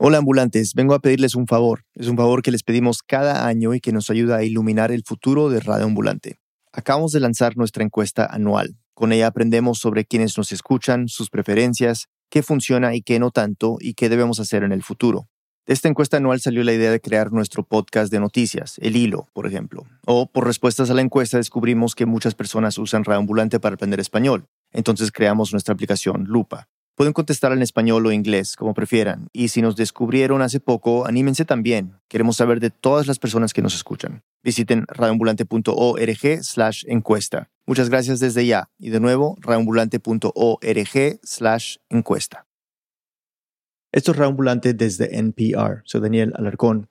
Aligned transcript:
Hola 0.00 0.18
ambulantes, 0.18 0.74
vengo 0.74 0.94
a 0.94 1.00
pedirles 1.00 1.34
un 1.34 1.48
favor. 1.48 1.82
Es 1.96 2.06
un 2.06 2.16
favor 2.16 2.40
que 2.40 2.52
les 2.52 2.62
pedimos 2.62 3.02
cada 3.02 3.48
año 3.48 3.74
y 3.74 3.80
que 3.80 3.90
nos 3.90 4.10
ayuda 4.10 4.36
a 4.36 4.44
iluminar 4.44 4.92
el 4.92 5.02
futuro 5.04 5.50
de 5.50 5.58
Radio 5.58 5.86
Ambulante. 5.86 6.38
Acabamos 6.72 7.10
de 7.10 7.18
lanzar 7.18 7.56
nuestra 7.56 7.82
encuesta 7.82 8.24
anual. 8.24 8.76
Con 8.94 9.10
ella 9.10 9.26
aprendemos 9.26 9.80
sobre 9.80 10.04
quiénes 10.04 10.38
nos 10.38 10.52
escuchan, 10.52 11.08
sus 11.08 11.30
preferencias, 11.30 12.06
qué 12.30 12.44
funciona 12.44 12.94
y 12.94 13.02
qué 13.02 13.18
no 13.18 13.32
tanto 13.32 13.78
y 13.80 13.94
qué 13.94 14.08
debemos 14.08 14.38
hacer 14.38 14.62
en 14.62 14.70
el 14.70 14.84
futuro. 14.84 15.26
De 15.66 15.74
esta 15.74 15.88
encuesta 15.88 16.18
anual 16.18 16.40
salió 16.40 16.62
la 16.62 16.74
idea 16.74 16.92
de 16.92 17.00
crear 17.00 17.32
nuestro 17.32 17.64
podcast 17.64 18.12
de 18.12 18.20
noticias, 18.20 18.76
El 18.78 18.94
Hilo, 18.94 19.26
por 19.32 19.48
ejemplo. 19.48 19.84
O 20.06 20.30
por 20.30 20.46
respuestas 20.46 20.90
a 20.90 20.94
la 20.94 21.02
encuesta 21.02 21.38
descubrimos 21.38 21.96
que 21.96 22.06
muchas 22.06 22.36
personas 22.36 22.78
usan 22.78 23.02
Radio 23.02 23.18
Ambulante 23.18 23.58
para 23.58 23.74
aprender 23.74 23.98
español. 23.98 24.46
Entonces 24.72 25.10
creamos 25.10 25.50
nuestra 25.50 25.74
aplicación 25.74 26.22
Lupa. 26.28 26.68
Pueden 26.98 27.12
contestar 27.12 27.52
en 27.52 27.62
español 27.62 28.04
o 28.04 28.10
inglés, 28.10 28.56
como 28.56 28.74
prefieran. 28.74 29.28
Y 29.32 29.50
si 29.50 29.62
nos 29.62 29.76
descubrieron 29.76 30.42
hace 30.42 30.58
poco, 30.58 31.06
anímense 31.06 31.44
también. 31.44 31.92
Queremos 32.08 32.38
saber 32.38 32.58
de 32.58 32.70
todas 32.70 33.06
las 33.06 33.20
personas 33.20 33.52
que 33.54 33.62
nos 33.62 33.76
escuchan. 33.76 34.24
Visiten 34.42 34.84
radioambulante.org 34.88 36.42
slash 36.42 36.84
encuesta. 36.88 37.50
Muchas 37.66 37.88
gracias 37.88 38.18
desde 38.18 38.44
ya. 38.46 38.68
Y 38.80 38.90
de 38.90 38.98
nuevo, 38.98 39.36
radioambulante.org 39.38 41.20
slash 41.22 41.76
encuesta. 41.88 42.48
Esto 43.92 44.10
es 44.10 44.16
Radioambulante 44.16 44.74
desde 44.74 45.16
NPR. 45.16 45.82
Soy 45.84 46.00
Daniel 46.00 46.32
Alarcón. 46.34 46.88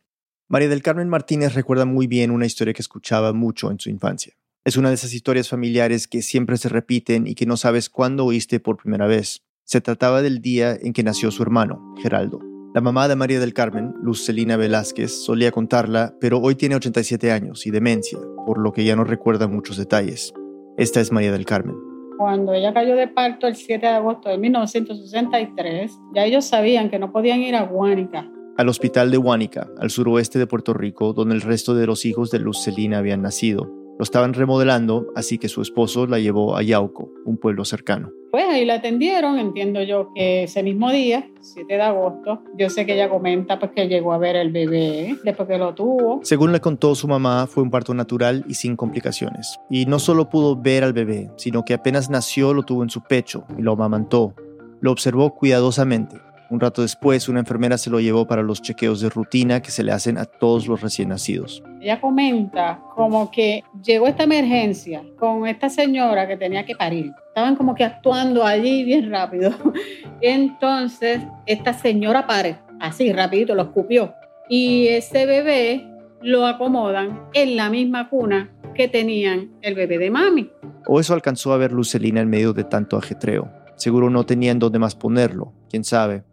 María 0.48 0.70
del 0.70 0.84
Carmen 0.84 1.10
Martínez 1.10 1.54
recuerda 1.54 1.84
muy 1.84 2.08
bien 2.08 2.32
una 2.32 2.46
historia 2.46 2.74
que 2.74 2.82
escuchaba 2.82 3.34
mucho 3.34 3.72
en 3.72 3.80
su 3.82 3.90
infancia. 3.90 4.38
Es 4.64 4.78
una 4.78 4.88
de 4.88 4.96
esas 4.96 5.14
historias 5.14 5.50
familiares 5.50 6.08
que 6.08 6.22
siempre 6.22 6.56
se 6.56 6.70
repiten 6.70 7.28
y 7.28 7.36
que 7.36 7.46
no 7.46 7.58
sabes 7.58 7.90
cuándo 7.90 8.24
oíste 8.24 8.62
por 8.62 8.78
primera 8.78 9.06
vez. 9.06 9.44
Se 9.70 9.82
trataba 9.82 10.22
del 10.22 10.40
día 10.40 10.78
en 10.82 10.94
que 10.94 11.04
nació 11.04 11.30
su 11.30 11.44
hermano, 11.44 11.94
Geraldo. 12.02 12.40
La 12.74 12.80
mamá 12.80 13.10
de 13.10 13.18
María 13.18 13.42
del 13.42 13.54
Carmen, 13.54 13.94
Luz 14.02 14.26
Celina 14.26 14.56
Velázquez, 14.56 15.12
solía 15.12 15.52
contarla, 15.52 16.16
pero 16.22 16.40
hoy 16.40 16.56
tiene 16.56 16.78
87 16.78 17.34
años 17.34 17.68
y 17.68 17.72
demencia, 17.72 18.18
por 18.46 18.60
lo 18.60 18.72
que 18.72 18.86
ya 18.86 18.96
no 18.96 19.04
recuerda 19.04 19.50
muchos 19.50 19.76
detalles. 19.76 20.34
Esta 20.78 21.02
es 21.02 21.12
María 21.12 21.34
del 21.34 21.46
Carmen. 21.46 21.76
Cuando 22.18 22.54
ella 22.54 22.74
cayó 22.74 22.96
de 22.96 23.10
parto 23.10 23.46
el 23.46 23.58
7 23.58 23.86
de 23.86 23.92
agosto 23.92 24.30
de 24.30 24.38
1963, 24.38 25.92
ya 26.16 26.24
ellos 26.24 26.46
sabían 26.46 26.90
que 26.90 26.98
no 26.98 27.12
podían 27.12 27.42
ir 27.42 27.54
a 27.58 27.66
Huánica. 27.66 28.26
Al 28.56 28.70
hospital 28.70 29.12
de 29.12 29.18
Huánica, 29.18 29.68
al 29.82 29.90
suroeste 29.90 30.40
de 30.40 30.48
Puerto 30.48 30.74
Rico, 30.74 31.12
donde 31.12 31.36
el 31.36 31.42
resto 31.42 31.76
de 31.76 31.88
los 31.88 32.06
hijos 32.06 32.32
de 32.32 32.40
Luz 32.40 32.64
Celina 32.64 33.00
habían 33.00 33.22
nacido. 33.22 33.70
Lo 34.00 34.04
estaban 34.04 34.34
remodelando, 34.34 35.08
así 35.14 35.38
que 35.38 35.50
su 35.50 35.62
esposo 35.62 36.08
la 36.08 36.20
llevó 36.20 36.56
a 36.56 36.64
Yauco, 36.64 37.12
un 37.26 37.38
pueblo 37.38 37.66
cercano. 37.66 38.14
Pues 38.38 38.50
ahí 38.50 38.66
la 38.66 38.76
atendieron, 38.76 39.40
entiendo 39.40 39.82
yo 39.82 40.14
que 40.14 40.44
ese 40.44 40.62
mismo 40.62 40.92
día, 40.92 41.28
7 41.42 41.74
de 41.74 41.82
agosto, 41.82 42.44
yo 42.56 42.70
sé 42.70 42.86
que 42.86 42.94
ella 42.94 43.10
comenta 43.10 43.58
pues 43.58 43.72
que 43.72 43.88
llegó 43.88 44.14
a 44.14 44.20
ver 44.20 44.36
el 44.36 44.52
bebé 44.52 45.18
después 45.24 45.50
que 45.50 45.58
lo 45.58 45.74
tuvo. 45.74 46.20
Según 46.22 46.52
le 46.52 46.60
contó 46.60 46.94
su 46.94 47.08
mamá, 47.08 47.48
fue 47.48 47.64
un 47.64 47.72
parto 47.72 47.96
natural 47.96 48.46
y 48.48 48.54
sin 48.54 48.76
complicaciones. 48.76 49.60
Y 49.72 49.88
no 49.88 49.98
solo 49.98 50.30
pudo 50.30 50.56
ver 50.56 50.84
al 50.84 50.94
bebé, 50.94 51.32
sino 51.38 51.66
que 51.66 51.74
apenas 51.74 52.12
nació 52.12 52.54
lo 52.54 52.62
tuvo 52.62 52.84
en 52.84 52.92
su 52.92 53.02
pecho 53.02 53.44
y 53.58 53.64
lo 53.64 53.72
amamantó. 53.72 54.36
Lo 54.82 54.92
observó 54.92 55.34
cuidadosamente 55.34 56.27
un 56.50 56.60
rato 56.60 56.82
después, 56.82 57.28
una 57.28 57.40
enfermera 57.40 57.78
se 57.78 57.90
lo 57.90 58.00
llevó 58.00 58.26
para 58.26 58.42
los 58.42 58.62
chequeos 58.62 59.02
de 59.02 59.10
rutina 59.10 59.62
que 59.62 59.72
se 59.72 59.84
le 59.84 59.92
hacen 59.92 60.18
a 60.18 60.26
todos 60.26 60.68
los 60.68 60.82
recién 60.82 61.10
nacidos. 61.10 61.62
Ella 61.82 62.00
comenta 62.00 62.80
como 62.96 63.30
que 63.32 63.64
llegó 63.84 64.08
esta 64.08 64.24
emergencia 64.24 65.04
con 65.20 65.46
esta 65.46 65.70
señora 65.70 66.28
que 66.28 66.38
tenía 66.38 66.66
que 66.66 66.76
parir. 66.76 67.12
Estaban 67.28 67.56
como 67.56 67.76
que 67.76 67.84
actuando 67.84 68.46
allí 68.46 68.84
bien 68.84 69.12
rápido. 69.12 69.52
Entonces, 70.22 71.22
esta 71.46 71.74
señora 71.74 72.26
pare, 72.26 72.60
así 72.80 73.12
rapidito, 73.12 73.54
lo 73.54 73.64
escupió. 73.64 74.14
Y 74.50 74.88
ese 74.88 75.26
bebé 75.26 75.86
lo 76.22 76.46
acomodan 76.46 77.28
en 77.34 77.58
la 77.58 77.70
misma 77.70 78.10
cuna 78.10 78.52
que 78.74 78.88
tenían 78.88 79.52
el 79.62 79.76
bebé 79.76 79.98
de 79.98 80.10
mami. 80.10 80.50
O 80.88 81.00
eso 81.00 81.14
alcanzó 81.14 81.52
a 81.52 81.58
ver 81.58 81.74
Lucelina 81.74 82.22
en 82.22 82.30
medio 82.30 82.54
de 82.54 82.64
tanto 82.64 82.98
ajetreo. 82.98 83.52
Seguro 83.76 84.10
no 84.10 84.26
tenían 84.26 84.60
dónde 84.60 84.80
más 84.80 84.96
ponerlo, 84.96 85.54
quién 85.70 85.84
sabe. 85.84 86.24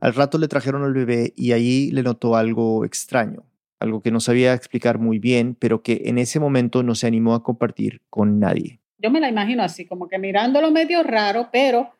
Al 0.00 0.14
rato 0.14 0.38
le 0.38 0.48
trajeron 0.48 0.84
al 0.84 0.92
bebé 0.92 1.32
y 1.36 1.52
allí 1.52 1.90
le 1.90 2.02
notó 2.02 2.36
algo 2.36 2.84
extraño, 2.84 3.44
algo 3.80 4.02
que 4.02 4.10
no 4.10 4.20
sabía 4.20 4.52
explicar 4.52 4.98
muy 4.98 5.18
bien, 5.18 5.56
pero 5.58 5.82
que 5.82 6.02
en 6.04 6.18
ese 6.18 6.38
momento 6.38 6.82
no 6.82 6.94
se 6.94 7.06
animó 7.06 7.34
a 7.34 7.42
compartir 7.42 8.02
con 8.10 8.38
nadie. 8.38 8.80
Yo 8.98 9.10
me 9.10 9.20
la 9.20 9.28
imagino 9.28 9.62
así, 9.62 9.86
como 9.86 10.08
que 10.08 10.18
mirándolo 10.18 10.70
medio 10.70 11.02
raro, 11.02 11.48
pero 11.50 11.90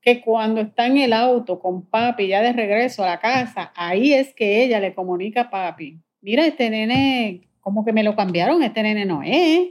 que 0.00 0.20
cuando 0.20 0.60
está 0.60 0.86
en 0.86 0.98
el 0.98 1.12
auto 1.12 1.60
con 1.60 1.82
papi 1.82 2.28
ya 2.28 2.42
de 2.42 2.52
regreso 2.52 3.04
a 3.04 3.06
la 3.06 3.20
casa, 3.20 3.72
ahí 3.76 4.12
es 4.12 4.34
que 4.34 4.64
ella 4.64 4.80
le 4.80 4.94
comunica 4.94 5.42
a 5.42 5.50
papi, 5.50 5.98
mira, 6.20 6.46
este 6.46 6.70
nene, 6.70 7.48
como 7.60 7.84
que 7.84 7.92
me 7.92 8.02
lo 8.02 8.16
cambiaron, 8.16 8.62
este 8.62 8.82
nene 8.82 9.06
no 9.06 9.22
es. 9.22 9.70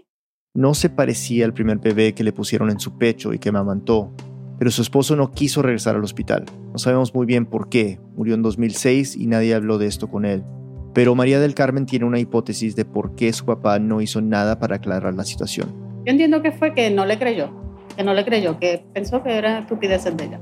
No 0.56 0.74
se 0.74 0.90
parecía 0.90 1.46
al 1.46 1.54
primer 1.54 1.80
bebé 1.80 2.14
que 2.14 2.24
le 2.24 2.32
pusieron 2.32 2.70
en 2.70 2.80
su 2.80 2.98
pecho 2.98 3.34
y 3.34 3.40
que 3.40 3.52
me 3.52 3.60
amamantó 3.60 4.14
pero 4.58 4.72
su 4.72 4.82
esposo 4.82 5.16
no 5.16 5.32
quiso 5.32 5.62
regresar 5.62 5.96
al 5.96 6.04
hospital. 6.04 6.46
No 6.72 6.78
sabemos 6.78 7.14
muy 7.14 7.26
bien 7.26 7.46
por 7.46 7.70
qué. 7.70 8.00
Murió 8.16 8.36
en 8.36 8.42
2006 8.42 9.16
y 9.16 9.28
nadie 9.28 9.54
habló 9.54 9.78
de 9.78 9.88
esto 9.88 10.08
con 10.08 10.26
él. 10.26 10.44
Pero 10.94 11.16
María 11.16 11.40
del 11.40 11.56
Carmen 11.56 11.86
tiene 11.86 12.06
una 12.06 12.20
hipótesis 12.20 12.76
de 12.76 12.86
por 12.86 13.16
qué 13.16 13.34
su 13.34 13.46
papá 13.46 13.80
no 13.80 14.02
hizo 14.02 14.22
nada 14.22 14.60
para 14.60 14.76
aclarar 14.76 15.14
la 15.16 15.24
situación. 15.24 15.74
Yo 16.06 16.12
entiendo 16.12 16.42
que 16.42 16.52
fue 16.52 16.74
que 16.74 16.90
no 16.92 17.06
le 17.06 17.18
creyó, 17.18 17.52
que 17.96 18.04
no 18.04 18.14
le 18.14 18.26
creyó, 18.26 18.60
que 18.60 18.86
pensó 18.94 19.24
que 19.24 19.36
era 19.36 19.60
estupidez 19.60 20.04
de 20.04 20.24
ella, 20.24 20.40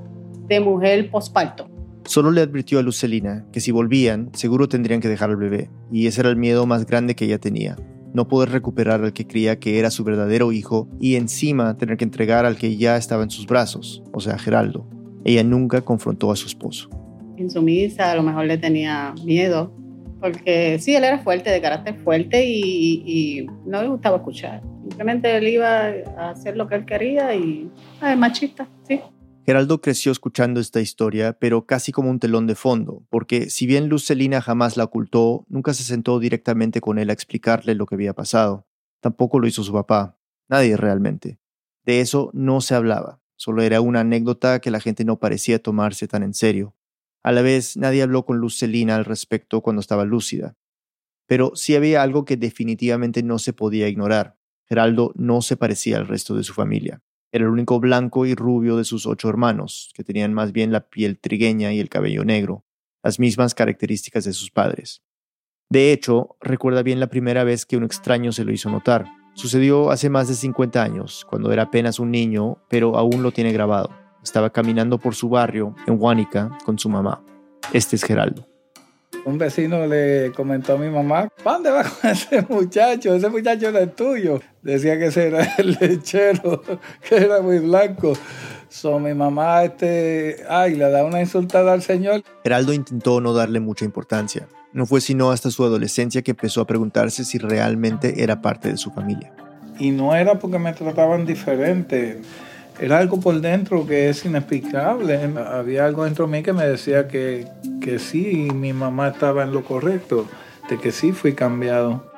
de 0.47 0.59
mujer 0.59 1.09
posparto. 1.09 1.69
Solo 2.03 2.31
le 2.31 2.41
advirtió 2.41 2.79
a 2.79 2.81
Lucelina 2.81 3.45
que 3.51 3.61
si 3.61 3.71
volvían, 3.71 4.29
seguro 4.33 4.67
tendrían 4.67 4.99
que 4.99 5.07
dejar 5.07 5.29
al 5.29 5.37
bebé, 5.37 5.69
y 5.91 6.07
ese 6.07 6.21
era 6.21 6.29
el 6.29 6.35
miedo 6.35 6.65
más 6.65 6.85
grande 6.85 7.15
que 7.15 7.25
ella 7.25 7.37
tenía 7.37 7.77
no 8.13 8.27
poder 8.27 8.49
recuperar 8.49 9.03
al 9.03 9.13
que 9.13 9.27
creía 9.27 9.59
que 9.59 9.79
era 9.79 9.91
su 9.91 10.03
verdadero 10.03 10.51
hijo 10.51 10.87
y 10.99 11.15
encima 11.15 11.77
tener 11.77 11.97
que 11.97 12.03
entregar 12.03 12.45
al 12.45 12.57
que 12.57 12.77
ya 12.77 12.97
estaba 12.97 13.23
en 13.23 13.29
sus 13.29 13.47
brazos, 13.47 14.03
o 14.13 14.19
sea, 14.19 14.37
Geraldo. 14.37 14.87
Ella 15.23 15.43
nunca 15.43 15.81
confrontó 15.81 16.31
a 16.31 16.35
su 16.35 16.47
esposo. 16.47 16.89
Insumisa, 17.37 18.11
a 18.11 18.15
lo 18.15 18.23
mejor 18.23 18.45
le 18.45 18.57
tenía 18.57 19.13
miedo, 19.23 19.73
porque 20.19 20.77
sí, 20.79 20.95
él 20.95 21.03
era 21.03 21.19
fuerte, 21.19 21.49
de 21.49 21.61
carácter 21.61 21.95
fuerte 21.95 22.45
y, 22.45 23.47
no 23.65 23.81
le 23.81 23.89
gustaba 23.89 24.17
escuchar. 24.17 24.61
Simplemente 24.81 25.35
él 25.35 25.47
iba 25.47 25.87
a 26.17 26.29
hacer 26.31 26.57
lo 26.57 26.67
que 26.67 26.75
él 26.75 26.85
quería 26.85 27.33
y 27.35 27.69
es 28.05 28.17
machista, 28.17 28.67
sí. 28.87 28.99
Geraldo 29.43 29.81
creció 29.81 30.11
escuchando 30.11 30.59
esta 30.59 30.81
historia, 30.81 31.33
pero 31.33 31.65
casi 31.65 31.91
como 31.91 32.11
un 32.11 32.19
telón 32.19 32.45
de 32.45 32.53
fondo, 32.53 33.03
porque 33.09 33.49
si 33.49 33.65
bien 33.65 33.89
Lucelina 33.89 34.39
jamás 34.39 34.77
la 34.77 34.83
ocultó, 34.83 35.45
nunca 35.49 35.73
se 35.73 35.83
sentó 35.83 36.19
directamente 36.19 36.79
con 36.79 36.99
él 36.99 37.09
a 37.09 37.13
explicarle 37.13 37.73
lo 37.73 37.87
que 37.87 37.95
había 37.95 38.13
pasado. 38.13 38.67
Tampoco 38.99 39.39
lo 39.39 39.47
hizo 39.47 39.63
su 39.63 39.73
papá, 39.73 40.19
nadie 40.47 40.77
realmente. 40.77 41.39
De 41.85 42.01
eso 42.01 42.29
no 42.33 42.61
se 42.61 42.75
hablaba, 42.75 43.19
solo 43.35 43.63
era 43.63 43.81
una 43.81 44.01
anécdota 44.01 44.61
que 44.61 44.69
la 44.69 44.79
gente 44.79 45.05
no 45.05 45.19
parecía 45.19 45.61
tomarse 45.61 46.07
tan 46.07 46.21
en 46.21 46.35
serio. 46.35 46.75
A 47.23 47.31
la 47.31 47.41
vez, 47.41 47.77
nadie 47.77 48.03
habló 48.03 48.25
con 48.25 48.37
Lucelina 48.37 48.95
al 48.95 49.05
respecto 49.05 49.61
cuando 49.61 49.79
estaba 49.79 50.05
lúcida. 50.05 50.55
Pero 51.25 51.55
sí 51.55 51.75
había 51.75 52.03
algo 52.03 52.25
que 52.25 52.37
definitivamente 52.37 53.23
no 53.23 53.39
se 53.39 53.53
podía 53.53 53.87
ignorar. 53.87 54.37
Geraldo 54.67 55.13
no 55.15 55.41
se 55.41 55.57
parecía 55.57 55.97
al 55.97 56.07
resto 56.07 56.35
de 56.35 56.43
su 56.43 56.53
familia. 56.53 57.01
Era 57.31 57.45
el 57.45 57.51
único 57.51 57.79
blanco 57.79 58.25
y 58.25 58.35
rubio 58.35 58.75
de 58.75 58.83
sus 58.83 59.05
ocho 59.05 59.29
hermanos, 59.29 59.91
que 59.95 60.03
tenían 60.03 60.33
más 60.33 60.51
bien 60.51 60.71
la 60.71 60.89
piel 60.89 61.17
trigueña 61.17 61.71
y 61.71 61.79
el 61.79 61.89
cabello 61.89 62.25
negro, 62.25 62.65
las 63.03 63.19
mismas 63.19 63.55
características 63.55 64.25
de 64.25 64.33
sus 64.33 64.51
padres. 64.51 65.01
De 65.69 65.93
hecho, 65.93 66.35
recuerda 66.41 66.83
bien 66.83 66.99
la 66.99 67.07
primera 67.07 67.45
vez 67.45 67.65
que 67.65 67.77
un 67.77 67.83
extraño 67.83 68.33
se 68.33 68.43
lo 68.43 68.51
hizo 68.51 68.69
notar. 68.69 69.05
Sucedió 69.33 69.91
hace 69.91 70.09
más 70.09 70.27
de 70.27 70.33
50 70.33 70.83
años, 70.83 71.25
cuando 71.29 71.53
era 71.53 71.63
apenas 71.63 71.99
un 71.99 72.11
niño, 72.11 72.57
pero 72.69 72.97
aún 72.97 73.23
lo 73.23 73.31
tiene 73.31 73.53
grabado. 73.53 73.89
Estaba 74.21 74.49
caminando 74.49 74.97
por 74.97 75.15
su 75.15 75.29
barrio, 75.29 75.73
en 75.87 75.95
Huánica, 75.97 76.57
con 76.65 76.77
su 76.77 76.89
mamá. 76.89 77.23
Este 77.71 77.95
es 77.95 78.03
Geraldo. 78.03 78.50
Un 79.23 79.37
vecino 79.37 79.85
le 79.85 80.31
comentó 80.35 80.73
a 80.73 80.77
mi 80.77 80.89
mamá, 80.89 81.29
dónde 81.43 81.69
va 81.69 81.83
con 81.83 82.09
ese 82.09 82.41
muchacho? 82.49 83.13
Ese 83.13 83.29
muchacho 83.29 83.71
no 83.71 83.79
es 83.79 83.95
tuyo. 83.95 84.41
Decía 84.63 84.97
que 84.97 85.07
ese 85.07 85.27
era 85.27 85.43
el 85.57 85.77
lechero, 85.79 86.63
que 87.07 87.15
era 87.17 87.41
muy 87.41 87.59
blanco. 87.59 88.13
So, 88.69 88.99
mi 88.99 89.13
mamá, 89.13 89.63
este, 89.63 90.43
ay, 90.49 90.75
le 90.75 90.89
da 90.89 91.03
una 91.03 91.19
insultada 91.19 91.73
al 91.73 91.81
señor. 91.81 92.23
Geraldo 92.43 92.73
intentó 92.73 93.21
no 93.21 93.33
darle 93.33 93.59
mucha 93.59 93.85
importancia. 93.85 94.47
No 94.73 94.85
fue 94.85 95.01
sino 95.01 95.31
hasta 95.31 95.51
su 95.51 95.63
adolescencia 95.65 96.21
que 96.21 96.31
empezó 96.31 96.61
a 96.61 96.67
preguntarse 96.67 97.25
si 97.25 97.37
realmente 97.37 98.23
era 98.23 98.41
parte 98.41 98.69
de 98.69 98.77
su 98.77 98.89
familia. 98.91 99.33
Y 99.77 99.91
no 99.91 100.15
era 100.15 100.39
porque 100.39 100.57
me 100.57 100.73
trataban 100.73 101.25
diferente 101.25 102.21
era 102.79 102.97
algo 102.97 103.19
por 103.19 103.39
dentro 103.41 103.85
que 103.85 104.09
es 104.09 104.25
inexplicable. 104.25 105.15
Había 105.37 105.85
algo 105.85 106.05
dentro 106.05 106.25
de 106.25 106.31
mí 106.31 106.43
que 106.43 106.53
me 106.53 106.65
decía 106.65 107.07
que, 107.07 107.47
que 107.81 107.99
sí, 107.99 108.49
mi 108.53 108.73
mamá 108.73 109.09
estaba 109.09 109.43
en 109.43 109.51
lo 109.51 109.63
correcto, 109.63 110.27
de 110.69 110.77
que 110.77 110.91
sí 110.91 111.11
fui 111.11 111.33
cambiado. 111.33 112.11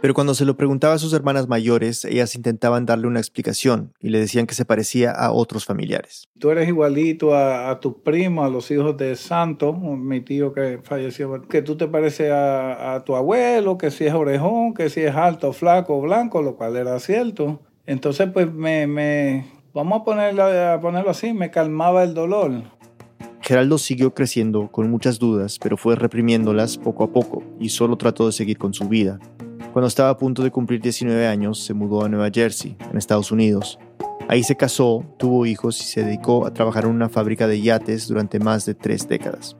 Pero 0.00 0.14
cuando 0.14 0.34
se 0.34 0.46
lo 0.46 0.56
preguntaba 0.56 0.94
a 0.94 0.98
sus 0.98 1.12
hermanas 1.12 1.46
mayores, 1.46 2.06
ellas 2.06 2.34
intentaban 2.34 2.86
darle 2.86 3.06
una 3.06 3.18
explicación 3.18 3.92
y 4.00 4.08
le 4.08 4.18
decían 4.18 4.46
que 4.46 4.54
se 4.54 4.64
parecía 4.64 5.10
a 5.10 5.30
otros 5.30 5.66
familiares. 5.66 6.26
Tú 6.38 6.50
eres 6.50 6.68
igualito 6.68 7.34
a, 7.34 7.78
tus 7.80 7.96
primos, 7.96 8.46
a 8.46 8.48
los 8.48 8.70
hijos 8.70 8.96
de 8.96 9.14
Santo, 9.14 9.74
mi 9.74 10.22
tío 10.22 10.54
que 10.54 10.80
falleció, 10.82 11.42
que 11.42 11.60
tú 11.60 11.76
te 11.76 11.86
pareces 11.86 12.30
a, 12.32 13.02
tu 13.04 13.14
abuelo, 13.14 13.76
que 13.76 13.90
si 13.90 14.06
es 14.06 14.14
orejón, 14.14 14.72
que 14.72 14.88
si 14.88 15.02
es 15.02 15.14
alto, 15.14 15.52
flaco, 15.52 16.00
blanco, 16.00 16.40
lo 16.40 16.56
cual 16.56 16.76
era 16.76 16.98
cierto. 16.98 17.60
Entonces, 17.90 18.28
pues 18.32 18.54
me, 18.54 19.46
vamos 19.74 20.00
a 20.00 20.04
ponerlo, 20.04 20.44
a 20.44 20.80
ponerlo 20.80 21.10
así, 21.10 21.32
me 21.32 21.50
calmaba 21.50 22.04
el 22.04 22.14
dolor. 22.14 22.52
Geraldo 23.40 23.78
siguió 23.78 24.14
creciendo 24.14 24.70
con 24.70 24.88
muchas 24.88 25.18
dudas, 25.18 25.58
pero 25.60 25.76
fue 25.76 25.96
reprimiéndolas 25.96 26.78
poco 26.78 27.02
a 27.02 27.12
poco 27.12 27.42
y 27.58 27.70
solo 27.70 27.96
trató 27.96 28.26
de 28.26 28.32
seguir 28.32 28.58
con 28.58 28.72
su 28.72 28.88
vida. 28.88 29.18
Cuando 29.72 29.88
estaba 29.88 30.10
a 30.10 30.16
punto 30.16 30.44
de 30.44 30.52
cumplir 30.52 30.80
19 30.80 31.26
años, 31.26 31.64
se 31.64 31.74
mudó 31.74 32.04
a 32.04 32.08
Nueva 32.08 32.30
Jersey, 32.32 32.76
en 32.92 32.96
Estados 32.96 33.32
Unidos. 33.32 33.80
Ahí 34.28 34.44
se 34.44 34.56
casó, 34.56 35.04
tuvo 35.18 35.44
hijos 35.44 35.80
y 35.80 35.82
se 35.82 36.04
dedicó 36.04 36.46
a 36.46 36.54
trabajar 36.54 36.84
en 36.84 36.90
una 36.90 37.08
fábrica 37.08 37.48
de 37.48 37.60
yates 37.60 38.06
durante 38.06 38.38
más 38.38 38.66
de 38.66 38.76
tres 38.76 39.08
décadas. 39.08 39.56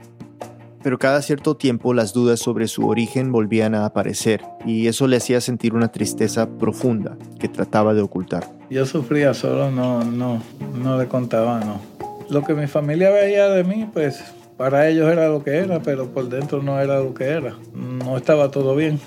Pero 0.82 0.98
cada 0.98 1.20
cierto 1.20 1.56
tiempo 1.56 1.92
las 1.92 2.12
dudas 2.12 2.40
sobre 2.40 2.66
su 2.66 2.88
origen 2.88 3.32
volvían 3.32 3.74
a 3.74 3.84
aparecer 3.84 4.42
y 4.64 4.86
eso 4.86 5.06
le 5.06 5.16
hacía 5.16 5.40
sentir 5.40 5.74
una 5.74 5.92
tristeza 5.92 6.48
profunda 6.48 7.16
que 7.38 7.48
trataba 7.48 7.92
de 7.92 8.00
ocultar. 8.00 8.48
Yo 8.70 8.86
sufría 8.86 9.34
solo, 9.34 9.70
no, 9.70 10.02
no, 10.04 10.42
no 10.82 10.98
le 10.98 11.06
contaba, 11.06 11.60
no. 11.60 11.80
Lo 12.30 12.44
que 12.44 12.54
mi 12.54 12.66
familia 12.66 13.10
veía 13.10 13.48
de 13.48 13.64
mí, 13.64 13.88
pues 13.92 14.22
para 14.56 14.88
ellos 14.88 15.10
era 15.10 15.28
lo 15.28 15.42
que 15.42 15.56
era, 15.56 15.80
pero 15.82 16.08
por 16.08 16.28
dentro 16.28 16.62
no 16.62 16.78
era 16.80 17.00
lo 17.00 17.12
que 17.12 17.24
era. 17.24 17.56
No 17.74 18.16
estaba 18.16 18.50
todo 18.50 18.76
bien. 18.76 19.00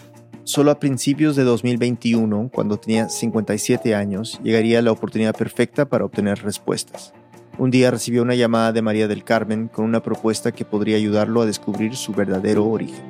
Solo 0.45 0.71
a 0.71 0.79
principios 0.79 1.35
de 1.37 1.43
2021, 1.43 2.49
cuando 2.53 2.77
tenía 2.77 3.07
57 3.07 3.95
años, 3.95 4.41
llegaría 4.43 4.81
la 4.81 4.91
oportunidad 4.91 5.33
perfecta 5.35 5.85
para 5.85 6.03
obtener 6.03 6.43
respuestas. 6.43 7.13
Un 7.59 7.69
día 7.69 7.91
recibió 7.91 8.23
una 8.23 8.33
llamada 8.33 8.71
de 8.71 8.81
María 8.81 9.07
del 9.07 9.23
Carmen 9.23 9.67
con 9.67 9.85
una 9.85 10.01
propuesta 10.01 10.51
que 10.51 10.65
podría 10.65 10.97
ayudarlo 10.97 11.41
a 11.41 11.45
descubrir 11.45 11.95
su 11.95 12.11
verdadero 12.11 12.65
origen. 12.65 13.03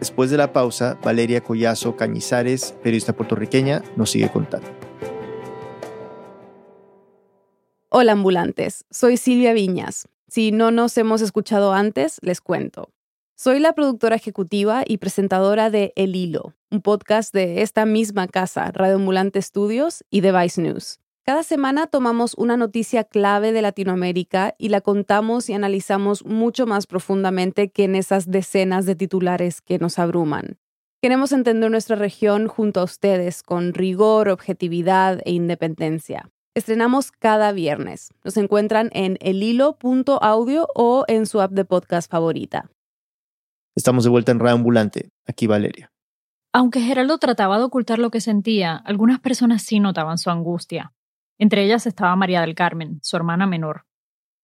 Después 0.00 0.30
de 0.30 0.36
la 0.36 0.52
pausa, 0.52 0.98
Valeria 1.04 1.42
Collazo 1.42 1.94
Cañizares, 1.96 2.74
periodista 2.82 3.12
puertorriqueña, 3.12 3.82
nos 3.94 4.10
sigue 4.10 4.28
contando. 4.32 4.66
Hola 7.88 8.12
ambulantes, 8.12 8.84
soy 8.90 9.16
Silvia 9.16 9.52
Viñas. 9.52 10.08
Si 10.26 10.50
no 10.50 10.72
nos 10.72 10.98
hemos 10.98 11.20
escuchado 11.20 11.72
antes, 11.72 12.18
les 12.22 12.40
cuento. 12.40 12.90
Soy 13.36 13.60
la 13.60 13.74
productora 13.74 14.16
ejecutiva 14.16 14.82
y 14.84 14.98
presentadora 14.98 15.70
de 15.70 15.92
El 15.94 16.16
Hilo, 16.16 16.54
un 16.70 16.80
podcast 16.80 17.32
de 17.32 17.62
esta 17.62 17.86
misma 17.86 18.26
casa, 18.26 18.72
Radio 18.72 18.96
Ambulante 18.96 19.40
Studios 19.40 20.02
y 20.10 20.20
Device 20.20 20.60
News. 20.60 21.01
Cada 21.24 21.44
semana 21.44 21.86
tomamos 21.86 22.34
una 22.34 22.56
noticia 22.56 23.04
clave 23.04 23.52
de 23.52 23.62
Latinoamérica 23.62 24.56
y 24.58 24.70
la 24.70 24.80
contamos 24.80 25.48
y 25.48 25.54
analizamos 25.54 26.24
mucho 26.24 26.66
más 26.66 26.88
profundamente 26.88 27.70
que 27.70 27.84
en 27.84 27.94
esas 27.94 28.28
decenas 28.28 28.86
de 28.86 28.96
titulares 28.96 29.60
que 29.60 29.78
nos 29.78 30.00
abruman. 30.00 30.58
Queremos 31.00 31.30
entender 31.30 31.70
nuestra 31.70 31.94
región 31.94 32.48
junto 32.48 32.80
a 32.80 32.84
ustedes 32.84 33.44
con 33.44 33.72
rigor, 33.72 34.28
objetividad 34.30 35.20
e 35.24 35.30
independencia. 35.30 36.28
Estrenamos 36.56 37.12
cada 37.12 37.52
viernes. 37.52 38.08
Nos 38.24 38.36
encuentran 38.36 38.90
en 38.92 39.16
elhilo.audio 39.20 40.66
o 40.74 41.04
en 41.06 41.26
su 41.26 41.40
app 41.40 41.52
de 41.52 41.64
podcast 41.64 42.10
favorita. 42.10 42.68
Estamos 43.76 44.02
de 44.02 44.10
vuelta 44.10 44.32
en 44.32 44.40
Radio 44.40 44.56
Ambulante. 44.56 45.10
Aquí 45.24 45.46
Valeria. 45.46 45.92
Aunque 46.52 46.80
Geraldo 46.80 47.18
trataba 47.18 47.58
de 47.58 47.64
ocultar 47.64 48.00
lo 48.00 48.10
que 48.10 48.20
sentía, 48.20 48.74
algunas 48.74 49.20
personas 49.20 49.62
sí 49.62 49.78
notaban 49.78 50.18
su 50.18 50.28
angustia. 50.28 50.92
Entre 51.42 51.64
ellas 51.64 51.88
estaba 51.88 52.14
María 52.14 52.40
del 52.42 52.54
Carmen, 52.54 53.00
su 53.02 53.16
hermana 53.16 53.48
menor. 53.48 53.84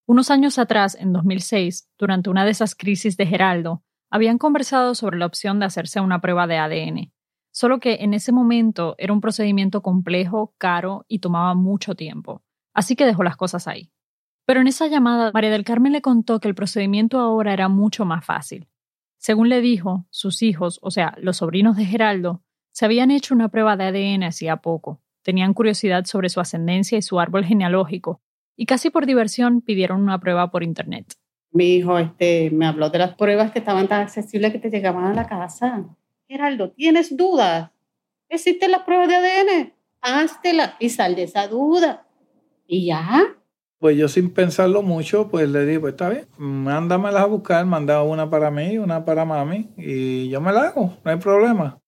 Unos 0.05 0.33
años 0.33 0.59
atrás, 0.59 0.97
en 0.99 1.13
2006, 1.13 1.89
durante 1.97 2.29
una 2.29 2.45
de 2.45 2.51
esas 2.51 2.75
crisis 2.75 3.17
de 3.17 3.25
Geraldo, 3.25 3.85
habían 4.11 4.37
conversado 4.37 4.97
sobre 4.97 5.17
la 5.17 5.27
opción 5.27 5.61
de 5.61 5.67
hacerse 5.67 6.01
una 6.01 6.21
prueba 6.21 6.49
de 6.49 6.59
ADN. 6.59 7.13
Solo 7.53 7.79
que 7.79 7.99
en 8.01 8.15
ese 8.15 8.33
momento 8.33 8.97
era 8.99 9.13
un 9.13 9.21
procedimiento 9.21 9.81
complejo, 9.81 10.57
caro 10.59 11.05
y 11.07 11.21
tomaba 11.21 11.55
mucho 11.55 11.95
tiempo. 11.95 12.43
Así 12.75 12.97
que 12.97 13.07
dejó 13.07 13.23
las 13.23 13.37
cosas 13.37 13.69
ahí. 13.69 13.93
Pero 14.45 14.61
en 14.61 14.67
esa 14.67 14.89
llamada, 14.89 15.31
María 15.33 15.51
del 15.51 15.63
Carmen 15.63 15.93
le 15.93 16.03
contó 16.03 16.41
que 16.41 16.49
el 16.49 16.57
procedimiento 16.57 17.21
ahora 17.21 17.53
era 17.53 17.69
mucho 17.69 18.07
más 18.07 18.25
fácil. 18.25 18.67
Según 19.19 19.49
le 19.49 19.61
dijo, 19.61 20.09
sus 20.11 20.43
hijos, 20.43 20.81
o 20.83 20.91
sea, 20.91 21.15
los 21.19 21.37
sobrinos 21.37 21.77
de 21.77 21.85
Geraldo, 21.85 22.43
se 22.73 22.87
habían 22.87 23.13
hecho 23.13 23.37
una 23.37 23.51
prueba 23.51 23.77
de 23.77 23.85
ADN 23.85 24.25
hacía 24.25 24.57
poco. 24.57 25.01
Tenían 25.23 25.55
curiosidad 25.55 26.05
sobre 26.05 26.29
su 26.29 26.41
ascendencia 26.41 26.99
y 26.99 27.03
su 27.03 27.21
árbol 27.21 27.45
genealógico, 27.45 28.21
y 28.57 28.67
casi 28.67 28.91
por 28.91 29.07
diversión 29.07 29.61
pidieron 29.61 30.03
una 30.03 30.19
prueba 30.21 30.51
por 30.51 30.63
internet. 30.63 31.15
Mi 31.51 31.77
hijo 31.77 31.99
este, 31.99 32.51
me 32.51 32.67
habló 32.67 32.91
de 32.91 32.99
las 32.99 33.17
pruebas 33.17 33.53
que 33.53 33.59
estaban 33.61 33.89
tan 33.89 34.03
accesibles 34.03 34.53
que 34.53 34.59
te 34.59 34.71
llegaban 34.71 35.05
a 35.05 35.15
la 35.15 35.27
casa. 35.27 35.85
Geraldo, 36.29 36.71
¿tienes 36.73 37.17
dudas? 37.17 37.71
¿Existen 38.29 38.71
las 38.71 38.83
pruebas 38.83 39.09
de 39.09 39.17
ADN? 39.17 39.73
Háztela 40.01 40.77
y 40.79 40.91
sal 40.91 41.17
de 41.17 41.25
esa 41.25 41.49
duda. 41.49 42.07
Y 42.67 42.87
ya, 42.87 43.39
pues 43.79 43.97
yo 43.97 44.09
sin 44.09 44.31
pensarlo 44.31 44.83
mucho, 44.83 45.29
pues 45.29 45.49
le 45.49 45.65
digo, 45.65 45.83
pues 45.83 45.93
está 45.93 46.09
bien, 46.09 46.27
mándamelas 46.37 47.23
a 47.23 47.27
buscar, 47.27 47.65
manda 47.65 48.03
una 48.03 48.29
para 48.29 48.51
mí, 48.51 48.77
una 48.77 49.05
para 49.05 49.25
mami, 49.25 49.69
y 49.77 50.29
yo 50.29 50.41
me 50.41 50.53
la 50.53 50.63
hago, 50.63 50.97
no 51.05 51.11
hay 51.11 51.17
problema. 51.19 51.79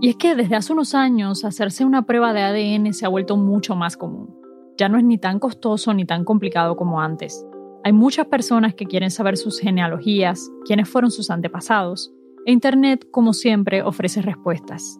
Y 0.00 0.10
es 0.10 0.16
que 0.16 0.34
desde 0.34 0.56
hace 0.56 0.72
unos 0.72 0.94
años 0.94 1.44
hacerse 1.44 1.84
una 1.84 2.02
prueba 2.02 2.32
de 2.32 2.42
ADN 2.42 2.92
se 2.92 3.04
ha 3.04 3.08
vuelto 3.08 3.36
mucho 3.36 3.74
más 3.74 3.96
común. 3.96 4.34
Ya 4.76 4.88
no 4.88 4.96
es 4.96 5.04
ni 5.04 5.18
tan 5.18 5.40
costoso 5.40 5.92
ni 5.92 6.04
tan 6.04 6.24
complicado 6.24 6.76
como 6.76 7.00
antes. 7.00 7.44
Hay 7.84 7.92
muchas 7.92 8.26
personas 8.26 8.74
que 8.74 8.86
quieren 8.86 9.10
saber 9.10 9.36
sus 9.36 9.58
genealogías, 9.58 10.50
quiénes 10.64 10.88
fueron 10.88 11.10
sus 11.10 11.30
antepasados, 11.30 12.12
e 12.46 12.52
Internet, 12.52 13.08
como 13.10 13.32
siempre, 13.32 13.82
ofrece 13.82 14.22
respuestas. 14.22 14.98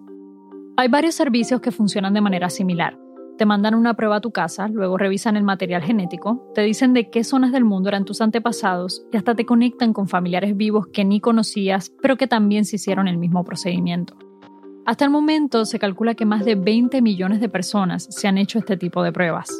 Hay 0.76 0.88
varios 0.88 1.14
servicios 1.14 1.60
que 1.60 1.70
funcionan 1.70 2.14
de 2.14 2.20
manera 2.20 2.50
similar 2.50 2.98
te 3.38 3.46
mandan 3.46 3.74
una 3.74 3.94
prueba 3.94 4.16
a 4.16 4.20
tu 4.20 4.32
casa, 4.32 4.68
luego 4.68 4.98
revisan 4.98 5.36
el 5.36 5.44
material 5.44 5.82
genético, 5.82 6.50
te 6.54 6.62
dicen 6.62 6.92
de 6.92 7.08
qué 7.08 7.22
zonas 7.22 7.52
del 7.52 7.64
mundo 7.64 7.88
eran 7.88 8.04
tus 8.04 8.20
antepasados 8.20 9.06
y 9.12 9.16
hasta 9.16 9.34
te 9.34 9.46
conectan 9.46 9.92
con 9.92 10.08
familiares 10.08 10.56
vivos 10.56 10.88
que 10.88 11.04
ni 11.04 11.20
conocías, 11.20 11.92
pero 12.02 12.16
que 12.16 12.26
también 12.26 12.64
se 12.64 12.76
hicieron 12.76 13.06
el 13.06 13.16
mismo 13.16 13.44
procedimiento. 13.44 14.16
Hasta 14.88 15.04
el 15.04 15.10
momento 15.10 15.66
se 15.66 15.78
calcula 15.78 16.14
que 16.14 16.24
más 16.24 16.46
de 16.46 16.54
20 16.54 17.02
millones 17.02 17.40
de 17.42 17.50
personas 17.50 18.06
se 18.08 18.26
han 18.26 18.38
hecho 18.38 18.58
este 18.58 18.78
tipo 18.78 19.02
de 19.02 19.12
pruebas. 19.12 19.50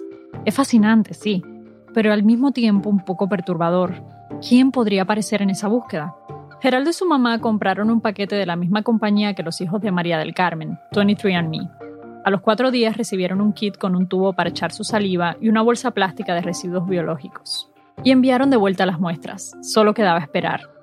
Es 0.47 0.55
fascinante, 0.55 1.13
sí, 1.13 1.45
pero 1.93 2.15
al 2.15 2.23
mismo 2.23 2.53
tiempo 2.53 2.89
un 2.89 3.05
poco 3.05 3.29
perturbador. 3.29 4.03
¿Quién 4.49 4.71
podría 4.71 5.03
aparecer 5.03 5.43
en 5.43 5.51
esa 5.51 5.69
búsqueda? 5.69 6.17
Geraldo 6.63 6.89
y 6.89 6.95
su 6.95 7.05
mamá 7.05 7.43
compraron 7.43 7.91
un 7.91 8.01
paquete 8.01 8.37
de 8.37 8.47
la 8.47 8.57
misma 8.57 8.83
compañía 8.83 9.35
que 9.35 9.43
los 9.43 9.61
hijos 9.61 9.83
de 9.83 9.93
María 9.93 10.17
del 10.17 10.33
Carmen, 10.33 10.79
23andMe. 10.93 11.71
A 12.25 12.31
los 12.31 12.41
cuatro 12.41 12.71
días 12.71 12.97
recibieron 12.97 13.43
un 13.43 13.53
kit 13.53 13.77
con 13.77 13.97
un 13.97 14.09
tubo 14.09 14.33
para 14.33 14.49
echar 14.49 14.73
su 14.73 14.83
saliva 14.83 15.37
y 15.43 15.51
una 15.51 15.61
bolsa 15.61 15.91
plástica 15.91 16.35
de 16.35 16.41
residuos 16.41 16.89
biológicos. 16.89 17.71
Y 18.03 18.13
enviaron 18.13 18.49
de 18.49 18.57
vuelta 18.57 18.87
las 18.87 18.99
muestras. 18.99 19.53
Solo 19.61 19.93
quedaba 19.93 20.21
esperar. 20.21 20.78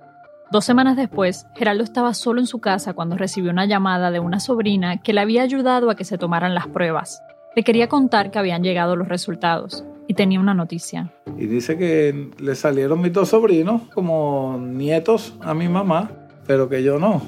Dos 0.52 0.64
semanas 0.64 0.96
después, 0.96 1.48
Geraldo 1.56 1.84
estaba 1.84 2.14
solo 2.14 2.40
en 2.40 2.46
su 2.46 2.60
casa 2.60 2.94
cuando 2.94 3.18
recibió 3.18 3.52
una 3.52 3.66
llamada 3.66 4.12
de 4.12 4.20
una 4.20 4.40
sobrina 4.40 5.02
que 5.02 5.12
le 5.12 5.22
había 5.22 5.42
ayudado 5.42 5.90
a 5.90 5.96
que 5.96 6.04
se 6.04 6.20
tomaran 6.20 6.54
las 6.54 6.68
pruebas. 6.68 7.22
Le 7.56 7.64
quería 7.64 7.90
contar 7.90 8.30
que 8.30 8.38
habían 8.38 8.64
llegado 8.64 8.96
los 8.96 9.08
resultados 9.08 9.84
y 10.08 10.14
tenía 10.14 10.40
una 10.40 10.54
noticia. 10.54 11.12
Y 11.38 11.48
dice 11.48 11.78
que 11.78 12.30
le 12.38 12.56
salieron 12.56 13.02
mis 13.02 13.12
dos 13.12 13.30
sobrinos 13.30 13.84
como 13.94 14.58
nietos 14.60 15.36
a 15.42 15.56
mi 15.56 15.68
mamá, 15.68 16.12
pero 16.46 16.70
que 16.70 16.84
yo 16.84 17.00
no. 17.00 17.24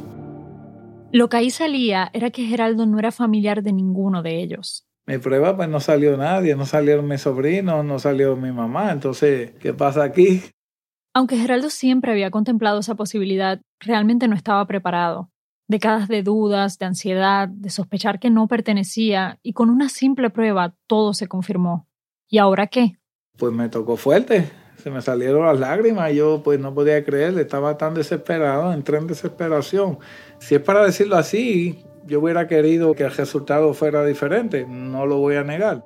Lo 1.12 1.27
que 1.27 1.38
ahí 1.38 1.50
salía 1.50 2.12
era 2.13 2.29
que 2.29 2.43
Geraldo 2.43 2.86
no 2.86 3.00
era 3.00 3.12
familiar 3.12 3.63
de 3.63 3.74
ninguno 3.74 4.21
de 4.21 4.41
ellos. 4.43 4.86
Mi 5.07 5.17
prueba 5.17 5.55
pues 5.55 5.69
no 5.69 5.79
salió 5.79 6.17
nadie, 6.17 6.55
no 6.55 6.65
salieron 6.65 7.07
mis 7.07 7.21
sobrinos, 7.21 7.83
no 7.83 7.97
salió 7.97 8.36
mi 8.36 8.51
mamá, 8.51 8.91
entonces, 8.91 9.51
¿qué 9.59 9.74
pasa 9.74 10.03
aquí? 10.03 10.43
Aunque 11.17 11.36
Geraldo 11.36 11.71
siempre 11.71 12.12
había 12.12 12.29
contemplado 12.29 12.79
esa 12.79 12.93
posibilidad, 12.93 13.59
realmente 13.79 14.27
no 14.27 14.36
estaba 14.36 14.63
preparado. 14.67 15.31
Décadas 15.67 16.07
de 16.07 16.21
dudas, 16.21 16.77
de 16.77 16.86
ansiedad, 16.86 17.47
de 17.47 17.71
sospechar 17.71 18.19
que 18.19 18.29
no 18.29 18.47
pertenecía, 18.47 19.39
y 19.41 19.53
con 19.53 19.71
una 19.71 19.89
simple 19.89 20.29
prueba 20.29 20.75
todo 20.86 21.15
se 21.15 21.27
confirmó. 21.27 21.88
¿Y 22.29 22.38
ahora 22.38 22.67
qué? 22.67 23.00
Pues 23.36 23.51
me 23.51 23.67
tocó 23.67 23.97
fuerte, 23.97 24.47
se 24.75 24.91
me 24.91 25.01
salieron 25.01 25.43
las 25.47 25.59
lágrimas, 25.59 26.13
yo 26.13 26.43
pues 26.43 26.59
no 26.59 26.71
podía 26.75 27.03
creer, 27.03 27.36
estaba 27.39 27.79
tan 27.79 27.95
desesperado, 27.95 28.71
entré 28.71 29.00
en 29.00 29.07
desesperación. 29.07 29.97
Si 30.38 30.53
es 30.53 30.62
para 30.62 30.86
decirlo 30.86 31.15
así, 31.15 31.83
yo 32.05 32.19
hubiera 32.19 32.47
querido 32.47 32.93
que 32.93 33.05
el 33.05 33.12
resultado 33.12 33.74
fuera 33.74 34.05
diferente, 34.05 34.67
no 34.69 35.07
lo 35.07 35.17
voy 35.17 35.38
a 35.38 35.43
negar. 35.43 35.83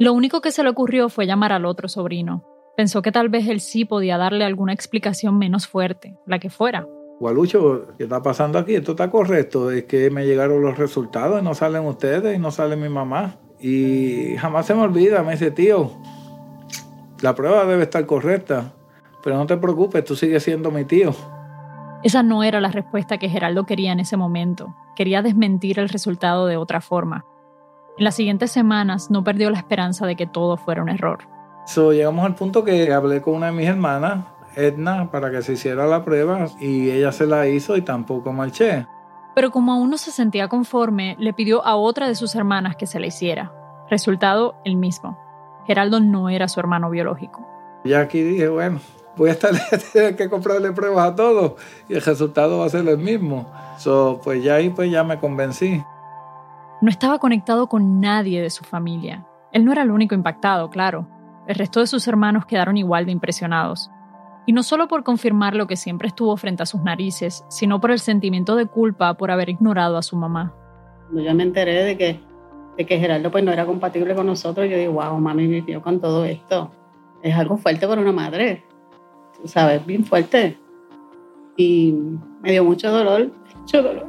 Lo 0.00 0.12
único 0.12 0.40
que 0.40 0.50
se 0.50 0.64
le 0.64 0.70
ocurrió 0.70 1.08
fue 1.08 1.28
llamar 1.28 1.52
al 1.52 1.64
otro 1.64 1.88
sobrino. 1.88 2.51
Pensó 2.82 3.00
que 3.00 3.12
tal 3.12 3.28
vez 3.28 3.46
él 3.46 3.60
sí 3.60 3.84
podía 3.84 4.18
darle 4.18 4.44
alguna 4.44 4.72
explicación 4.72 5.38
menos 5.38 5.68
fuerte, 5.68 6.16
la 6.26 6.40
que 6.40 6.50
fuera. 6.50 6.84
Gualucho, 7.20 7.94
¿qué 7.96 8.02
está 8.02 8.20
pasando 8.20 8.58
aquí? 8.58 8.74
Esto 8.74 8.90
está 8.90 9.08
correcto. 9.08 9.70
Es 9.70 9.84
que 9.84 10.10
me 10.10 10.26
llegaron 10.26 10.60
los 10.60 10.76
resultados 10.76 11.40
y 11.40 11.44
no 11.44 11.54
salen 11.54 11.86
ustedes 11.86 12.36
y 12.36 12.40
no 12.40 12.50
sale 12.50 12.74
mi 12.74 12.88
mamá. 12.88 13.36
Y 13.60 14.34
jamás 14.36 14.66
se 14.66 14.74
me 14.74 14.80
olvida, 14.80 15.22
me 15.22 15.30
dice, 15.30 15.52
tío, 15.52 15.92
la 17.20 17.36
prueba 17.36 17.66
debe 17.66 17.84
estar 17.84 18.04
correcta, 18.04 18.72
pero 19.22 19.36
no 19.36 19.46
te 19.46 19.56
preocupes, 19.58 20.04
tú 20.04 20.16
sigues 20.16 20.42
siendo 20.42 20.72
mi 20.72 20.84
tío. 20.84 21.14
Esa 22.02 22.24
no 22.24 22.42
era 22.42 22.60
la 22.60 22.72
respuesta 22.72 23.18
que 23.18 23.28
Geraldo 23.28 23.64
quería 23.64 23.92
en 23.92 24.00
ese 24.00 24.16
momento. 24.16 24.74
Quería 24.96 25.22
desmentir 25.22 25.78
el 25.78 25.88
resultado 25.88 26.46
de 26.46 26.56
otra 26.56 26.80
forma. 26.80 27.24
En 27.96 28.02
las 28.02 28.16
siguientes 28.16 28.50
semanas 28.50 29.08
no 29.08 29.22
perdió 29.22 29.50
la 29.50 29.58
esperanza 29.58 30.04
de 30.04 30.16
que 30.16 30.26
todo 30.26 30.56
fuera 30.56 30.82
un 30.82 30.88
error. 30.88 31.28
So, 31.64 31.92
llegamos 31.92 32.24
al 32.26 32.34
punto 32.34 32.64
que 32.64 32.92
hablé 32.92 33.22
con 33.22 33.34
una 33.34 33.46
de 33.46 33.52
mis 33.52 33.68
hermanas 33.68 34.24
Edna 34.56 35.10
para 35.10 35.30
que 35.30 35.42
se 35.42 35.54
hiciera 35.54 35.86
la 35.86 36.04
prueba 36.04 36.46
y 36.60 36.90
ella 36.90 37.12
se 37.12 37.26
la 37.26 37.46
hizo 37.48 37.76
y 37.76 37.82
tampoco 37.82 38.32
marché. 38.32 38.86
Pero 39.34 39.50
como 39.50 39.72
aún 39.72 39.90
no 39.90 39.96
se 39.96 40.10
sentía 40.10 40.48
conforme, 40.48 41.16
le 41.18 41.32
pidió 41.32 41.64
a 41.64 41.76
otra 41.76 42.08
de 42.08 42.14
sus 42.14 42.34
hermanas 42.34 42.76
que 42.76 42.86
se 42.86 43.00
la 43.00 43.06
hiciera. 43.06 43.52
Resultado, 43.88 44.56
el 44.64 44.76
mismo. 44.76 45.18
Geraldo 45.66 46.00
no 46.00 46.28
era 46.28 46.48
su 46.48 46.60
hermano 46.60 46.90
biológico. 46.90 47.46
Ya 47.84 48.00
aquí 48.00 48.22
dije, 48.22 48.48
bueno, 48.48 48.80
voy 49.16 49.30
a 49.30 49.32
estar 49.32 49.52
tener 49.92 50.16
que 50.16 50.28
comprarle 50.28 50.72
pruebas 50.72 51.12
a 51.12 51.16
todos 51.16 51.54
y 51.88 51.94
el 51.94 52.02
resultado 52.02 52.58
va 52.58 52.66
a 52.66 52.70
ser 52.70 52.86
el 52.86 52.98
mismo. 52.98 53.50
So, 53.78 54.20
pues 54.22 54.42
ya 54.42 54.56
ahí 54.56 54.70
pues 54.70 54.90
ya 54.90 55.02
me 55.04 55.18
convencí. 55.18 55.82
No 56.80 56.90
estaba 56.90 57.18
conectado 57.18 57.68
con 57.68 58.00
nadie 58.00 58.42
de 58.42 58.50
su 58.50 58.64
familia. 58.64 59.24
Él 59.52 59.64
no 59.64 59.72
era 59.72 59.82
el 59.82 59.90
único 59.90 60.14
impactado, 60.14 60.68
claro. 60.68 61.06
El 61.46 61.56
resto 61.56 61.80
de 61.80 61.86
sus 61.86 62.06
hermanos 62.06 62.46
quedaron 62.46 62.76
igual 62.76 63.06
de 63.06 63.12
impresionados. 63.12 63.90
Y 64.46 64.52
no 64.52 64.62
solo 64.62 64.88
por 64.88 65.02
confirmar 65.02 65.54
lo 65.54 65.66
que 65.66 65.76
siempre 65.76 66.08
estuvo 66.08 66.36
frente 66.36 66.62
a 66.62 66.66
sus 66.66 66.82
narices, 66.82 67.44
sino 67.48 67.80
por 67.80 67.90
el 67.90 67.98
sentimiento 67.98 68.56
de 68.56 68.66
culpa 68.66 69.14
por 69.14 69.30
haber 69.30 69.48
ignorado 69.48 69.96
a 69.96 70.02
su 70.02 70.16
mamá. 70.16 70.54
Cuando 71.06 71.22
yo 71.22 71.34
me 71.34 71.42
enteré 71.42 71.84
de 71.84 71.96
que, 71.96 72.20
de 72.76 72.86
que 72.86 72.98
Gerardo 72.98 73.30
pues, 73.30 73.44
no 73.44 73.52
era 73.52 73.66
compatible 73.66 74.14
con 74.14 74.26
nosotros, 74.26 74.68
yo 74.68 74.76
digo, 74.76 74.94
wow, 74.94 75.18
mami 75.18 75.46
vivió 75.46 75.82
con 75.82 76.00
todo 76.00 76.24
esto. 76.24 76.72
Es 77.22 77.36
algo 77.36 77.56
fuerte 77.56 77.86
para 77.86 78.00
una 78.00 78.12
madre, 78.12 78.64
¿sabes? 79.44 79.84
Bien 79.86 80.04
fuerte. 80.04 80.58
Y 81.56 81.94
me 82.40 82.50
dio 82.50 82.64
mucho 82.64 82.90
dolor, 82.90 83.30
mucho 83.56 83.82
dolor. 83.82 84.08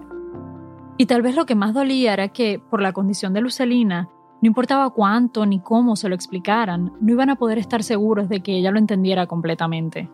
Y 0.98 1.06
tal 1.08 1.22
vez 1.22 1.36
lo 1.36 1.46
que 1.46 1.56
más 1.56 1.74
dolía 1.74 2.14
era 2.14 2.30
que, 2.30 2.60
por 2.70 2.82
la 2.82 2.94
condición 2.94 3.34
de 3.34 3.42
Lucelina, 3.42 4.10
no 4.44 4.48
importaba 4.48 4.90
cuánto 4.90 5.46
ni 5.46 5.62
cómo 5.62 5.96
se 5.96 6.10
lo 6.10 6.16
explicaran, 6.16 6.92
no 7.00 7.14
iban 7.14 7.30
a 7.30 7.38
poder 7.38 7.58
estar 7.58 7.82
seguros 7.82 8.28
de 8.28 8.42
que 8.42 8.58
ella 8.58 8.72
lo 8.72 8.78
entendiera 8.78 9.26
completamente. 9.26 10.10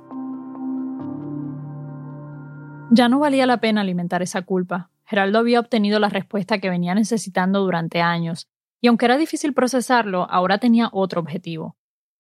Ya 2.91 3.09
no 3.09 3.17
valía 3.17 3.47
la 3.47 3.59
pena 3.59 3.81
alimentar 3.81 4.21
esa 4.21 4.43
culpa. 4.43 4.91
Geraldo 5.03 5.39
había 5.39 5.59
obtenido 5.59 5.99
la 5.99 6.09
respuesta 6.09 6.59
que 6.59 6.69
venía 6.69 6.93
necesitando 6.93 7.61
durante 7.61 8.01
años, 8.01 8.47
y 8.79 8.87
aunque 8.87 9.05
era 9.05 9.17
difícil 9.17 9.55
procesarlo, 9.55 10.29
ahora 10.29 10.59
tenía 10.59 10.89
otro 10.93 11.21
objetivo. 11.21 11.75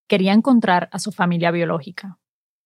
Quería 0.07 0.33
encontrar 0.33 0.89
a 0.91 0.97
su 0.97 1.11
familia 1.11 1.51
biológica. 1.51 2.17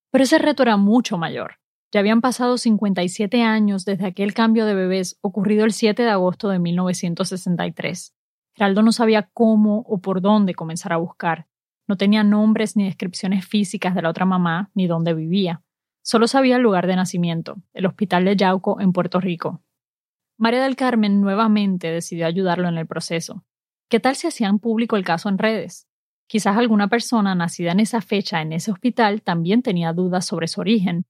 Pero 0.10 0.24
ese 0.24 0.40
reto 0.40 0.64
era 0.64 0.78
mucho 0.78 1.18
mayor. 1.18 1.56
Ya 1.92 2.00
habían 2.00 2.22
pasado 2.22 2.58
57 2.58 3.42
años 3.42 3.84
desde 3.84 4.06
aquel 4.06 4.34
cambio 4.34 4.66
de 4.66 4.74
bebés 4.74 5.18
ocurrido 5.20 5.66
el 5.66 5.74
7 5.74 6.02
de 6.02 6.12
agosto 6.12 6.48
de 6.48 6.60
1963. 6.60 8.12
Geraldo 8.56 8.82
no 8.84 8.92
sabía 8.92 9.30
cómo 9.34 9.80
o 9.88 10.00
por 10.00 10.22
dónde 10.22 10.54
comenzar 10.54 10.94
a 10.94 10.98
buscar. 10.98 11.48
No 11.88 11.98
tenía 11.98 12.24
nombres 12.24 12.76
ni 12.76 12.86
descripciones 12.86 13.46
físicas 13.46 13.96
de 13.96 14.02
la 14.02 14.10
otra 14.10 14.26
mamá 14.26 14.72
ni 14.74 14.88
dónde 14.88 15.14
vivía. 15.14 15.62
Solo 16.02 16.28
sabía 16.28 16.58
el 16.58 16.62
lugar 16.62 16.88
de 16.88 16.96
nacimiento, 16.96 17.58
el 17.74 17.86
hospital 17.86 18.26
de 18.26 18.36
Yauco 18.36 18.80
en 18.80 18.94
Puerto 18.94 19.20
Rico. 19.20 19.62
María 20.38 20.64
del 20.64 20.76
Carmen 20.76 21.22
nuevamente 21.22 21.92
decidió 21.92 22.26
ayudarlo 22.26 22.68
en 22.68 22.78
el 22.78 22.88
proceso. 22.88 23.44
¿Qué 23.90 24.00
tal 24.00 24.16
si 24.16 24.28
hacían 24.28 24.60
público 24.60 24.98
el 24.98 25.06
caso 25.06 25.30
en 25.30 25.38
redes? 25.38 25.88
Quizás 26.28 26.58
alguna 26.58 26.88
persona 26.88 27.36
nacida 27.36 27.72
en 27.72 27.80
esa 27.80 28.02
fecha 28.02 28.42
en 28.42 28.54
ese 28.54 28.72
hospital 28.72 29.22
también 29.22 29.62
tenía 29.62 29.94
dudas 29.94 30.26
sobre 30.26 30.48
su 30.48 30.62
origen. 30.62 31.06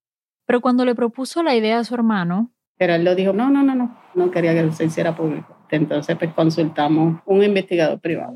Pero 0.46 0.62
cuando 0.62 0.86
le 0.86 0.96
propuso 0.96 1.44
la 1.44 1.56
idea 1.56 1.80
a 1.80 1.84
su 1.84 1.96
hermano... 1.96 2.52
Geraldo 2.78 3.16
dijo, 3.16 3.32
no, 3.34 3.50
no, 3.50 3.64
no, 3.64 3.76
no, 3.76 3.98
no 4.14 4.32
quería 4.32 4.54
que 4.54 4.72
se 4.72 4.86
hiciera 4.86 5.16
público. 5.16 5.56
Entonces 5.74 6.16
pues 6.18 6.32
consultamos 6.34 7.20
un 7.26 7.44
investigador 7.44 8.00
privado. 8.00 8.36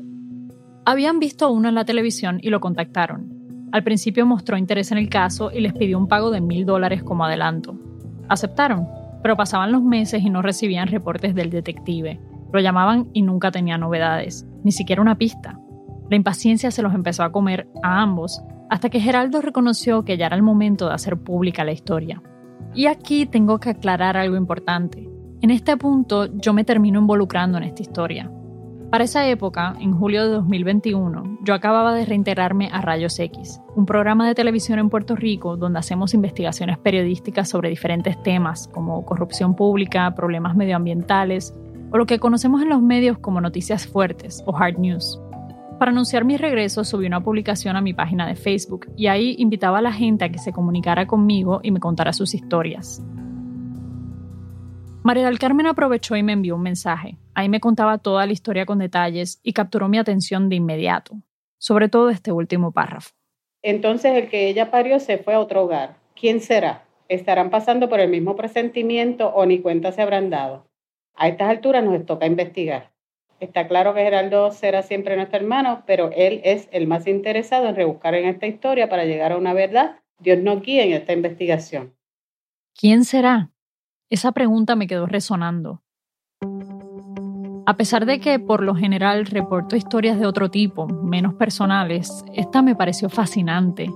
Habían 0.84 1.20
visto 1.20 1.52
uno 1.52 1.68
en 1.68 1.76
la 1.76 1.84
televisión 1.84 2.40
y 2.42 2.50
lo 2.50 2.58
contactaron. 2.58 3.68
Al 3.70 3.84
principio 3.84 4.26
mostró 4.26 4.58
interés 4.58 4.90
en 4.90 4.98
el 4.98 5.08
caso 5.08 5.52
y 5.52 5.60
les 5.60 5.72
pidió 5.72 5.98
un 5.98 6.08
pago 6.08 6.32
de 6.32 6.40
mil 6.40 6.66
dólares 6.66 7.04
como 7.04 7.24
adelanto. 7.24 7.78
Aceptaron, 8.28 8.88
pero 9.22 9.36
pasaban 9.36 9.70
los 9.70 9.84
meses 9.84 10.24
y 10.24 10.30
no 10.30 10.42
recibían 10.42 10.88
reportes 10.88 11.32
del 11.36 11.50
detective. 11.50 12.20
Lo 12.52 12.58
llamaban 12.58 13.08
y 13.12 13.22
nunca 13.22 13.52
tenía 13.52 13.78
novedades, 13.78 14.44
ni 14.64 14.72
siquiera 14.72 15.00
una 15.00 15.16
pista. 15.16 15.60
La 16.10 16.16
impaciencia 16.16 16.72
se 16.72 16.82
los 16.82 16.92
empezó 16.92 17.22
a 17.22 17.30
comer 17.30 17.68
a 17.84 18.00
ambos, 18.02 18.42
hasta 18.68 18.90
que 18.90 18.98
Geraldo 18.98 19.42
reconoció 19.42 20.04
que 20.04 20.16
ya 20.16 20.26
era 20.26 20.34
el 20.34 20.42
momento 20.42 20.88
de 20.88 20.94
hacer 20.94 21.18
pública 21.18 21.64
la 21.64 21.72
historia. 21.72 22.20
Y 22.74 22.86
aquí 22.86 23.26
tengo 23.26 23.60
que 23.60 23.70
aclarar 23.70 24.16
algo 24.16 24.36
importante. 24.36 25.08
En 25.40 25.52
este 25.52 25.76
punto 25.76 26.26
yo 26.34 26.52
me 26.52 26.64
termino 26.64 26.98
involucrando 26.98 27.58
en 27.58 27.64
esta 27.64 27.82
historia. 27.82 28.28
Para 28.90 29.04
esa 29.04 29.28
época, 29.28 29.74
en 29.78 29.92
julio 29.92 30.24
de 30.24 30.30
2021, 30.30 31.38
yo 31.44 31.54
acababa 31.54 31.94
de 31.94 32.04
reintegrarme 32.04 32.70
a 32.72 32.80
Rayos 32.80 33.20
X, 33.20 33.60
un 33.76 33.86
programa 33.86 34.26
de 34.26 34.34
televisión 34.34 34.80
en 34.80 34.90
Puerto 34.90 35.14
Rico 35.14 35.56
donde 35.56 35.78
hacemos 35.78 36.12
investigaciones 36.12 36.78
periodísticas 36.78 37.48
sobre 37.48 37.68
diferentes 37.68 38.20
temas 38.24 38.66
como 38.66 39.04
corrupción 39.04 39.54
pública, 39.54 40.12
problemas 40.16 40.56
medioambientales 40.56 41.54
o 41.92 41.98
lo 41.98 42.06
que 42.06 42.18
conocemos 42.18 42.60
en 42.62 42.70
los 42.70 42.82
medios 42.82 43.18
como 43.18 43.40
noticias 43.40 43.86
fuertes 43.86 44.42
o 44.44 44.56
hard 44.56 44.78
news. 44.78 45.20
Para 45.78 45.92
anunciar 45.92 46.24
mi 46.24 46.36
regreso 46.36 46.82
subí 46.82 47.06
una 47.06 47.22
publicación 47.22 47.76
a 47.76 47.80
mi 47.80 47.94
página 47.94 48.26
de 48.26 48.34
Facebook 48.34 48.88
y 48.96 49.06
ahí 49.06 49.36
invitaba 49.38 49.78
a 49.78 49.82
la 49.82 49.92
gente 49.92 50.24
a 50.24 50.30
que 50.30 50.38
se 50.38 50.52
comunicara 50.52 51.06
conmigo 51.06 51.60
y 51.62 51.70
me 51.70 51.78
contara 51.78 52.12
sus 52.12 52.34
historias. 52.34 53.00
María 55.08 55.24
del 55.24 55.38
Carmen 55.38 55.66
aprovechó 55.66 56.16
y 56.16 56.22
me 56.22 56.34
envió 56.34 56.54
un 56.56 56.60
mensaje. 56.60 57.16
Ahí 57.32 57.48
me 57.48 57.60
contaba 57.60 57.96
toda 57.96 58.26
la 58.26 58.32
historia 58.34 58.66
con 58.66 58.78
detalles 58.78 59.40
y 59.42 59.54
capturó 59.54 59.88
mi 59.88 59.96
atención 59.96 60.50
de 60.50 60.56
inmediato, 60.56 61.16
sobre 61.56 61.88
todo 61.88 62.10
este 62.10 62.30
último 62.30 62.72
párrafo. 62.72 63.12
Entonces 63.62 64.12
el 64.16 64.28
que 64.28 64.50
ella 64.50 64.70
parió 64.70 65.00
se 65.00 65.16
fue 65.16 65.32
a 65.32 65.40
otro 65.40 65.62
hogar. 65.62 65.96
¿Quién 66.14 66.42
será? 66.42 66.84
¿Estarán 67.08 67.48
pasando 67.48 67.88
por 67.88 68.00
el 68.00 68.10
mismo 68.10 68.36
presentimiento 68.36 69.28
o 69.28 69.46
ni 69.46 69.60
cuenta 69.60 69.92
se 69.92 70.02
habrán 70.02 70.28
dado? 70.28 70.66
A 71.14 71.28
estas 71.28 71.48
alturas 71.48 71.82
nos 71.82 72.04
toca 72.04 72.26
investigar. 72.26 72.90
Está 73.40 73.66
claro 73.66 73.94
que 73.94 74.02
Geraldo 74.02 74.50
será 74.50 74.82
siempre 74.82 75.16
nuestro 75.16 75.38
hermano, 75.38 75.84
pero 75.86 76.10
él 76.14 76.42
es 76.44 76.68
el 76.70 76.86
más 76.86 77.06
interesado 77.06 77.66
en 77.66 77.76
rebuscar 77.76 78.14
en 78.14 78.28
esta 78.28 78.46
historia 78.46 78.90
para 78.90 79.06
llegar 79.06 79.32
a 79.32 79.38
una 79.38 79.54
verdad. 79.54 80.00
Dios 80.18 80.38
nos 80.40 80.60
guía 80.60 80.84
en 80.84 80.92
esta 80.92 81.14
investigación. 81.14 81.94
¿Quién 82.74 83.04
será? 83.04 83.48
Esa 84.10 84.32
pregunta 84.32 84.74
me 84.74 84.86
quedó 84.86 85.06
resonando. 85.06 85.82
A 87.66 87.76
pesar 87.76 88.06
de 88.06 88.20
que 88.20 88.38
por 88.38 88.62
lo 88.62 88.74
general 88.74 89.26
reporto 89.26 89.76
historias 89.76 90.18
de 90.18 90.24
otro 90.24 90.50
tipo, 90.50 90.86
menos 90.86 91.34
personales, 91.34 92.24
esta 92.32 92.62
me 92.62 92.74
pareció 92.74 93.10
fascinante. 93.10 93.90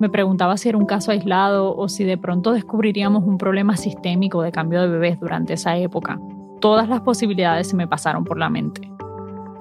Me 0.00 0.08
preguntaba 0.08 0.56
si 0.56 0.70
era 0.70 0.78
un 0.78 0.86
caso 0.86 1.10
aislado 1.10 1.76
o 1.76 1.90
si 1.90 2.04
de 2.04 2.16
pronto 2.16 2.52
descubriríamos 2.52 3.24
un 3.24 3.36
problema 3.36 3.76
sistémico 3.76 4.40
de 4.40 4.52
cambio 4.52 4.80
de 4.80 4.88
bebés 4.88 5.20
durante 5.20 5.52
esa 5.52 5.76
época. 5.76 6.18
Todas 6.62 6.88
las 6.88 7.02
posibilidades 7.02 7.68
se 7.68 7.76
me 7.76 7.86
pasaron 7.86 8.24
por 8.24 8.38
la 8.38 8.48
mente. 8.48 8.90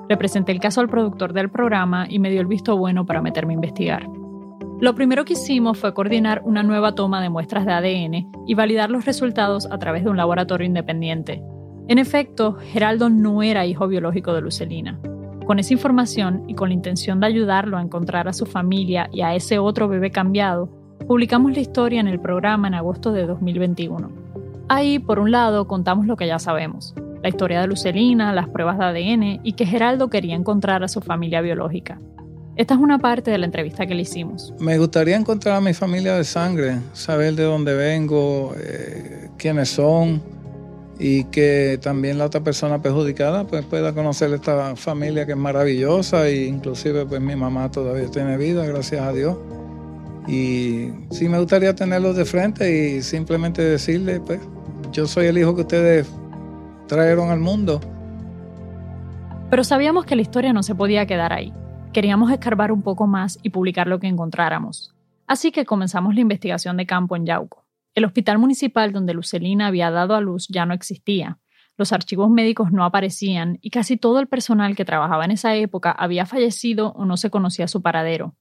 Le 0.08 0.16
presenté 0.16 0.54
el 0.54 0.62
caso 0.62 0.80
al 0.80 0.88
productor 0.88 1.34
del 1.34 1.50
programa 1.50 2.06
y 2.10 2.20
me 2.20 2.30
dio 2.30 2.40
el 2.40 2.48
visto 2.48 2.78
bueno 2.78 3.06
para 3.06 3.22
meterme 3.22 3.52
a 3.54 3.56
investigar. 3.56 4.21
Lo 4.82 4.96
primero 4.96 5.26
que 5.26 5.34
hicimos 5.34 5.78
fue 5.78 5.94
coordinar 5.94 6.42
una 6.44 6.64
nueva 6.64 6.96
toma 6.96 7.22
de 7.22 7.30
muestras 7.30 7.68
de 7.68 7.72
ADN 7.72 8.32
y 8.48 8.56
validar 8.56 8.90
los 8.90 9.06
resultados 9.06 9.68
a 9.72 9.78
través 9.78 10.04
de 10.04 10.10
un 10.10 10.18
laboratorio 10.18 10.66
independiente. 10.66 11.44
En 11.88 12.00
efecto, 12.00 12.56
Geraldo 12.56 13.12
no 13.12 13.44
era 13.44 13.68
hijo 13.68 13.88
biológico 13.88 14.34
de 14.34 14.42
Lucelina. 14.42 15.00
Con 15.46 15.60
esa 15.60 15.74
información 15.74 16.46
y 16.48 16.56
con 16.56 16.70
la 16.70 16.74
intención 16.74 17.20
de 17.20 17.28
ayudarlo 17.28 17.78
a 17.78 17.82
encontrar 17.84 18.28
a 18.28 18.34
su 18.34 18.48
familia 18.48 19.08
y 19.14 19.22
a 19.22 19.36
ese 19.36 19.60
otro 19.60 19.88
bebé 19.88 20.10
cambiado, 20.10 20.68
publicamos 21.08 21.54
la 21.54 21.60
historia 21.60 22.00
en 22.00 22.08
el 22.08 22.20
programa 22.20 22.68
en 22.68 22.74
agosto 22.74 23.12
de 23.12 23.28
2021. 23.28 24.10
Ahí, 24.68 24.98
por 24.98 25.20
un 25.20 25.30
lado, 25.30 25.68
contamos 25.68 26.08
lo 26.08 26.16
que 26.16 26.26
ya 26.26 26.40
sabemos, 26.40 26.96
la 27.22 27.30
historia 27.30 27.62
de 27.62 27.68
Lucelina, 27.68 28.34
las 28.34 28.50
pruebas 28.50 28.80
de 28.80 28.86
ADN 28.86 29.42
y 29.44 29.54
que 29.54 29.68
Geraldo 29.68 30.10
quería 30.10 30.34
encontrar 30.34 30.84
a 30.84 30.88
su 30.88 31.02
familia 31.02 31.42
biológica. 31.42 32.00
Esta 32.62 32.75
es 32.75 32.80
una 32.80 33.00
parte 33.00 33.32
de 33.32 33.39
la 33.39 33.48
entrevista 33.48 33.88
que 33.88 33.96
le 33.96 34.03
hicimos. 34.03 34.53
Me 34.60 34.77
gustaría 34.77 35.15
encontrar 35.15 35.56
a 35.56 35.62
mi 35.62 35.74
familia 35.74 36.13
de 36.13 36.24
sangre, 36.24 36.77
saber 36.94 37.34
de 37.34 37.41
dónde 37.41 37.74
vengo, 37.74 38.53
eh, 38.56 39.30
quiénes 39.39 39.70
son 39.70 40.22
y 41.00 41.24
que 41.24 41.80
también 41.82 42.20
la 42.20 42.25
otra 42.25 42.41
persona 42.41 42.80
perjudicada 42.80 43.48
pues 43.48 43.65
pueda 43.65 43.94
conocer 43.94 44.32
esta 44.32 44.75
familia 44.75 45.25
que 45.25 45.32
es 45.32 45.38
maravillosa 45.39 46.27
e 46.27 46.46
inclusive 46.46 47.03
pues 47.08 47.20
mi 47.20 47.36
mamá 47.36 47.72
todavía 47.72 48.06
tiene 48.12 48.38
vida, 48.38 48.63
gracias 48.63 49.01
a 49.01 49.12
Dios. 49.12 49.38
Y 50.27 50.89
sí 51.10 51.27
me 51.30 51.39
gustaría 51.39 51.74
tenerlos 51.74 52.15
de 52.15 52.25
frente 52.25 52.72
y 52.72 53.01
simplemente 53.01 53.63
decirle, 53.63 54.20
pues, 54.20 54.39
yo 54.91 55.08
soy 55.08 55.25
el 55.25 55.38
hijo 55.39 55.56
que 55.56 55.62
ustedes 55.62 56.08
trajeron 56.86 57.32
al 57.32 57.39
mundo. 57.39 57.82
Pero 59.50 59.63
sabíamos 59.63 60.06
que 60.06 60.15
la 60.15 60.22
historia 60.22 60.53
no 60.53 60.62
se 60.62 60.75
podía 60.75 61.08
quedar 61.08 61.34
ahí. 61.34 61.51
Queríamos 61.94 62.32
escarbar 62.32 62.72
un 62.72 62.84
poco 62.84 63.06
más 63.06 63.38
y 63.44 63.50
publicar 63.50 63.88
lo 63.88 64.00
que 64.00 64.08
encontráramos. 64.08 64.96
Así 65.28 65.52
que 65.52 65.66
comenzamos 65.66 66.16
la 66.16 66.22
investigación 66.22 66.78
de 66.78 66.86
campo 66.86 67.18
en 67.18 67.26
Yauco. 67.26 67.66
El 67.96 68.06
hospital 68.06 68.38
municipal 68.38 68.94
donde 68.94 69.14
Lucelina 69.14 69.68
había 69.68 69.92
dado 69.92 70.16
a 70.16 70.22
luz 70.22 70.48
ya 70.48 70.66
no 70.66 70.74
existía. 70.74 71.40
Los 71.76 71.92
archivos 71.92 72.30
médicos 72.30 72.72
no 72.72 72.86
aparecían 72.86 73.60
y 73.62 73.72
casi 73.72 73.98
todo 73.98 74.22
el 74.22 74.28
personal 74.28 74.74
que 74.78 74.86
trabajaba 74.86 75.26
en 75.26 75.32
esa 75.32 75.54
época 75.56 75.92
había 75.92 76.26
fallecido 76.26 76.94
o 76.94 77.04
no 77.04 77.18
se 77.18 77.30
conocía 77.30 77.68
su 77.68 77.82
paradero. 77.82 78.36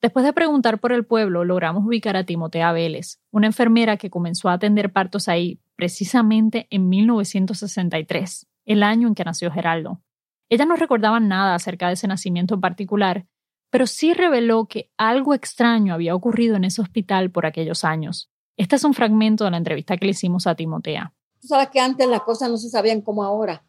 Después 0.00 0.24
de 0.24 0.32
preguntar 0.32 0.78
por 0.78 0.92
el 0.92 1.04
pueblo, 1.04 1.44
logramos 1.44 1.84
ubicar 1.84 2.16
a 2.16 2.24
Timotea 2.24 2.72
Vélez, 2.72 3.20
una 3.30 3.46
enfermera 3.46 3.98
que 3.98 4.08
comenzó 4.08 4.48
a 4.48 4.54
atender 4.54 4.90
partos 4.90 5.28
ahí 5.28 5.60
precisamente 5.74 6.66
en 6.70 6.88
1963, 6.88 8.46
el 8.64 8.82
año 8.82 9.06
en 9.08 9.14
que 9.14 9.24
nació 9.24 9.50
Geraldo. 9.50 10.00
Ella 10.48 10.64
no 10.64 10.76
recordaba 10.76 11.18
nada 11.18 11.54
acerca 11.54 11.88
de 11.88 11.94
ese 11.94 12.06
nacimiento 12.06 12.54
en 12.54 12.60
particular, 12.60 13.26
pero 13.70 13.86
sí 13.86 14.14
reveló 14.14 14.66
que 14.66 14.90
algo 14.96 15.34
extraño 15.34 15.92
había 15.92 16.14
ocurrido 16.14 16.54
en 16.56 16.64
ese 16.64 16.80
hospital 16.80 17.30
por 17.30 17.46
aquellos 17.46 17.84
años. 17.84 18.30
Este 18.56 18.76
es 18.76 18.84
un 18.84 18.94
fragmento 18.94 19.44
de 19.44 19.50
la 19.50 19.56
entrevista 19.56 19.96
que 19.96 20.06
le 20.06 20.12
hicimos 20.12 20.46
a 20.46 20.54
Timotea. 20.54 21.12
Tú 21.40 21.48
sabes 21.48 21.68
que 21.70 21.80
antes 21.80 22.08
las 22.08 22.22
cosas 22.22 22.48
no 22.48 22.56
se 22.56 22.70
sabían 22.70 23.00
como 23.00 23.24
ahora, 23.24 23.64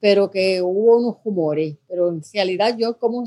pero 0.00 0.30
que 0.30 0.60
hubo 0.60 0.98
unos 0.98 1.16
rumores, 1.24 1.78
pero 1.88 2.08
en 2.08 2.20
realidad 2.32 2.76
yo 2.76 2.98
cómo 2.98 3.24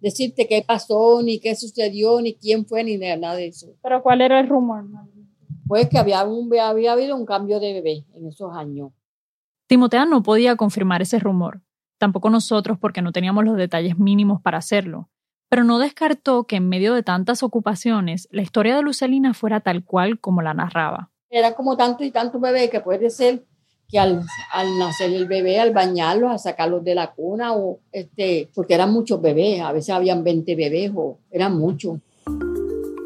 decirte 0.00 0.46
qué 0.46 0.62
pasó, 0.66 1.22
ni 1.22 1.40
qué 1.40 1.56
sucedió, 1.56 2.20
ni 2.20 2.34
quién 2.34 2.66
fue, 2.66 2.84
ni 2.84 2.98
nada 2.98 3.34
de 3.34 3.48
eso. 3.48 3.74
¿Pero 3.82 4.02
cuál 4.02 4.20
era 4.20 4.40
el 4.40 4.48
rumor? 4.48 4.84
Pues 5.66 5.88
que 5.88 5.98
había, 5.98 6.22
un, 6.24 6.50
había 6.58 6.92
habido 6.92 7.16
un 7.16 7.24
cambio 7.24 7.60
de 7.60 7.72
bebé 7.72 8.04
en 8.14 8.26
esos 8.26 8.54
años. 8.54 8.92
Timotea 9.66 10.04
no 10.04 10.22
podía 10.22 10.56
confirmar 10.56 11.00
ese 11.00 11.18
rumor, 11.18 11.62
tampoco 12.00 12.30
nosotros 12.30 12.78
porque 12.80 13.02
no 13.02 13.12
teníamos 13.12 13.44
los 13.44 13.56
detalles 13.56 13.98
mínimos 13.98 14.40
para 14.40 14.58
hacerlo, 14.58 15.10
pero 15.50 15.64
no 15.64 15.78
descartó 15.78 16.44
que 16.44 16.56
en 16.56 16.68
medio 16.68 16.94
de 16.94 17.02
tantas 17.02 17.42
ocupaciones 17.42 18.26
la 18.32 18.42
historia 18.42 18.74
de 18.74 18.82
Lucelina 18.82 19.34
fuera 19.34 19.60
tal 19.60 19.84
cual 19.84 20.18
como 20.18 20.40
la 20.40 20.54
narraba. 20.54 21.10
Era 21.28 21.54
como 21.54 21.76
tanto 21.76 22.02
y 22.02 22.10
tanto 22.10 22.40
bebé 22.40 22.70
que 22.70 22.80
puede 22.80 23.10
ser 23.10 23.44
que 23.86 23.98
al, 23.98 24.24
nacer 24.78 25.12
el 25.12 25.26
bebé, 25.26 25.60
al 25.60 25.72
bañarlo, 25.72 26.30
a 26.30 26.38
sacarlos 26.38 26.82
de 26.84 26.94
la 26.94 27.12
cuna, 27.12 27.52
o 27.54 27.80
este, 27.92 28.48
porque 28.54 28.74
eran 28.74 28.92
muchos 28.92 29.20
bebés, 29.20 29.60
a 29.60 29.72
veces 29.72 29.90
habían 29.90 30.24
20 30.24 30.54
bebés 30.54 30.92
o 30.94 31.18
eran 31.30 31.58
muchos. 31.58 31.98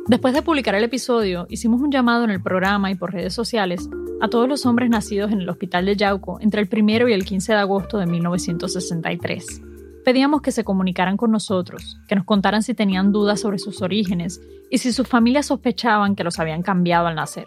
Después 0.06 0.34
de 0.34 0.42
publicar 0.42 0.74
el 0.74 0.84
episodio, 0.84 1.46
hicimos 1.48 1.80
un 1.80 1.90
llamado 1.90 2.24
en 2.24 2.30
el 2.30 2.42
programa 2.42 2.90
y 2.90 2.94
por 2.94 3.14
redes 3.14 3.32
sociales 3.32 3.88
a 4.20 4.28
todos 4.28 4.46
los 4.46 4.66
hombres 4.66 4.90
nacidos 4.90 5.32
en 5.32 5.40
el 5.40 5.48
hospital 5.48 5.86
de 5.86 5.96
Yauco 5.96 6.38
entre 6.42 6.60
el 6.60 6.68
1 6.70 7.08
y 7.08 7.14
el 7.14 7.24
15 7.24 7.52
de 7.52 7.58
agosto 7.58 7.96
de 7.96 8.04
1963. 8.04 9.62
Pedíamos 10.04 10.42
que 10.42 10.52
se 10.52 10.62
comunicaran 10.62 11.16
con 11.16 11.30
nosotros, 11.30 11.98
que 12.06 12.16
nos 12.16 12.26
contaran 12.26 12.62
si 12.62 12.74
tenían 12.74 13.12
dudas 13.12 13.40
sobre 13.40 13.58
sus 13.58 13.80
orígenes 13.80 14.42
y 14.70 14.76
si 14.76 14.92
sus 14.92 15.08
familias 15.08 15.46
sospechaban 15.46 16.16
que 16.16 16.24
los 16.24 16.38
habían 16.38 16.62
cambiado 16.62 17.06
al 17.06 17.14
nacer. 17.14 17.46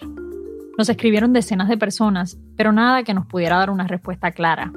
Nos 0.79 0.89
escribieron 0.89 1.33
decenas 1.33 1.69
de 1.69 1.77
personas, 1.77 2.39
pero 2.55 2.71
nada 2.71 3.03
que 3.03 3.13
nos 3.13 3.27
pudiera 3.27 3.57
dar 3.57 3.69
una 3.69 3.85
respuesta 3.85 4.31
clara. 4.31 4.73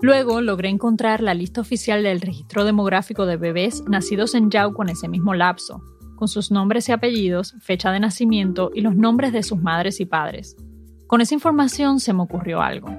Luego 0.00 0.40
logré 0.40 0.70
encontrar 0.70 1.20
la 1.20 1.34
lista 1.34 1.60
oficial 1.60 2.02
del 2.02 2.22
registro 2.22 2.64
demográfico 2.64 3.26
de 3.26 3.36
bebés 3.36 3.84
nacidos 3.86 4.34
en 4.34 4.50
Yauco 4.50 4.82
en 4.82 4.88
ese 4.88 5.08
mismo 5.08 5.34
lapso, 5.34 5.82
con 6.22 6.28
sus 6.28 6.52
nombres 6.52 6.88
y 6.88 6.92
apellidos, 6.92 7.56
fecha 7.58 7.90
de 7.90 7.98
nacimiento 7.98 8.70
y 8.72 8.80
los 8.82 8.94
nombres 8.94 9.32
de 9.32 9.42
sus 9.42 9.60
madres 9.60 9.98
y 9.98 10.06
padres. 10.06 10.54
Con 11.08 11.20
esa 11.20 11.34
información 11.34 11.98
se 11.98 12.12
me 12.12 12.22
ocurrió 12.22 12.62
algo. 12.62 12.90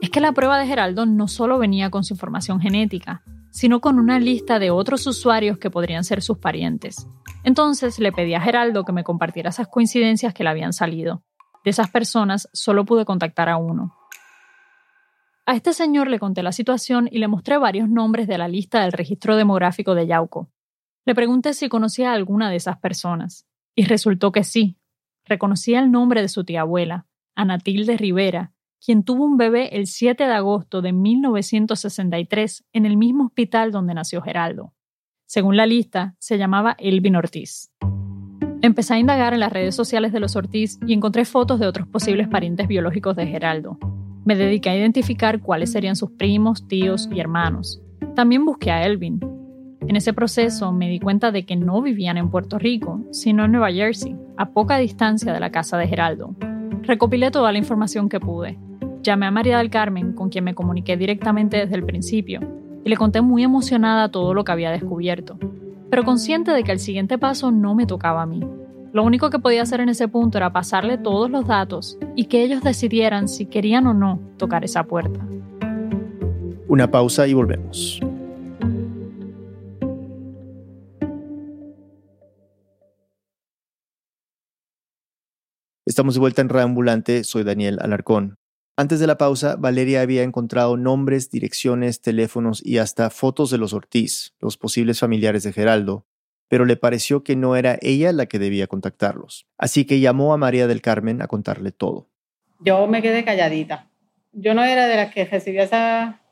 Es 0.00 0.10
que 0.10 0.20
la 0.20 0.30
prueba 0.30 0.60
de 0.60 0.68
Geraldo 0.68 1.04
no 1.04 1.26
solo 1.26 1.58
venía 1.58 1.90
con 1.90 2.04
su 2.04 2.14
información 2.14 2.60
genética, 2.60 3.24
sino 3.50 3.80
con 3.80 3.98
una 3.98 4.20
lista 4.20 4.60
de 4.60 4.70
otros 4.70 5.04
usuarios 5.08 5.58
que 5.58 5.72
podrían 5.72 6.04
ser 6.04 6.22
sus 6.22 6.38
parientes. 6.38 7.08
Entonces 7.42 7.98
le 7.98 8.12
pedí 8.12 8.34
a 8.34 8.40
Geraldo 8.40 8.84
que 8.84 8.92
me 8.92 9.02
compartiera 9.02 9.50
esas 9.50 9.66
coincidencias 9.66 10.32
que 10.32 10.44
le 10.44 10.50
habían 10.50 10.72
salido. 10.72 11.24
De 11.64 11.70
esas 11.72 11.90
personas 11.90 12.48
solo 12.52 12.84
pude 12.84 13.04
contactar 13.04 13.48
a 13.48 13.56
uno. 13.56 13.92
A 15.46 15.56
este 15.56 15.72
señor 15.72 16.06
le 16.06 16.20
conté 16.20 16.44
la 16.44 16.52
situación 16.52 17.08
y 17.10 17.18
le 17.18 17.26
mostré 17.26 17.58
varios 17.58 17.88
nombres 17.88 18.28
de 18.28 18.38
la 18.38 18.46
lista 18.46 18.82
del 18.82 18.92
registro 18.92 19.34
demográfico 19.34 19.96
de 19.96 20.06
Yauco. 20.06 20.48
Le 21.04 21.14
pregunté 21.14 21.52
si 21.54 21.68
conocía 21.68 22.12
a 22.12 22.14
alguna 22.14 22.50
de 22.50 22.56
esas 22.56 22.78
personas, 22.78 23.46
y 23.74 23.84
resultó 23.84 24.32
que 24.32 24.44
sí. 24.44 24.76
Reconocía 25.24 25.80
el 25.80 25.90
nombre 25.90 26.20
de 26.20 26.28
su 26.28 26.44
tía 26.44 26.62
abuela, 26.62 27.06
Anatilde 27.34 27.96
Rivera, 27.96 28.52
quien 28.84 29.04
tuvo 29.04 29.24
un 29.24 29.36
bebé 29.36 29.76
el 29.76 29.86
7 29.86 30.24
de 30.24 30.32
agosto 30.32 30.82
de 30.82 30.92
1963 30.92 32.64
en 32.72 32.86
el 32.86 32.96
mismo 32.96 33.26
hospital 33.26 33.70
donde 33.70 33.94
nació 33.94 34.22
Geraldo. 34.22 34.74
Según 35.26 35.56
la 35.56 35.66
lista, 35.66 36.14
se 36.18 36.36
llamaba 36.38 36.76
Elvin 36.78 37.16
Ortiz. 37.16 37.72
Empecé 38.60 38.94
a 38.94 38.98
indagar 38.98 39.34
en 39.34 39.40
las 39.40 39.52
redes 39.52 39.74
sociales 39.74 40.12
de 40.12 40.20
los 40.20 40.36
Ortiz 40.36 40.78
y 40.86 40.92
encontré 40.92 41.24
fotos 41.24 41.58
de 41.58 41.66
otros 41.66 41.88
posibles 41.88 42.28
parientes 42.28 42.68
biológicos 42.68 43.16
de 43.16 43.26
Geraldo. 43.26 43.78
Me 44.24 44.36
dediqué 44.36 44.70
a 44.70 44.76
identificar 44.76 45.40
cuáles 45.40 45.72
serían 45.72 45.96
sus 45.96 46.12
primos, 46.12 46.68
tíos 46.68 47.08
y 47.12 47.18
hermanos. 47.18 47.82
También 48.14 48.44
busqué 48.44 48.70
a 48.70 48.84
Elvin. 48.84 49.41
En 49.88 49.96
ese 49.96 50.12
proceso 50.12 50.72
me 50.72 50.88
di 50.88 51.00
cuenta 51.00 51.32
de 51.32 51.44
que 51.44 51.56
no 51.56 51.82
vivían 51.82 52.16
en 52.16 52.30
Puerto 52.30 52.58
Rico, 52.58 53.00
sino 53.10 53.44
en 53.44 53.52
Nueva 53.52 53.72
Jersey, 53.72 54.16
a 54.36 54.50
poca 54.50 54.78
distancia 54.78 55.32
de 55.32 55.40
la 55.40 55.50
casa 55.50 55.76
de 55.76 55.88
Geraldo. 55.88 56.34
Recopilé 56.82 57.30
toda 57.30 57.50
la 57.50 57.58
información 57.58 58.08
que 58.08 58.20
pude. 58.20 58.58
Llamé 59.02 59.26
a 59.26 59.32
María 59.32 59.58
del 59.58 59.70
Carmen, 59.70 60.12
con 60.12 60.28
quien 60.28 60.44
me 60.44 60.54
comuniqué 60.54 60.96
directamente 60.96 61.56
desde 61.56 61.74
el 61.74 61.84
principio, 61.84 62.40
y 62.84 62.88
le 62.88 62.96
conté 62.96 63.20
muy 63.20 63.42
emocionada 63.42 64.08
todo 64.08 64.34
lo 64.34 64.44
que 64.44 64.52
había 64.52 64.70
descubierto, 64.70 65.38
pero 65.90 66.04
consciente 66.04 66.52
de 66.52 66.62
que 66.62 66.72
el 66.72 66.78
siguiente 66.78 67.18
paso 67.18 67.50
no 67.50 67.74
me 67.74 67.86
tocaba 67.86 68.22
a 68.22 68.26
mí. 68.26 68.40
Lo 68.92 69.02
único 69.02 69.30
que 69.30 69.38
podía 69.38 69.62
hacer 69.62 69.80
en 69.80 69.88
ese 69.88 70.06
punto 70.06 70.38
era 70.38 70.52
pasarle 70.52 70.98
todos 70.98 71.30
los 71.30 71.46
datos 71.46 71.98
y 72.14 72.26
que 72.26 72.42
ellos 72.44 72.62
decidieran 72.62 73.26
si 73.26 73.46
querían 73.46 73.86
o 73.86 73.94
no 73.94 74.20
tocar 74.36 74.64
esa 74.64 74.84
puerta. 74.84 75.20
Una 76.68 76.90
pausa 76.90 77.26
y 77.26 77.34
volvemos. 77.34 78.00
Estamos 85.92 86.14
de 86.14 86.20
vuelta 86.20 86.40
en 86.40 86.48
Radio 86.48 86.64
Ambulante, 86.64 87.22
soy 87.22 87.44
Daniel 87.44 87.78
Alarcón. 87.82 88.38
Antes 88.78 88.98
de 88.98 89.06
la 89.06 89.18
pausa, 89.18 89.56
Valeria 89.56 90.00
había 90.00 90.22
encontrado 90.22 90.78
nombres, 90.78 91.30
direcciones, 91.30 92.00
teléfonos 92.00 92.64
y 92.64 92.78
hasta 92.78 93.10
fotos 93.10 93.50
de 93.50 93.58
los 93.58 93.74
Ortiz, 93.74 94.34
los 94.40 94.56
posibles 94.56 95.00
familiares 95.00 95.42
de 95.42 95.52
Geraldo, 95.52 96.06
pero 96.48 96.64
le 96.64 96.78
pareció 96.78 97.22
que 97.22 97.36
no 97.36 97.56
era 97.56 97.76
ella 97.82 98.10
la 98.12 98.24
que 98.24 98.38
debía 98.38 98.68
contactarlos. 98.68 99.46
Así 99.58 99.84
que 99.84 100.00
llamó 100.00 100.32
a 100.32 100.38
María 100.38 100.66
del 100.66 100.80
Carmen 100.80 101.20
a 101.20 101.26
contarle 101.26 101.72
todo. 101.72 102.08
Yo 102.60 102.86
me 102.86 103.02
quedé 103.02 103.22
calladita. 103.22 103.90
Yo 104.32 104.54
no 104.54 104.64
era 104.64 104.86
de 104.86 104.96
las 104.96 105.12
que 105.12 105.26
recibía 105.26 105.64
esa 105.64 106.22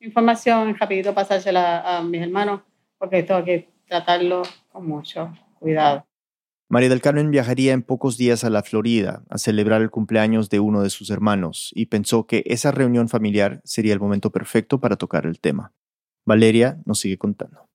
información, 0.00 0.76
rapidito 0.76 1.14
pasársela 1.14 1.98
a 1.98 2.02
mis 2.02 2.20
hermanos, 2.20 2.62
porque 2.98 3.22
tengo 3.22 3.44
que 3.44 3.68
tratarlo 3.86 4.42
con 4.72 4.88
mucho 4.88 5.32
cuidado. 5.60 6.04
María 6.68 6.88
del 6.88 7.02
Carmen 7.02 7.30
viajaría 7.30 7.72
en 7.72 7.82
pocos 7.82 8.16
días 8.16 8.42
a 8.42 8.50
la 8.50 8.62
Florida 8.62 9.22
a 9.28 9.38
celebrar 9.38 9.82
el 9.82 9.90
cumpleaños 9.90 10.48
de 10.48 10.60
uno 10.60 10.82
de 10.82 10.90
sus 10.90 11.10
hermanos 11.10 11.70
y 11.74 11.86
pensó 11.86 12.26
que 12.26 12.42
esa 12.46 12.72
reunión 12.72 13.08
familiar 13.08 13.60
sería 13.64 13.92
el 13.92 14.00
momento 14.00 14.30
perfecto 14.30 14.80
para 14.80 14.96
tocar 14.96 15.26
el 15.26 15.40
tema. 15.40 15.72
Valeria 16.24 16.78
nos 16.86 17.00
sigue 17.00 17.18
contando. 17.18 17.68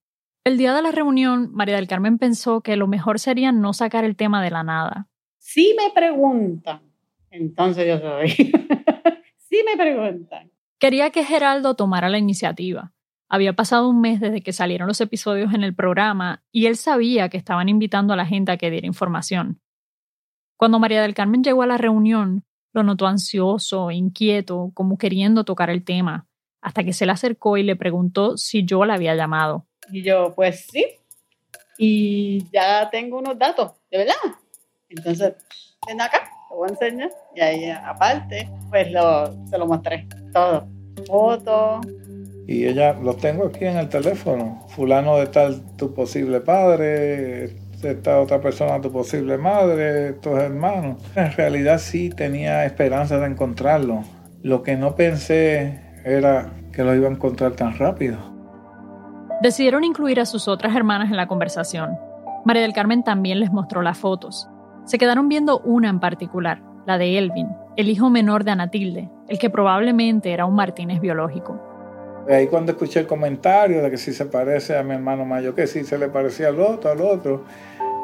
El 0.44 0.58
día 0.58 0.74
de 0.74 0.82
la 0.82 0.92
reunión, 0.92 1.52
María 1.54 1.76
del 1.76 1.88
Carmen 1.88 2.18
pensó 2.18 2.62
que 2.62 2.76
lo 2.76 2.88
mejor 2.88 3.20
sería 3.20 3.52
no 3.52 3.74
sacar 3.74 4.06
el 4.06 4.16
tema 4.16 4.44
de 4.44 4.50
la 4.50 4.64
nada. 4.64 5.08
Si 5.38 5.76
me 5.78 5.92
preguntan, 5.94 6.82
entonces 7.30 7.88
yo 7.88 8.00
soy. 8.00 8.30
si 9.38 9.64
me 9.64 9.78
preguntan. 9.78 10.52
Quería 10.80 11.12
que 11.12 11.24
Geraldo 11.24 11.76
tomara 11.76 12.10
la 12.10 12.18
iniciativa. 12.18 12.94
Había 13.30 13.54
pasado 13.54 13.90
un 13.90 14.02
mes 14.02 14.20
desde 14.20 14.42
que 14.42 14.54
salieron 14.54 14.88
los 14.88 15.00
episodios 15.02 15.54
en 15.54 15.64
el 15.64 15.76
programa 15.76 16.44
y 16.52 16.66
él 16.66 16.76
sabía 16.76 17.30
que 17.30 17.38
estaban 17.38 17.70
invitando 17.70 18.14
a 18.14 18.18
la 18.18 18.26
gente 18.26 18.52
a 18.52 18.58
que 18.58 18.72
diera 18.72 18.88
información. 18.88 19.62
Cuando 20.58 20.80
María 20.80 21.02
del 21.02 21.14
Carmen 21.14 21.44
llegó 21.44 21.62
a 21.62 21.68
la 21.68 21.78
reunión, 21.78 22.44
lo 22.74 22.84
notó 22.84 23.08
ansioso, 23.08 23.92
inquieto, 23.92 24.72
como 24.74 24.98
queriendo 24.98 25.44
tocar 25.44 25.70
el 25.70 25.84
tema, 25.84 26.28
hasta 26.62 26.84
que 26.84 26.92
se 26.92 27.06
le 27.06 27.12
acercó 27.12 27.58
y 27.58 27.64
le 27.64 27.76
preguntó 27.76 28.36
si 28.36 28.66
yo 28.66 28.84
la 28.84 28.96
había 28.96 29.16
llamado. 29.16 29.68
Y 29.92 30.04
yo, 30.04 30.34
pues 30.36 30.66
sí, 30.70 30.86
y 31.82 32.44
ya 32.52 32.90
tengo 32.90 33.20
unos 33.20 33.40
datos, 33.40 33.72
de 33.90 34.00
verdad. 34.00 34.14
Entonces, 34.90 35.34
ven 35.88 36.02
acá, 36.02 36.30
te 36.50 36.54
voy 36.54 36.68
a 36.68 36.72
enseñar. 36.74 37.10
Y 37.34 37.40
ahí, 37.40 37.70
aparte, 37.70 38.50
pues 38.70 38.92
lo, 38.92 39.48
se 39.48 39.58
lo 39.58 39.66
mostré 39.66 40.06
todo. 40.34 40.68
Fotos, 41.08 41.88
y 42.52 42.66
ella, 42.66 42.94
los 42.94 43.18
tengo 43.18 43.46
aquí 43.46 43.66
en 43.66 43.78
el 43.78 43.90
teléfono, 43.90 44.66
fulano 44.70 45.18
de 45.18 45.28
tal, 45.28 45.62
tu 45.78 45.94
posible 45.94 46.42
padre, 46.42 47.56
esta 47.84 48.20
otra 48.20 48.42
persona, 48.42 48.82
tu 48.82 48.92
posible 48.92 49.38
madre, 49.38 50.14
tus 50.14 50.34
hermanos. 50.34 50.98
En 51.16 51.32
realidad 51.34 51.78
sí 51.78 52.10
tenía 52.10 52.66
esperanza 52.66 53.20
de 53.20 53.28
encontrarlo. 53.28 54.04
Lo 54.42 54.64
que 54.64 54.76
no 54.78 54.96
pensé 54.96 55.80
era 56.04 56.50
que 56.74 56.84
lo 56.84 56.96
iba 56.96 57.08
a 57.08 57.12
encontrar 57.12 57.52
tan 57.52 57.78
rápido. 57.78 58.18
Decidieron 59.44 59.84
incluir 59.84 60.20
a 60.20 60.26
sus 60.26 60.48
otras 60.48 60.76
hermanas 60.76 61.12
en 61.12 61.18
la 61.18 61.28
conversación. 61.28 61.92
María 62.46 62.64
del 62.64 62.74
Carmen 62.74 63.04
también 63.04 63.40
les 63.42 63.52
mostró 63.52 63.84
las 63.84 64.00
fotos. 64.00 64.50
Se 64.86 64.98
quedaron 64.98 65.30
viendo 65.30 65.60
una 65.60 65.90
en 65.90 66.00
particular, 66.00 66.64
la 66.88 66.98
de 66.98 67.20
Elvin, 67.20 67.50
el 67.78 67.90
hijo 67.90 68.10
menor 68.10 68.44
de 68.44 68.50
Anatilde, 68.50 69.08
el 69.28 69.38
que 69.38 69.52
probablemente 69.52 70.32
era 70.32 70.48
un 70.48 70.56
Martínez 70.56 71.00
biológico. 71.00 71.69
Ahí 72.30 72.48
cuando 72.48 72.74
escuché 72.74 73.00
el 73.00 73.08
comentario 73.08 73.82
de 73.82 73.90
que 73.90 73.98
si 73.98 74.14
se 74.14 74.26
parece 74.26 74.78
a 74.78 74.84
mi 74.84 74.94
hermano 74.94 75.26
mayor, 75.26 75.56
que 75.56 75.66
si 75.66 75.84
se 75.84 75.98
le 75.98 76.10
parecía 76.10 76.50
al 76.50 76.60
otro, 76.60 76.92
al 76.92 77.02
otro, 77.02 77.44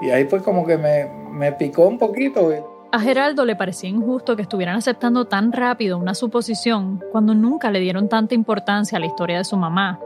y 0.02 0.10
ahí 0.10 0.26
pues 0.26 0.42
como 0.42 0.66
que 0.66 0.78
me, 0.78 1.06
me 1.32 1.52
picó 1.52 1.88
un 1.88 2.00
poquito. 2.00 2.52
A 2.92 3.00
Geraldo 3.00 3.46
le 3.46 3.56
parecía 3.56 3.90
injusto 3.90 4.36
que 4.36 4.42
estuvieran 4.42 4.78
aceptando 4.78 5.26
tan 5.26 5.52
rápido 5.52 6.00
una 6.00 6.16
suposición 6.16 7.04
cuando 7.12 7.36
nunca 7.36 7.70
le 7.70 7.80
dieron 7.80 8.10
tanta 8.10 8.34
importancia 8.34 8.98
a 8.98 9.00
la 9.00 9.06
historia 9.06 9.38
de 9.38 9.44
su 9.44 9.58
mamá. 9.58 10.00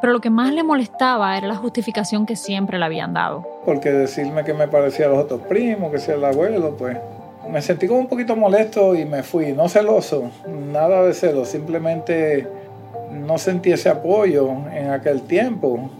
Pero 0.00 0.12
lo 0.12 0.20
que 0.20 0.30
más 0.30 0.52
le 0.52 0.62
molestaba 0.62 1.36
era 1.36 1.48
la 1.48 1.56
justificación 1.56 2.24
que 2.24 2.36
siempre 2.36 2.78
le 2.78 2.84
habían 2.84 3.12
dado. 3.12 3.44
Porque 3.66 3.90
decirme 3.90 4.44
que 4.44 4.54
me 4.54 4.68
parecía 4.68 5.06
a 5.06 5.08
los 5.08 5.18
otros 5.18 5.42
primos, 5.42 5.90
que 5.90 5.98
sea 5.98 6.14
el 6.14 6.24
abuelo, 6.24 6.76
pues 6.76 6.96
me 7.50 7.60
sentí 7.60 7.88
como 7.88 8.00
un 8.00 8.06
poquito 8.06 8.36
molesto 8.36 8.94
y 8.94 9.04
me 9.04 9.22
fui. 9.22 9.52
No 9.52 9.68
celoso, 9.68 10.30
nada 10.46 11.02
de 11.02 11.14
celos, 11.14 11.48
simplemente 11.48 12.46
no 13.12 13.38
sentí 13.38 13.72
ese 13.72 13.88
apoyo 13.88 14.50
en 14.70 14.90
aquel 14.90 15.22
tiempo. 15.22 15.90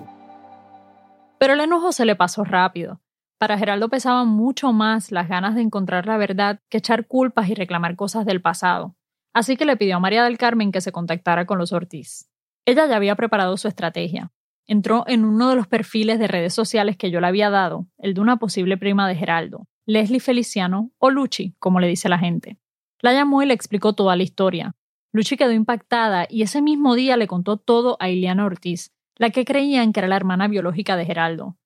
Pero 1.39 1.55
el 1.55 1.61
enojo 1.61 1.93
se 1.93 2.05
le 2.05 2.17
pasó 2.17 2.45
rápido. 2.45 3.01
Para 3.39 3.57
Geraldo 3.57 3.89
pesaban 3.89 4.29
mucho 4.29 4.73
más 4.73 5.13
las 5.13 5.29
ganas 5.29 5.55
de 5.55 5.63
encontrar 5.63 6.07
la 6.07 6.17
verdad 6.17 6.61
que 6.69 6.79
echar 6.79 7.07
culpas 7.07 7.49
y 7.49 7.55
reclamar 7.55 7.95
cosas 7.95 8.27
del 8.27 8.43
pasado. 8.43 8.97
Así 9.33 9.57
que 9.57 9.65
le 9.65 9.77
pidió 9.77 9.97
a 9.97 10.01
María 10.01 10.25
del 10.25 10.39
Carmen 10.39 10.73
que 10.73 10.81
se 10.81 10.91
contactara 10.91 11.47
con 11.47 11.59
los 11.59 11.73
Ortiz. 11.73 12.29
Ella 12.67 12.87
ya 12.87 12.97
había 12.97 13.15
preparado 13.15 13.57
su 13.57 13.69
estrategia. 13.69 14.33
Entró 14.67 15.05
en 15.07 15.25
uno 15.25 15.49
de 15.49 15.57
los 15.57 15.69
perfiles 15.69 16.19
de 16.19 16.27
redes 16.27 16.53
sociales 16.53 16.97
que 16.97 17.11
yo 17.11 17.21
le 17.21 17.29
había 17.29 17.49
dado, 17.49 17.87
el 17.99 18.15
de 18.15 18.21
una 18.21 18.37
posible 18.37 18.77
prima 18.77 19.09
de 19.09 19.15
Geraldo, 19.15 19.67
Leslie 19.87 20.21
Feliciano 20.21 20.91
o 20.99 21.11
Luchi, 21.11 21.55
como 21.59 21.81
le 21.81 21.87
dice 21.87 22.09
la 22.09 22.19
gente. 22.19 22.59
La 23.01 23.13
llamó 23.13 23.43
y 23.43 23.47
le 23.47 23.55
explicó 23.55 23.95
toda 23.95 24.17
la 24.17 24.25
historia. 24.25 24.75
Luchi 25.13 25.37
quedó 25.37 25.53
impactada 25.53 26.27
y 26.29 26.43
ese 26.43 26.61
mismo 26.61 26.95
día 26.95 27.17
le 27.17 27.27
contó 27.27 27.57
todo 27.57 27.97
a 27.99 28.11
Iliana 28.11 28.45
Ortiz, 28.45 28.93
la 29.17 29.31
que 29.31 29.45
creían 29.45 29.93
que 29.93 30.01
era 30.01 30.09
la 30.09 30.17
hermana 30.17 30.49
biológica 30.49 30.97
de 30.97 31.07
Geraldo. 31.07 31.57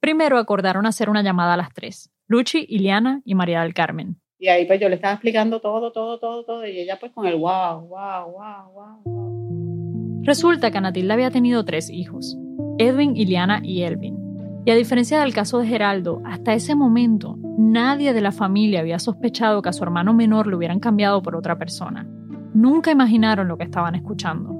Primero 0.00 0.38
acordaron 0.38 0.84
hacer 0.84 1.08
una 1.08 1.22
llamada 1.22 1.54
a 1.54 1.56
las 1.56 1.72
tres, 1.72 2.10
Luchi, 2.26 2.66
Iliana 2.68 3.22
y 3.24 3.34
María 3.34 3.62
del 3.62 3.74
Carmen. 3.74 4.20
Y 4.38 4.48
ahí 4.48 4.66
pues 4.66 4.80
yo 4.80 4.88
le 4.88 4.96
estaba 4.96 5.14
explicando 5.14 5.60
todo, 5.60 5.92
todo, 5.92 6.18
todo, 6.18 6.44
todo, 6.44 6.66
y 6.66 6.78
ella 6.78 6.98
pues 6.98 7.12
con 7.12 7.26
el 7.26 7.36
wow, 7.36 7.86
wow, 7.88 8.32
wow, 8.32 8.72
wow. 9.04 10.22
Resulta 10.22 10.70
que 10.70 10.78
Anatilda 10.78 11.14
había 11.14 11.30
tenido 11.30 11.64
tres 11.64 11.90
hijos, 11.90 12.36
Edwin, 12.78 13.16
Iliana 13.16 13.60
y 13.62 13.82
Elvin. 13.82 14.16
Y 14.64 14.70
a 14.70 14.74
diferencia 14.74 15.20
del 15.20 15.32
caso 15.32 15.60
de 15.60 15.66
Geraldo, 15.66 16.20
hasta 16.26 16.52
ese 16.52 16.74
momento 16.74 17.36
nadie 17.56 18.12
de 18.12 18.20
la 18.20 18.32
familia 18.32 18.80
había 18.80 18.98
sospechado 18.98 19.62
que 19.62 19.70
a 19.70 19.72
su 19.72 19.82
hermano 19.82 20.14
menor 20.14 20.46
lo 20.46 20.56
hubieran 20.56 20.80
cambiado 20.80 21.22
por 21.22 21.34
otra 21.34 21.58
persona. 21.58 22.06
Nunca 22.54 22.90
imaginaron 22.90 23.48
lo 23.48 23.56
que 23.56 23.64
estaban 23.64 23.94
escuchando. 23.94 24.54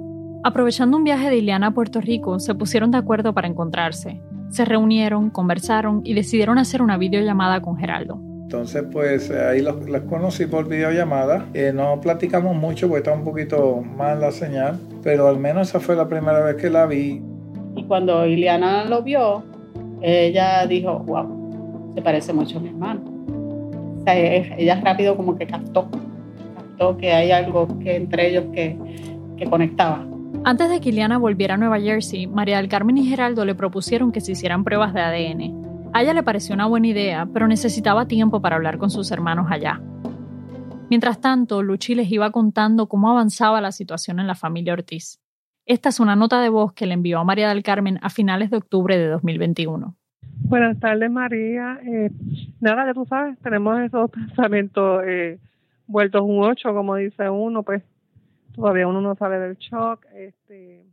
Aprovechando 0.44 0.96
un 0.96 1.04
viaje 1.04 1.30
de 1.30 1.38
Iliana 1.38 1.68
a 1.68 1.70
Puerto 1.72 2.00
Rico, 2.00 2.38
se 2.38 2.54
pusieron 2.54 2.90
de 2.90 2.98
acuerdo 2.98 3.34
para 3.34 3.48
encontrarse 3.48 4.20
se 4.50 4.64
reunieron, 4.64 5.30
conversaron 5.30 6.00
y 6.04 6.14
decidieron 6.14 6.58
hacer 6.58 6.82
una 6.82 6.96
videollamada 6.96 7.60
con 7.60 7.76
Geraldo. 7.76 8.20
Entonces, 8.42 8.84
pues 8.90 9.30
ahí 9.30 9.60
los, 9.60 9.76
conocí 10.08 10.46
por 10.46 10.68
videollamada. 10.68 11.46
Eh, 11.52 11.70
no 11.74 12.00
platicamos 12.00 12.56
mucho 12.56 12.88
porque 12.88 13.00
estaba 13.00 13.16
un 13.16 13.24
poquito 13.24 13.82
mal 13.82 14.20
la 14.20 14.32
señal, 14.32 14.78
pero 15.02 15.28
al 15.28 15.38
menos 15.38 15.68
esa 15.68 15.80
fue 15.80 15.94
la 15.94 16.08
primera 16.08 16.40
vez 16.40 16.56
que 16.56 16.70
la 16.70 16.86
vi. 16.86 17.22
Y 17.76 17.84
cuando 17.84 18.24
Ileana 18.24 18.86
lo 18.86 19.02
vio, 19.02 19.42
ella 20.00 20.66
dijo, 20.66 20.98
wow, 21.00 21.92
se 21.94 22.00
parece 22.00 22.32
mucho 22.32 22.56
a 22.56 22.60
mi 22.62 22.68
hermano. 22.68 23.02
O 24.00 24.04
sea, 24.04 24.16
ella 24.16 24.80
rápido 24.82 25.14
como 25.14 25.36
que 25.36 25.46
captó, 25.46 25.90
que 26.98 27.12
hay 27.12 27.30
algo 27.30 27.78
que 27.80 27.96
entre 27.96 28.30
ellos 28.30 28.44
que, 28.52 28.76
que 29.36 29.44
conectaba. 29.46 30.06
Antes 30.44 30.70
de 30.70 30.80
que 30.80 30.90
Iliana 30.90 31.18
volviera 31.18 31.54
a 31.54 31.56
Nueva 31.56 31.80
Jersey, 31.80 32.26
María 32.26 32.58
del 32.58 32.68
Carmen 32.68 32.98
y 32.98 33.06
Geraldo 33.06 33.44
le 33.44 33.54
propusieron 33.54 34.12
que 34.12 34.20
se 34.20 34.32
hicieran 34.32 34.64
pruebas 34.64 34.94
de 34.94 35.00
ADN. 35.00 35.90
A 35.92 36.02
ella 36.02 36.14
le 36.14 36.22
pareció 36.22 36.54
una 36.54 36.66
buena 36.66 36.86
idea, 36.86 37.26
pero 37.32 37.48
necesitaba 37.48 38.06
tiempo 38.06 38.40
para 38.40 38.56
hablar 38.56 38.78
con 38.78 38.90
sus 38.90 39.10
hermanos 39.10 39.46
allá. 39.50 39.80
Mientras 40.90 41.20
tanto, 41.20 41.62
Luchi 41.62 41.94
les 41.94 42.10
iba 42.10 42.30
contando 42.30 42.88
cómo 42.88 43.10
avanzaba 43.10 43.60
la 43.60 43.72
situación 43.72 44.20
en 44.20 44.26
la 44.26 44.34
familia 44.34 44.72
Ortiz. 44.72 45.20
Esta 45.66 45.90
es 45.90 46.00
una 46.00 46.16
nota 46.16 46.40
de 46.40 46.48
voz 46.48 46.72
que 46.72 46.86
le 46.86 46.94
envió 46.94 47.18
a 47.18 47.24
María 47.24 47.48
del 47.48 47.62
Carmen 47.62 47.98
a 48.00 48.08
finales 48.08 48.50
de 48.50 48.56
octubre 48.56 48.96
de 48.96 49.08
2021. 49.08 49.94
Buenas 50.44 50.80
tardes, 50.80 51.10
María. 51.10 51.78
Eh, 51.84 52.10
nada, 52.60 52.86
ya 52.86 52.94
tú 52.94 53.04
sabes, 53.04 53.38
tenemos 53.40 53.78
esos 53.80 54.10
pensamientos 54.10 55.02
eh, 55.06 55.38
vueltos 55.88 56.22
un 56.22 56.44
ocho, 56.44 56.72
como 56.72 56.94
dice 56.94 57.28
uno, 57.28 57.64
pues 57.64 57.82
todavía 58.54 58.86
uno 58.86 59.00
no 59.00 59.16
sale 59.16 59.38
del 59.40 59.56
shock. 59.56 60.06
Este... 60.14 60.86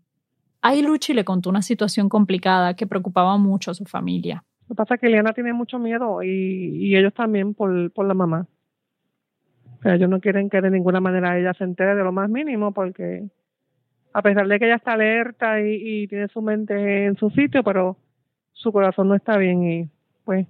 Ahí 0.61 0.81
Luchi 0.81 1.13
le 1.13 1.23
contó 1.23 1.51
una 1.51 1.61
situación 1.61 2.09
complicada 2.09 2.75
que 2.75 2.87
preocupaba 2.87 3.37
mucho 3.37 3.69
a 3.69 3.75
su 3.75 3.85
familia. 3.85 4.43
Lo 4.67 4.69
que 4.69 4.75
pasa 4.75 4.95
es 4.95 5.01
que 5.01 5.07
Eliana 5.07 5.33
tiene 5.33 5.53
mucho 5.53 5.77
miedo 5.77 6.23
y, 6.23 6.95
ellos 6.95 7.13
también 7.13 7.53
por, 7.53 7.91
por 7.91 8.07
la 8.07 8.15
mamá. 8.15 8.47
O 9.83 9.89
ellos 9.89 10.09
no 10.09 10.19
quieren 10.19 10.49
que 10.49 10.61
de 10.61 10.71
ninguna 10.71 10.99
manera 10.99 11.37
ella 11.37 11.53
se 11.53 11.63
entere 11.63 11.93
de 11.93 12.03
lo 12.03 12.11
más 12.11 12.27
mínimo 12.29 12.73
porque 12.73 13.29
a 14.13 14.21
pesar 14.23 14.47
de 14.47 14.57
que 14.57 14.65
ella 14.65 14.77
está 14.77 14.93
alerta 14.93 15.61
y, 15.61 16.03
y 16.03 16.07
tiene 16.07 16.27
su 16.29 16.41
mente 16.41 17.05
en 17.05 17.15
su 17.17 17.29
sitio, 17.29 17.63
pero 17.63 17.97
su 18.53 18.71
corazón 18.71 19.09
no 19.09 19.15
está 19.15 19.37
bien 19.37 19.63
y 19.63 19.89
pues 20.23 20.47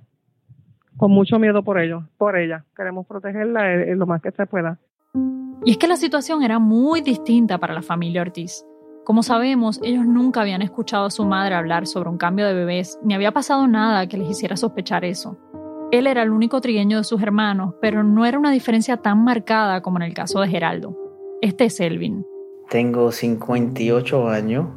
con 0.97 1.11
mucho 1.11 1.39
miedo 1.39 1.63
por 1.63 1.79
ellos, 1.79 2.03
por 2.17 2.37
ella. 2.37 2.65
Queremos 2.75 3.05
protegerla 3.05 3.73
en 3.73 3.99
lo 3.99 4.05
más 4.05 4.21
que 4.21 4.31
se 4.31 4.45
pueda. 4.45 4.79
Y 5.63 5.71
es 5.71 5.77
que 5.77 5.87
la 5.87 5.97
situación 5.97 6.43
era 6.43 6.59
muy 6.59 7.01
distinta 7.01 7.57
para 7.57 7.73
la 7.73 7.81
familia 7.81 8.21
Ortiz. 8.21 8.65
Como 9.03 9.23
sabemos, 9.23 9.79
ellos 9.83 10.05
nunca 10.05 10.41
habían 10.41 10.61
escuchado 10.61 11.05
a 11.05 11.11
su 11.11 11.25
madre 11.25 11.55
hablar 11.55 11.85
sobre 11.85 12.09
un 12.09 12.17
cambio 12.17 12.47
de 12.47 12.53
bebés, 12.53 12.99
ni 13.03 13.13
había 13.13 13.31
pasado 13.31 13.67
nada 13.67 14.07
que 14.07 14.17
les 14.17 14.29
hiciera 14.29 14.57
sospechar 14.57 15.05
eso. 15.05 15.37
Él 15.91 16.07
era 16.07 16.23
el 16.23 16.31
único 16.31 16.59
trigueño 16.59 16.97
de 16.97 17.03
sus 17.03 17.21
hermanos, 17.21 17.75
pero 17.81 18.03
no 18.03 18.25
era 18.25 18.39
una 18.39 18.51
diferencia 18.51 18.97
tan 18.97 19.23
marcada 19.23 19.81
como 19.81 19.97
en 19.97 20.03
el 20.03 20.13
caso 20.13 20.41
de 20.41 20.47
Geraldo. 20.47 20.97
Este 21.41 21.65
es 21.65 21.79
Elvin. 21.79 22.25
Tengo 22.69 23.11
58 23.11 24.27
años. 24.27 24.67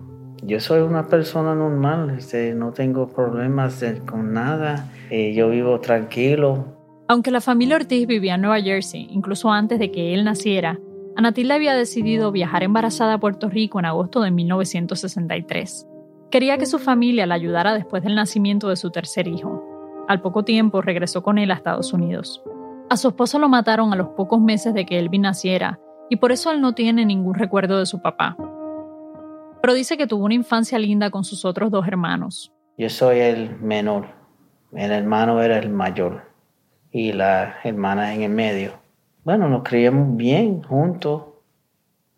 Yo 0.42 0.60
soy 0.60 0.80
una 0.80 1.08
persona 1.08 1.54
normal, 1.54 2.10
este, 2.18 2.54
no 2.54 2.72
tengo 2.72 3.08
problemas 3.08 3.84
con 4.06 4.32
nada. 4.32 4.88
Eh, 5.10 5.34
yo 5.34 5.50
vivo 5.50 5.80
tranquilo, 5.80 6.78
aunque 7.10 7.30
la 7.30 7.40
familia 7.40 7.76
Ortiz 7.76 8.06
vivía 8.06 8.34
en 8.34 8.42
Nueva 8.42 8.60
Jersey, 8.60 9.08
incluso 9.10 9.50
antes 9.50 9.78
de 9.78 9.90
que 9.90 10.12
él 10.12 10.24
naciera, 10.24 10.78
Anatilda 11.16 11.54
había 11.54 11.74
decidido 11.74 12.30
viajar 12.32 12.62
embarazada 12.62 13.14
a 13.14 13.18
Puerto 13.18 13.48
Rico 13.48 13.78
en 13.78 13.86
agosto 13.86 14.20
de 14.20 14.30
1963. 14.30 15.86
Quería 16.30 16.58
que 16.58 16.66
su 16.66 16.78
familia 16.78 17.26
la 17.26 17.34
ayudara 17.34 17.72
después 17.72 18.02
del 18.02 18.14
nacimiento 18.14 18.68
de 18.68 18.76
su 18.76 18.90
tercer 18.90 19.26
hijo. 19.26 19.64
Al 20.06 20.20
poco 20.20 20.44
tiempo 20.44 20.82
regresó 20.82 21.22
con 21.22 21.38
él 21.38 21.50
a 21.50 21.54
Estados 21.54 21.94
Unidos. 21.94 22.42
A 22.90 22.98
su 22.98 23.08
esposo 23.08 23.38
lo 23.38 23.48
mataron 23.48 23.90
a 23.94 23.96
los 23.96 24.08
pocos 24.08 24.42
meses 24.42 24.74
de 24.74 24.84
que 24.84 24.98
Elvin 24.98 25.22
naciera, 25.22 25.80
y 26.10 26.16
por 26.16 26.30
eso 26.30 26.50
él 26.52 26.60
no 26.60 26.74
tiene 26.74 27.06
ningún 27.06 27.36
recuerdo 27.36 27.78
de 27.78 27.86
su 27.86 28.02
papá. 28.02 28.36
Pero 29.60 29.74
dice 29.74 29.96
que 29.96 30.06
tuvo 30.06 30.24
una 30.24 30.34
infancia 30.34 30.78
linda 30.78 31.10
con 31.10 31.24
sus 31.24 31.44
otros 31.44 31.70
dos 31.70 31.86
hermanos. 31.86 32.52
Yo 32.76 32.88
soy 32.88 33.18
el 33.18 33.58
menor, 33.60 34.14
el 34.72 34.92
hermano 34.92 35.42
era 35.42 35.58
el 35.58 35.70
mayor 35.70 36.32
y 36.92 37.12
la 37.12 37.56
hermana 37.64 38.14
en 38.14 38.22
el 38.22 38.30
medio. 38.30 38.80
Bueno, 39.24 39.48
nos 39.48 39.62
criamos 39.62 40.16
bien 40.16 40.62
juntos, 40.62 41.22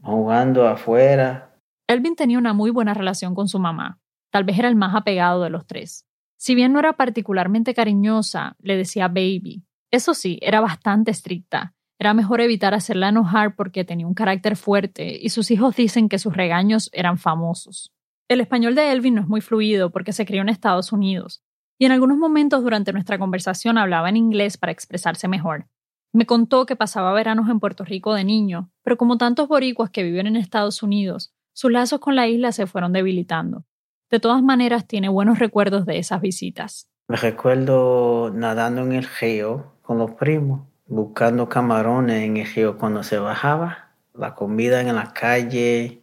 jugando 0.03 0.69
afuera. 0.69 1.57
Elvin 1.89 2.15
tenía 2.15 2.39
una 2.39 2.53
muy 2.53 2.71
buena 2.71 2.95
relación 2.95 3.35
con 3.35 3.49
su 3.49 3.59
mamá. 3.59 3.99
Tal 4.31 4.45
vez 4.45 4.59
era 4.59 4.69
el 4.69 4.77
más 4.77 4.95
apegado 4.95 5.43
de 5.43 5.51
los 5.51 5.67
tres. 5.67 6.07
Si 6.37 6.55
bien 6.55 6.73
no 6.73 6.79
era 6.79 6.93
particularmente 6.93 7.75
cariñosa, 7.75 8.57
le 8.61 8.77
decía 8.77 9.09
baby. 9.09 9.65
Eso 9.91 10.15
sí, 10.15 10.39
era 10.41 10.61
bastante 10.61 11.11
estricta. 11.11 11.75
Era 12.01 12.15
mejor 12.15 12.41
evitar 12.41 12.73
hacerla 12.73 13.11
enojar 13.11 13.55
porque 13.55 13.85
tenía 13.85 14.07
un 14.07 14.15
carácter 14.15 14.57
fuerte 14.57 15.19
y 15.21 15.29
sus 15.29 15.51
hijos 15.51 15.77
dicen 15.77 16.09
que 16.09 16.19
sus 16.19 16.35
regaños 16.35 16.89
eran 16.95 17.19
famosos. 17.19 17.93
El 18.27 18.41
español 18.41 18.75
de 18.75 18.91
Elvin 18.91 19.17
no 19.17 19.21
es 19.21 19.29
muy 19.29 19.43
fluido 19.43 19.91
porque 19.91 20.15
se 20.15 20.25
crió 20.25 20.41
en 20.41 20.49
Estados 20.49 20.93
Unidos, 20.93 21.43
y 21.79 21.85
en 21.85 21.93
algunos 21.93 22.17
momentos 22.17 22.63
durante 22.63 22.95
nuestra 22.95 23.19
conversación 23.19 23.77
hablaba 23.77 24.09
en 24.09 24.17
inglés 24.17 24.57
para 24.57 24.73
expresarse 24.73 25.29
mejor. 25.29 25.67
Me 26.15 26.25
contó 26.25 26.65
que 26.65 26.75
pasaba 26.75 27.13
veranos 27.13 27.51
en 27.51 27.61
Puerto 27.61 27.85
Rico 27.85 28.15
de 28.15 28.25
niño, 28.25 28.71
pero 28.83 28.97
como 28.97 29.19
tantos 29.19 29.47
boricuas 29.47 29.91
que 29.91 30.03
viven 30.03 30.27
en 30.27 30.37
Estados 30.37 30.83
Unidos, 30.83 31.35
sus 31.53 31.71
lazos 31.71 32.01
con 32.01 32.17
la 32.17 32.27
isla 32.29 32.53
se 32.53 32.67
fueron 32.67 32.95
debilitando. 32.95 33.67
De 34.11 34.21
todas 34.21 34.43
maneras, 34.43 34.87
tiene 34.87 35.11
buenos 35.11 35.39
recuerdos 35.39 35.85
de 35.85 35.99
esas 35.99 36.23
visitas. 36.23 36.89
Me 37.09 37.17
recuerdo 37.17 38.31
nadando 38.35 38.81
en 38.81 38.93
el 38.93 39.07
río 39.21 39.75
con 39.83 39.99
los 39.99 40.13
primos, 40.13 40.70
buscando 40.91 41.49
camarones 41.49 42.25
en 42.25 42.37
el 42.37 42.47
río 42.47 42.77
cuando 42.77 43.03
se 43.05 43.19
bajaba, 43.19 43.91
la 44.13 44.35
comida 44.35 44.81
en 44.81 44.95
la 44.95 45.13
calle, 45.13 46.03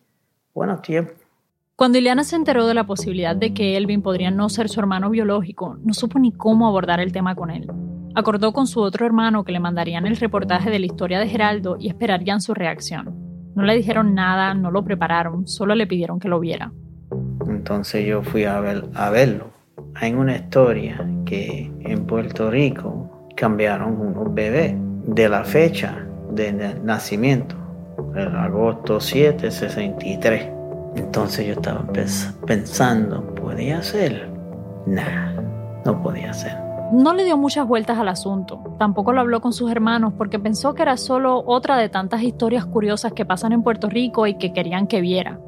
bueno 0.53 0.79
tiempo. 0.79 1.11
Cuando 1.75 1.99
Ileana 1.99 2.23
se 2.23 2.37
enteró 2.37 2.65
de 2.65 2.73
la 2.73 2.87
posibilidad 2.87 3.35
de 3.35 3.53
que 3.53 3.77
Elvin 3.77 4.01
podría 4.01 4.31
no 4.31 4.49
ser 4.49 4.69
su 4.69 4.79
hermano 4.79 5.09
biológico, 5.09 5.77
no 5.83 5.93
supo 5.93 6.17
ni 6.17 6.31
cómo 6.31 6.67
abordar 6.67 7.01
el 7.01 7.11
tema 7.11 7.35
con 7.35 7.51
él. 7.51 7.69
Acordó 8.15 8.53
con 8.53 8.65
su 8.65 8.79
otro 8.79 9.05
hermano 9.05 9.43
que 9.43 9.51
le 9.51 9.59
mandarían 9.59 10.07
el 10.07 10.15
reportaje 10.15 10.71
de 10.71 10.79
la 10.79 10.87
historia 10.87 11.19
de 11.19 11.27
Geraldo 11.27 11.77
y 11.79 11.89
esperarían 11.89 12.41
su 12.41 12.55
reacción. 12.55 13.13
No 13.53 13.63
le 13.63 13.75
dijeron 13.75 14.15
nada, 14.15 14.53
no 14.53 14.71
lo 14.71 14.83
prepararon, 14.83 15.47
solo 15.47 15.75
le 15.75 15.85
pidieron 15.85 16.19
que 16.19 16.29
lo 16.29 16.39
viera. 16.39 16.71
Entonces 17.45 18.07
yo 18.07 18.23
fui 18.23 18.45
a, 18.45 18.59
ver, 18.59 18.85
a 18.95 19.09
verlo. 19.09 19.51
Hay 19.95 20.13
una 20.13 20.37
historia 20.37 21.05
que 21.25 21.71
en 21.81 22.07
Puerto 22.07 22.49
Rico 22.49 23.16
cambiaron 23.37 24.01
unos 24.01 24.33
bebés 24.33 24.73
de 25.05 25.29
la 25.29 25.43
fecha 25.45 26.03
de 26.31 26.51
nacimiento, 26.83 27.55
el 28.15 28.35
agosto 28.35 28.99
7, 28.99 29.51
63. 29.51 30.49
Entonces 30.95 31.45
yo 31.45 31.53
estaba 31.53 31.85
pensando, 32.45 33.23
¿podía 33.35 33.81
ser? 33.83 34.27
Nah, 34.87 35.39
no 35.85 36.01
podía 36.01 36.33
ser. 36.33 36.57
No 36.91 37.13
le 37.13 37.25
dio 37.25 37.37
muchas 37.37 37.67
vueltas 37.67 37.99
al 37.99 38.07
asunto, 38.07 38.75
tampoco 38.79 39.13
lo 39.13 39.21
habló 39.21 39.39
con 39.39 39.53
sus 39.53 39.69
hermanos 39.69 40.13
porque 40.17 40.39
pensó 40.39 40.73
que 40.73 40.81
era 40.81 40.97
solo 40.97 41.43
otra 41.45 41.77
de 41.77 41.89
tantas 41.89 42.23
historias 42.23 42.65
curiosas 42.65 43.13
que 43.13 43.25
pasan 43.25 43.51
en 43.51 43.61
Puerto 43.61 43.87
Rico 43.87 44.25
y 44.25 44.35
que 44.35 44.51
querían 44.51 44.87
que 44.87 44.99
viera. 44.99 45.39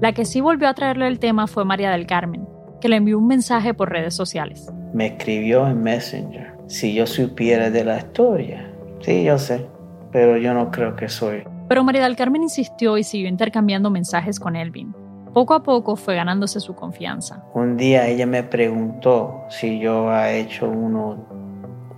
La 0.00 0.12
que 0.12 0.24
sí 0.24 0.40
volvió 0.40 0.68
a 0.68 0.74
traerle 0.74 1.06
el 1.06 1.20
tema 1.20 1.46
fue 1.46 1.64
María 1.64 1.90
del 1.90 2.06
Carmen, 2.06 2.48
que 2.80 2.88
le 2.88 2.96
envió 2.96 3.18
un 3.18 3.28
mensaje 3.28 3.72
por 3.72 3.90
redes 3.90 4.14
sociales. 4.14 4.72
Me 4.92 5.06
escribió 5.06 5.68
en 5.68 5.82
Messenger 5.82 6.55
si 6.66 6.94
yo 6.94 7.06
supiera 7.06 7.70
de 7.70 7.84
la 7.84 7.98
historia. 7.98 8.70
Sí, 9.00 9.24
yo 9.24 9.38
sé, 9.38 9.66
pero 10.12 10.36
yo 10.36 10.54
no 10.54 10.70
creo 10.70 10.96
que 10.96 11.08
soy 11.08 11.44
pero 11.68 11.82
María 11.82 12.04
del 12.04 12.16
Carmen 12.16 12.42
insistió 12.42 12.96
y 12.96 13.04
siguió 13.04 13.28
intercambiando 13.28 13.90
mensajes 13.90 14.38
con 14.38 14.56
Elvin. 14.56 14.94
Poco 15.32 15.54
a 15.54 15.62
poco 15.62 15.96
fue 15.96 16.14
ganándose 16.14 16.60
su 16.60 16.74
confianza. 16.74 17.44
Un 17.54 17.76
día 17.76 18.06
ella 18.06 18.26
me 18.26 18.42
preguntó 18.42 19.44
si 19.50 19.78
yo 19.80 20.10
he 20.12 20.40
hecho 20.40 20.68
uno, 20.68 21.26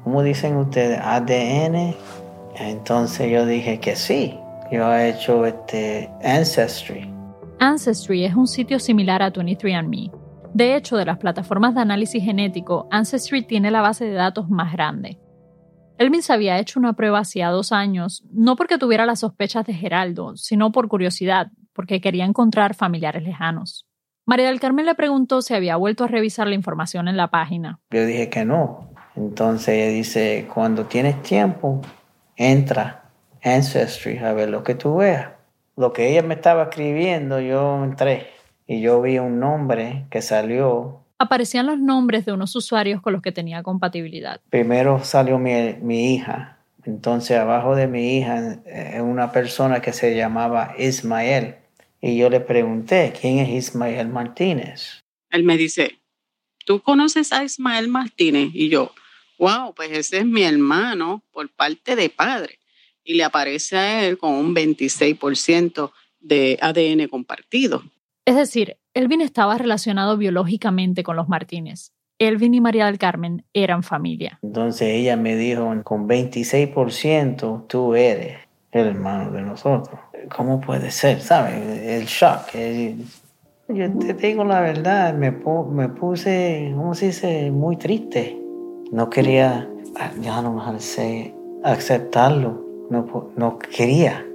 ¿cómo 0.03 0.23
dicen 0.23 0.57
ustedes? 0.57 0.99
ADN. 1.01 1.95
Entonces 2.57 3.31
yo 3.31 3.47
dije 3.47 3.79
que 3.79 3.95
sí, 3.95 4.37
yo 4.73 4.93
he 4.93 5.11
hecho 5.11 5.47
este 5.47 6.11
Ancestry. 6.25 7.09
Ancestry 7.61 8.25
es 8.25 8.35
un 8.35 8.47
sitio 8.47 8.79
similar 8.81 9.23
a 9.23 9.33
23andMe. 9.33 10.11
De 10.55 10.77
hecho, 10.77 10.97
de 10.97 11.05
las 11.05 11.19
plataformas 11.19 11.75
de 11.75 11.83
análisis 11.83 12.25
genético, 12.25 12.89
Ancestry 12.91 13.43
tiene 13.43 13.71
la 13.71 13.81
base 13.81 14.07
de 14.07 14.15
datos 14.15 14.49
más 14.49 14.73
grande. 14.73 15.19
Elvin 15.99 16.23
se 16.23 16.33
había 16.33 16.59
hecho 16.59 16.79
una 16.79 16.95
prueba 16.95 17.19
hacía 17.19 17.49
dos 17.49 17.73
años, 17.73 18.25
no 18.33 18.57
porque 18.57 18.79
tuviera 18.79 19.05
las 19.05 19.21
sospechas 19.21 19.67
de 19.67 19.75
Geraldo, 19.75 20.37
sino 20.37 20.71
por 20.71 20.89
curiosidad, 20.89 21.49
porque 21.73 22.01
quería 22.01 22.25
encontrar 22.25 22.75
familiares 22.75 23.25
lejanos. 23.25 23.87
María 24.25 24.47
del 24.47 24.61
Carmen 24.61 24.87
le 24.87 24.95
preguntó 24.95 25.43
si 25.43 25.55
había 25.55 25.77
vuelto 25.77 26.05
a 26.05 26.07
revisar 26.07 26.47
la 26.47 26.55
información 26.55 27.09
en 27.09 27.17
la 27.17 27.29
página. 27.29 27.81
Yo 27.91 28.05
dije 28.07 28.29
que 28.29 28.45
no. 28.45 28.91
Entonces 29.17 29.69
ella 29.71 29.89
dice, 29.89 30.49
cuando 30.53 30.85
tienes 30.85 31.21
tiempo, 31.23 31.81
entra 32.37 33.11
Ancestry 33.43 34.19
a 34.19 34.33
ver 34.33 34.51
lo 34.51 34.63
que 34.63 34.75
tú 34.75 34.97
veas. 34.97 35.31
Lo 35.77 35.93
que 35.93 36.11
ella 36.11 36.23
me 36.23 36.35
estaba 36.35 36.65
escribiendo, 36.65 37.41
yo 37.41 37.83
entré 37.83 38.29
y 38.69 38.81
yo 38.81 39.03
vi 39.03 39.19
un 39.19 39.41
nombre 39.41 40.07
que 40.11 40.23
salió 40.23 41.05
aparecían 41.19 41.67
los 41.67 41.79
nombres 41.79 42.25
de 42.25 42.33
unos 42.33 42.55
usuarios 42.55 43.03
con 43.03 43.13
los 43.13 43.23
que 43.23 43.33
tenía 43.33 43.63
compatibilidad. 43.63 44.41
Primero 44.51 45.05
salió 45.05 45.39
mi, 45.39 46.15
hija. 46.15 46.59
Entonces 46.85 47.37
abajo 47.37 47.75
de 47.75 47.87
mi 47.87 48.17
hija 48.17 48.61
es 48.65 49.01
una 49.03 49.33
persona 49.33 49.83
que 49.83 49.93
se 49.93 50.17
llamaba 50.17 50.75
Ismael. 50.79 51.57
Y 52.01 52.17
yo 52.17 52.31
le 52.31 52.41
pregunté, 52.41 53.13
¿quién 53.21 53.39
es 53.39 53.49
Ismael 53.49 54.09
Martínez? 54.09 55.03
Él 55.31 55.43
me 55.43 55.57
dice, 55.57 55.99
¿tú 56.65 56.81
conoces 56.81 57.33
a 57.33 57.43
Ismael 57.43 57.89
Martínez? 57.89 58.51
Y 58.55 58.69
yo, 58.69 58.93
wow, 59.39 59.75
pues 59.75 59.91
ese 59.91 60.19
es 60.19 60.25
mi 60.25 60.45
hermano 60.45 61.25
por 61.33 61.51
parte 61.51 61.97
de 61.97 62.09
padre. 62.09 62.61
Y 63.03 63.15
le 63.15 63.25
aparece 63.25 63.77
a 63.77 64.05
él 64.05 64.19
con 64.19 64.35
un 64.35 64.55
26% 64.55 65.91
de 66.21 66.59
ADN 66.61 67.09
compartido. 67.09 67.83
Es 68.29 68.37
decir, 68.37 68.77
Elvin 68.93 69.23
estaba 69.23 69.57
relacionado 69.57 70.19
biológicamente 70.19 71.03
con 71.03 71.17
los 71.17 71.31
Martínez. 71.31 71.95
Elvin 72.19 72.53
y 72.53 72.61
María 72.61 72.85
del 72.85 72.99
Carmen 72.99 73.47
eran 73.55 73.83
familia. 73.83 74.39
Entonces 74.43 74.87
ella 74.87 75.17
me 75.17 75.35
dijo, 75.35 75.75
con 75.83 76.07
26% 76.07 77.67
tú 77.69 77.95
eres 77.95 78.37
el 78.71 78.89
hermano 78.89 79.31
de 79.31 79.41
nosotros. 79.41 79.99
¿Cómo 80.37 80.61
puede 80.61 80.91
ser? 80.91 81.23
¿Sabes? 81.23 81.55
El 81.81 82.05
shock. 82.05 82.51
Yo 83.69 83.99
te 83.99 84.27
digo 84.27 84.45
la 84.45 84.61
verdad, 84.61 85.15
me, 85.15 85.31
me 85.31 85.89
puse, 85.89 86.71
¿cómo 86.77 86.95
se 86.95 87.07
dice? 87.07 87.51
Muy 87.51 87.79
triste. 87.79 88.39
No 88.93 89.09
quería, 89.09 89.67
ya 90.21 90.43
no 90.43 90.79
sé, 90.81 91.35
aceptarlo. 91.65 92.63
No, 92.91 93.33
no 93.37 93.59
quería. 93.59 94.28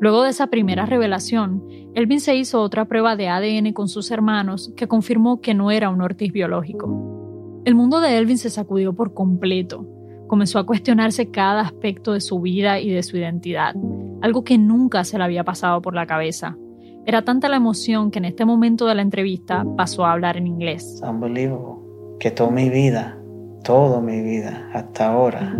Luego 0.00 0.22
de 0.22 0.30
esa 0.30 0.46
primera 0.46 0.86
revelación, 0.86 1.64
Elvin 1.94 2.20
se 2.20 2.36
hizo 2.36 2.62
otra 2.62 2.84
prueba 2.84 3.16
de 3.16 3.28
ADN 3.28 3.72
con 3.72 3.88
sus 3.88 4.12
hermanos 4.12 4.72
que 4.76 4.86
confirmó 4.86 5.40
que 5.40 5.54
no 5.54 5.72
era 5.72 5.90
un 5.90 6.00
Ortiz 6.00 6.32
biológico. 6.32 7.62
El 7.64 7.74
mundo 7.74 8.00
de 8.00 8.16
Elvin 8.16 8.38
se 8.38 8.50
sacudió 8.50 8.92
por 8.92 9.12
completo. 9.12 9.84
Comenzó 10.28 10.60
a 10.60 10.66
cuestionarse 10.66 11.30
cada 11.30 11.62
aspecto 11.62 12.12
de 12.12 12.20
su 12.20 12.40
vida 12.40 12.78
y 12.78 12.90
de 12.90 13.02
su 13.02 13.16
identidad, 13.16 13.74
algo 14.22 14.44
que 14.44 14.56
nunca 14.56 15.02
se 15.02 15.18
le 15.18 15.24
había 15.24 15.42
pasado 15.42 15.82
por 15.82 15.94
la 15.94 16.06
cabeza. 16.06 16.56
Era 17.04 17.22
tanta 17.22 17.48
la 17.48 17.56
emoción 17.56 18.10
que 18.10 18.18
en 18.18 18.26
este 18.26 18.44
momento 18.44 18.86
de 18.86 18.94
la 18.94 19.02
entrevista 19.02 19.64
pasó 19.76 20.04
a 20.04 20.12
hablar 20.12 20.36
en 20.36 20.46
inglés. 20.46 21.02
Unbelievable. 21.02 21.82
Que 22.20 22.30
toda 22.30 22.50
mi 22.50 22.68
vida, 22.68 23.18
toda 23.64 24.00
mi 24.00 24.20
vida, 24.20 24.68
hasta 24.74 25.12
ahora, 25.12 25.58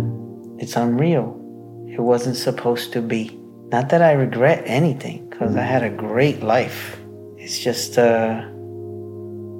it's 0.59 0.77
unreal. 0.77 1.35
It 1.87 1.99
wasn't 1.99 2.35
supposed 2.35 2.93
to 2.93 3.01
be. 3.01 3.38
Not 3.71 3.89
that 3.89 4.01
I 4.01 4.13
regret 4.13 4.63
anything, 4.65 5.29
because 5.29 5.55
I 5.55 5.61
had 5.61 5.83
a 5.83 5.89
great 5.89 6.41
life. 6.41 6.97
It's 7.37 7.63
just, 7.63 7.99
uh, 7.99 8.41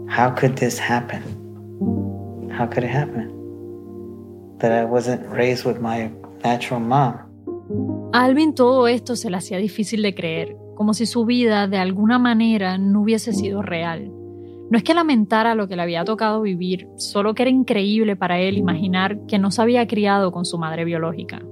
how 0.08 0.32
could 0.36 0.56
this 0.56 0.80
happen? 0.80 1.22
How 2.52 2.65
could 2.65 2.84
it 2.84 2.89
happen? 2.89 3.30
That 4.60 4.72
I 4.72 4.84
wasn't 4.86 5.28
raised 5.30 5.63
with 5.63 5.80
my 5.80 6.10
natural 6.43 6.80
mom. 6.80 7.19
Alvin 8.12 8.56
todo 8.56 8.88
esto 8.88 9.15
se 9.15 9.30
le 9.30 9.38
hacía 9.38 9.60
difícil 9.60 10.02
de 10.02 10.15
creer, 10.15 10.58
como 10.76 10.95
si 10.95 11.06
su 11.06 11.26
vida 11.26 11.67
de 11.67 11.78
alguna 11.78 12.17
manera 12.17 12.80
no 12.80 13.02
hubiese 13.02 13.32
sido 13.32 13.62
real. 13.62 14.12
No 14.72 14.78
es 14.78 14.84
que 14.84 14.95
lamentara 14.95 15.54
lo 15.54 15.67
que 15.67 15.76
le 15.76 15.84
había 15.84 16.04
tocado 16.04 16.41
vivir, 16.41 16.88
solo 16.98 17.36
que 17.36 17.43
era 17.43 17.52
increíble 17.52 18.15
para 18.15 18.39
él 18.39 18.58
imaginar 18.58 19.19
que 19.28 19.38
no 19.38 19.52
se 19.52 19.62
había 19.62 19.88
criado 19.88 20.32
con 20.32 20.45
su 20.45 20.58
madre 20.58 20.84
biológica. 20.84 21.43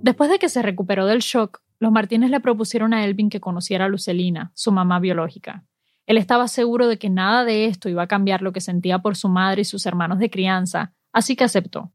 Después 0.00 0.30
de 0.30 0.38
que 0.38 0.48
se 0.48 0.62
recuperó 0.62 1.06
del 1.06 1.18
shock, 1.18 1.60
los 1.80 1.90
Martínez 1.90 2.30
le 2.30 2.40
propusieron 2.40 2.94
a 2.94 3.04
Elvin 3.04 3.30
que 3.30 3.40
conociera 3.40 3.86
a 3.86 3.88
Lucelina, 3.88 4.52
su 4.54 4.70
mamá 4.70 5.00
biológica. 5.00 5.64
Él 6.06 6.18
estaba 6.18 6.46
seguro 6.48 6.86
de 6.86 6.98
que 6.98 7.10
nada 7.10 7.44
de 7.44 7.66
esto 7.66 7.88
iba 7.88 8.02
a 8.02 8.06
cambiar 8.06 8.40
lo 8.40 8.52
que 8.52 8.60
sentía 8.60 9.00
por 9.00 9.16
su 9.16 9.28
madre 9.28 9.62
y 9.62 9.64
sus 9.64 9.86
hermanos 9.86 10.20
de 10.20 10.30
crianza, 10.30 10.94
así 11.12 11.36
que 11.36 11.44
aceptó. 11.44 11.92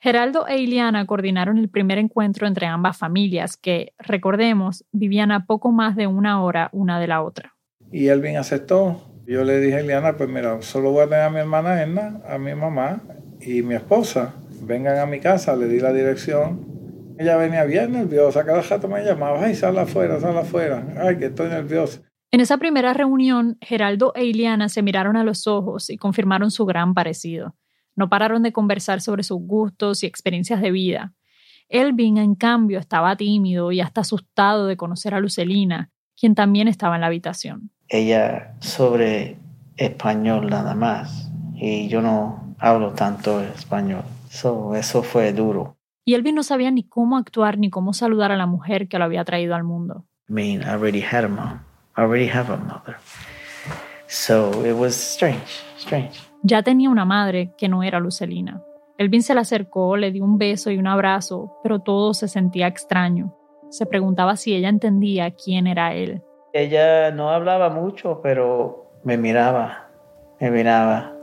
Geraldo 0.00 0.48
e 0.48 0.58
Iliana 0.58 1.06
coordinaron 1.06 1.58
el 1.58 1.68
primer 1.68 1.98
encuentro 1.98 2.46
entre 2.46 2.66
ambas 2.66 2.96
familias, 2.96 3.56
que, 3.56 3.92
recordemos, 3.98 4.84
vivían 4.90 5.30
a 5.30 5.46
poco 5.46 5.70
más 5.70 5.94
de 5.94 6.06
una 6.06 6.42
hora 6.42 6.70
una 6.72 6.98
de 6.98 7.06
la 7.06 7.22
otra. 7.22 7.54
Y 7.92 8.08
Elvin 8.08 8.36
aceptó. 8.38 9.00
Yo 9.26 9.44
le 9.44 9.60
dije 9.60 9.76
a 9.76 9.82
Iliana, 9.82 10.16
pues 10.16 10.28
mira, 10.28 10.60
solo 10.62 10.90
voy 10.90 11.02
a 11.02 11.08
tener 11.08 11.22
a 11.22 11.30
mi 11.30 11.38
hermana 11.38 11.80
Edna, 11.82 12.20
a 12.26 12.38
mi 12.38 12.54
mamá 12.54 13.02
y 13.40 13.62
mi 13.62 13.74
esposa. 13.74 14.34
Vengan 14.62 14.98
a 14.98 15.06
mi 15.06 15.20
casa, 15.20 15.54
le 15.54 15.68
di 15.68 15.78
la 15.78 15.92
dirección 15.92 16.71
ella 17.22 17.36
venía 17.36 17.64
bien 17.64 17.92
nerviosa, 17.92 18.44
cada 18.44 18.60
rato 18.60 18.88
me 18.88 19.02
llamaba, 19.04 19.44
ay, 19.44 19.54
sal 19.54 19.78
afuera, 19.78 20.20
sal 20.20 20.36
afuera, 20.36 20.84
ay, 21.00 21.18
que 21.18 21.26
estoy 21.26 21.48
nerviosa. 21.48 22.00
En 22.30 22.40
esa 22.40 22.58
primera 22.58 22.92
reunión, 22.94 23.58
Geraldo 23.60 24.12
e 24.14 24.24
Iliana 24.24 24.68
se 24.68 24.82
miraron 24.82 25.16
a 25.16 25.24
los 25.24 25.46
ojos 25.46 25.90
y 25.90 25.96
confirmaron 25.96 26.50
su 26.50 26.64
gran 26.64 26.94
parecido. 26.94 27.54
No 27.94 28.08
pararon 28.08 28.42
de 28.42 28.52
conversar 28.52 29.00
sobre 29.00 29.22
sus 29.22 29.38
gustos 29.40 30.02
y 30.02 30.06
experiencias 30.06 30.60
de 30.60 30.70
vida. 30.70 31.12
Elvin, 31.68 32.16
en 32.16 32.34
cambio, 32.34 32.78
estaba 32.78 33.16
tímido 33.16 33.70
y 33.70 33.80
hasta 33.80 34.00
asustado 34.00 34.66
de 34.66 34.76
conocer 34.76 35.14
a 35.14 35.20
Lucelina, 35.20 35.90
quien 36.18 36.34
también 36.34 36.68
estaba 36.68 36.94
en 36.94 37.02
la 37.02 37.06
habitación. 37.08 37.70
Ella 37.88 38.54
sobre 38.60 39.36
español 39.76 40.48
nada 40.48 40.74
más, 40.74 41.30
y 41.54 41.88
yo 41.88 42.00
no 42.00 42.54
hablo 42.58 42.92
tanto 42.92 43.40
español. 43.42 44.04
eso 44.30 45.02
fue 45.02 45.32
duro 45.32 45.76
y 46.04 46.14
Elvin 46.14 46.34
no 46.34 46.42
sabía 46.42 46.70
ni 46.70 46.82
cómo 46.82 47.16
actuar 47.16 47.58
ni 47.58 47.70
cómo 47.70 47.92
saludar 47.92 48.32
a 48.32 48.36
la 48.36 48.46
mujer 48.46 48.88
que 48.88 48.98
lo 48.98 49.04
había 49.04 49.24
traído 49.24 49.54
al 49.54 49.64
mundo. 49.64 50.04
I 50.28 50.32
mean, 50.32 50.62
I 50.62 50.70
already 50.70 51.02
had 51.02 51.24
a 51.24 51.28
mom. 51.28 51.60
I 51.96 52.02
already 52.02 52.28
have 52.28 52.52
a 52.52 52.56
mother. 52.56 52.96
So 54.06 54.50
it 54.66 54.74
was 54.74 54.94
strange, 54.94 55.62
strange. 55.78 56.20
Ya 56.42 56.62
tenía 56.62 56.90
una 56.90 57.04
madre 57.04 57.54
que 57.56 57.68
no 57.68 57.82
era 57.82 58.00
Lucelina. 58.00 58.62
Elvin 58.98 59.22
se 59.22 59.34
le 59.34 59.40
acercó, 59.40 59.96
le 59.96 60.10
dio 60.10 60.24
un 60.24 60.38
beso 60.38 60.70
y 60.70 60.78
un 60.78 60.86
abrazo, 60.86 61.58
pero 61.62 61.80
todo 61.80 62.14
se 62.14 62.28
sentía 62.28 62.66
extraño. 62.66 63.34
Se 63.70 63.86
preguntaba 63.86 64.36
si 64.36 64.54
ella 64.54 64.68
entendía 64.68 65.30
quién 65.30 65.66
era 65.66 65.94
él. 65.94 66.22
Ella 66.52 67.10
no 67.10 67.30
hablaba 67.30 67.70
mucho, 67.70 68.20
pero 68.22 68.90
me 69.02 69.16
miraba, 69.16 69.88
me 70.40 70.50
miraba. 70.50 71.14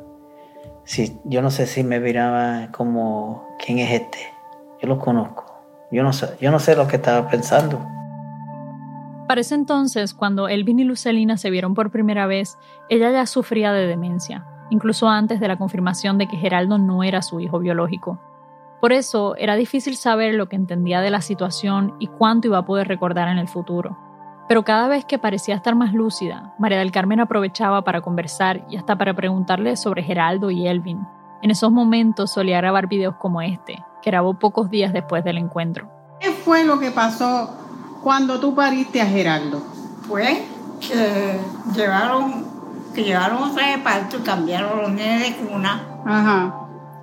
Sí, 0.83 1.19
yo 1.25 1.41
no 1.41 1.51
sé 1.51 1.67
si 1.67 1.83
me 1.83 1.99
miraba 1.99 2.69
como, 2.71 3.47
¿quién 3.63 3.79
es 3.79 3.91
este? 3.91 4.17
Yo 4.81 4.87
lo 4.87 4.99
conozco. 4.99 5.49
Yo 5.91 6.03
no 6.03 6.13
sé, 6.13 6.75
lo 6.75 6.87
que 6.87 6.97
estaba 6.97 7.27
pensando. 7.27 7.79
Para 9.27 9.41
entonces, 9.51 10.13
cuando 10.13 10.47
Elvin 10.47 10.79
y 10.79 10.83
Lucelina 10.83 11.37
se 11.37 11.49
vieron 11.49 11.73
por 11.73 11.91
primera 11.91 12.27
vez, 12.27 12.57
ella 12.89 13.11
ya 13.11 13.25
sufría 13.25 13.71
de 13.73 13.87
demencia, 13.87 14.45
incluso 14.69 15.07
antes 15.07 15.39
de 15.39 15.47
la 15.47 15.57
confirmación 15.57 16.17
de 16.17 16.27
que 16.27 16.37
Geraldo 16.37 16.77
no 16.77 17.03
era 17.03 17.21
su 17.21 17.39
hijo 17.39 17.59
biológico. 17.59 18.19
Por 18.81 18.93
eso 18.93 19.35
era 19.35 19.55
difícil 19.55 19.97
saber 19.97 20.35
lo 20.35 20.47
que 20.47 20.55
entendía 20.55 21.01
de 21.01 21.11
la 21.11 21.21
situación 21.21 21.95
y 21.99 22.07
cuánto 22.07 22.47
iba 22.47 22.59
a 22.59 22.65
poder 22.65 22.87
recordar 22.87 23.27
en 23.27 23.37
el 23.37 23.47
futuro. 23.47 23.97
Pero 24.47 24.63
cada 24.63 24.87
vez 24.87 25.05
que 25.05 25.19
parecía 25.19 25.55
estar 25.55 25.75
más 25.75 25.93
lúcida, 25.93 26.55
María 26.57 26.79
del 26.79 26.91
Carmen 26.91 27.19
aprovechaba 27.19 27.83
para 27.83 28.01
conversar 28.01 28.65
y 28.69 28.77
hasta 28.77 28.97
para 28.97 29.15
preguntarle 29.15 29.75
sobre 29.75 30.01
Geraldo 30.01 30.49
y 30.49 30.67
Elvin. 30.67 31.05
En 31.41 31.51
esos 31.51 31.71
momentos 31.71 32.31
solía 32.31 32.57
grabar 32.57 32.87
videos 32.87 33.15
como 33.17 33.41
este, 33.41 33.83
grabó 34.03 34.39
pocos 34.39 34.69
días 34.69 34.93
después 34.93 35.23
del 35.23 35.37
encuentro. 35.37 35.89
¿Qué 36.19 36.31
fue 36.31 36.65
lo 36.65 36.79
que 36.79 36.91
pasó 36.91 37.49
cuando 38.03 38.39
tú 38.39 38.55
pariste 38.55 39.01
a 39.01 39.05
Geraldo? 39.05 39.61
Fue 40.07 40.43
que 40.79 41.39
llevaron, 41.75 42.45
que 42.93 43.03
llevaron 43.03 43.43
otra 43.43 43.71
de 43.71 43.77
parto 43.79 44.17
y 44.17 44.21
cambiaron 44.21 44.81
los 44.81 44.91
nenes 44.91 45.29
de 45.29 45.45
cuna. 45.45 45.81
Ajá. 46.05 46.55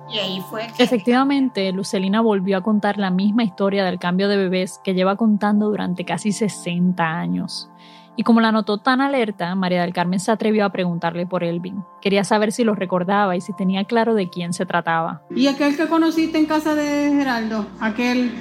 Y 0.09 0.19
ahí 0.19 0.41
fue 0.49 0.67
que... 0.75 0.83
Efectivamente, 0.83 1.71
Lucelina 1.71 2.21
volvió 2.21 2.57
a 2.57 2.61
contar 2.61 2.97
la 2.97 3.09
misma 3.09 3.43
historia 3.43 3.83
del 3.83 3.99
cambio 3.99 4.29
de 4.29 4.37
bebés 4.37 4.79
que 4.83 4.93
lleva 4.93 5.15
contando 5.15 5.67
durante 5.67 6.05
casi 6.05 6.31
60 6.31 7.03
años. 7.03 7.69
Y 8.17 8.23
como 8.23 8.41
la 8.41 8.51
notó 8.51 8.79
tan 8.79 8.99
alerta, 8.99 9.53
María 9.55 9.83
del 9.83 9.93
Carmen 9.93 10.19
se 10.19 10.31
atrevió 10.31 10.65
a 10.65 10.71
preguntarle 10.71 11.25
por 11.27 11.43
Elvin. 11.43 11.83
Quería 12.01 12.23
saber 12.23 12.51
si 12.51 12.63
lo 12.63 12.73
recordaba 12.75 13.35
y 13.35 13.41
si 13.41 13.53
tenía 13.53 13.85
claro 13.85 14.15
de 14.15 14.29
quién 14.29 14.53
se 14.53 14.65
trataba. 14.65 15.21
¿Y 15.35 15.47
aquel 15.47 15.77
que 15.77 15.87
conociste 15.87 16.37
en 16.39 16.47
casa 16.47 16.73
de 16.75 17.11
Geraldo? 17.15 17.67
Aquel 17.79 18.31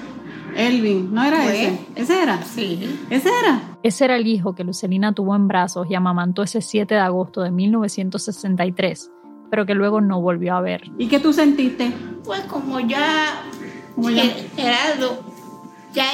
Elvin, 0.57 1.13
¿no 1.15 1.23
era 1.23 1.45
ese? 1.45 1.79
¿Ese 1.95 2.23
era? 2.23 2.43
Sí. 2.43 3.01
¿Ese 3.11 3.29
era? 3.29 3.61
Ese 3.83 4.07
era 4.07 4.17
el 4.17 4.27
hijo 4.27 4.55
que 4.55 4.65
Lucelina 4.65 5.13
tuvo 5.13 5.37
en 5.37 5.47
brazos 5.47 5.87
y 5.91 5.95
amamantó 5.95 6.43
ese 6.43 6.63
7 6.63 6.95
de 6.95 7.01
agosto 7.01 7.43
de 7.43 7.51
1963, 7.51 9.11
pero 9.51 9.67
que 9.67 9.75
luego 9.75 10.01
no 10.01 10.21
volvió 10.23 10.57
a 10.57 10.61
ver. 10.63 10.83
¿Y 10.99 11.09
qué 11.09 11.21
tú 11.21 11.33
sentiste? 11.35 11.93
Pues 12.25 12.41
como 12.45 12.81
ya 12.81 13.43
Como 13.95 14.11
ya- 14.11 14.23
Ger- 14.25 14.49
Gerardo, 14.57 15.23
ya 15.93 16.05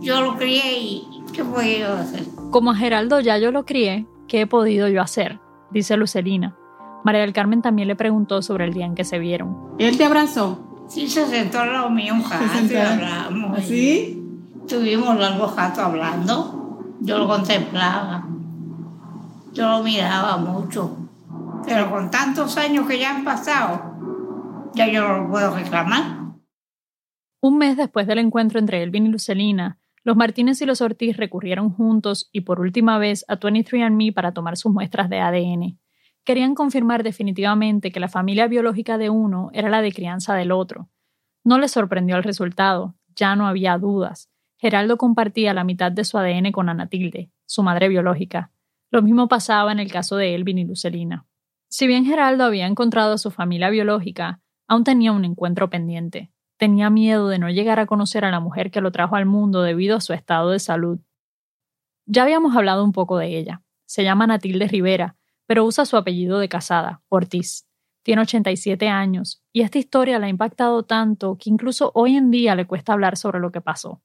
yo 0.00 0.22
lo 0.22 0.36
crié 0.36 0.78
y 0.80 1.09
¿qué 1.32 1.42
voy 1.42 1.80
yo 1.80 1.92
hacer? 1.92 2.24
Como 2.50 2.70
a 2.70 2.74
Geraldo 2.74 3.20
ya 3.20 3.38
yo 3.38 3.50
lo 3.50 3.64
crié, 3.64 4.06
¿qué 4.28 4.42
he 4.42 4.46
podido 4.46 4.88
yo 4.88 5.02
hacer? 5.02 5.40
Dice 5.70 5.96
Lucelina. 5.96 6.56
María 7.04 7.22
del 7.22 7.32
Carmen 7.32 7.62
también 7.62 7.88
le 7.88 7.96
preguntó 7.96 8.42
sobre 8.42 8.64
el 8.64 8.74
día 8.74 8.86
en 8.86 8.94
que 8.94 9.04
se 9.04 9.18
vieron. 9.18 9.56
¿Él 9.78 9.96
te 9.96 10.04
abrazó? 10.04 10.58
Sí, 10.88 11.08
se 11.08 11.26
sentó 11.26 11.60
al 11.60 11.72
lado 11.72 11.90
mío 11.90 12.14
un 12.14 12.22
rato 12.22 12.44
y 12.68 12.76
hablamos. 12.76 13.58
y 13.58 13.62
¿Así? 13.62 14.22
Estuvimos 14.60 15.18
largo 15.18 15.52
rato 15.56 15.80
hablando. 15.80 16.84
Yo 17.00 17.18
lo 17.18 17.26
contemplaba. 17.26 18.26
Yo 19.52 19.68
lo 19.68 19.82
miraba 19.82 20.36
mucho. 20.36 20.96
Pero 21.66 21.90
con 21.90 22.10
tantos 22.10 22.56
años 22.56 22.86
que 22.86 22.98
ya 22.98 23.16
han 23.16 23.24
pasado, 23.24 23.80
ya 24.74 24.86
yo 24.88 25.06
no 25.06 25.18
lo 25.18 25.30
puedo 25.30 25.54
reclamar. 25.54 26.20
Un 27.40 27.58
mes 27.58 27.76
después 27.76 28.06
del 28.06 28.18
encuentro 28.18 28.58
entre 28.58 28.82
Elvin 28.82 29.06
y 29.06 29.08
Lucelina, 29.10 29.78
los 30.02 30.16
Martínez 30.16 30.60
y 30.62 30.66
los 30.66 30.80
Ortiz 30.80 31.16
recurrieron 31.16 31.70
juntos 31.70 32.30
y 32.32 32.42
por 32.42 32.60
última 32.60 32.98
vez 32.98 33.24
a 33.28 33.38
23andMe 33.38 34.14
para 34.14 34.32
tomar 34.32 34.56
sus 34.56 34.72
muestras 34.72 35.10
de 35.10 35.20
ADN. 35.20 35.78
Querían 36.24 36.54
confirmar 36.54 37.02
definitivamente 37.02 37.92
que 37.92 38.00
la 38.00 38.08
familia 38.08 38.46
biológica 38.46 38.98
de 38.98 39.10
uno 39.10 39.50
era 39.52 39.68
la 39.68 39.82
de 39.82 39.92
crianza 39.92 40.34
del 40.34 40.52
otro. 40.52 40.88
No 41.44 41.58
les 41.58 41.72
sorprendió 41.72 42.16
el 42.16 42.22
resultado, 42.22 42.94
ya 43.14 43.36
no 43.36 43.46
había 43.46 43.76
dudas. 43.78 44.30
Geraldo 44.56 44.96
compartía 44.96 45.54
la 45.54 45.64
mitad 45.64 45.92
de 45.92 46.04
su 46.04 46.18
ADN 46.18 46.52
con 46.52 46.68
Ana 46.68 46.88
Tilde, 46.88 47.30
su 47.46 47.62
madre 47.62 47.88
biológica. 47.88 48.52
Lo 48.90 49.02
mismo 49.02 49.28
pasaba 49.28 49.72
en 49.72 49.80
el 49.80 49.90
caso 49.90 50.16
de 50.16 50.34
Elvin 50.34 50.58
y 50.58 50.64
Lucelina. 50.64 51.26
Si 51.68 51.86
bien 51.86 52.04
Geraldo 52.04 52.44
había 52.44 52.66
encontrado 52.66 53.14
a 53.14 53.18
su 53.18 53.30
familia 53.30 53.70
biológica, 53.70 54.40
aún 54.66 54.84
tenía 54.84 55.12
un 55.12 55.24
encuentro 55.24 55.70
pendiente. 55.70 56.30
Tenía 56.60 56.90
miedo 56.90 57.28
de 57.28 57.38
no 57.38 57.48
llegar 57.48 57.80
a 57.80 57.86
conocer 57.86 58.22
a 58.22 58.30
la 58.30 58.38
mujer 58.38 58.70
que 58.70 58.82
lo 58.82 58.92
trajo 58.92 59.16
al 59.16 59.24
mundo 59.24 59.62
debido 59.62 59.96
a 59.96 60.02
su 60.02 60.12
estado 60.12 60.50
de 60.50 60.58
salud. 60.58 61.00
Ya 62.04 62.22
habíamos 62.22 62.54
hablado 62.54 62.84
un 62.84 62.92
poco 62.92 63.16
de 63.16 63.34
ella. 63.38 63.62
Se 63.86 64.04
llama 64.04 64.26
Natilde 64.26 64.68
Rivera, 64.68 65.16
pero 65.46 65.64
usa 65.64 65.86
su 65.86 65.96
apellido 65.96 66.38
de 66.38 66.50
casada, 66.50 67.00
Ortiz. 67.08 67.66
Tiene 68.02 68.20
87 68.20 68.88
años 68.88 69.42
y 69.54 69.62
esta 69.62 69.78
historia 69.78 70.18
la 70.18 70.26
ha 70.26 70.28
impactado 70.28 70.82
tanto 70.82 71.38
que 71.38 71.48
incluso 71.48 71.92
hoy 71.94 72.16
en 72.16 72.30
día 72.30 72.54
le 72.54 72.66
cuesta 72.66 72.92
hablar 72.92 73.16
sobre 73.16 73.40
lo 73.40 73.50
que 73.52 73.62
pasó. 73.62 74.02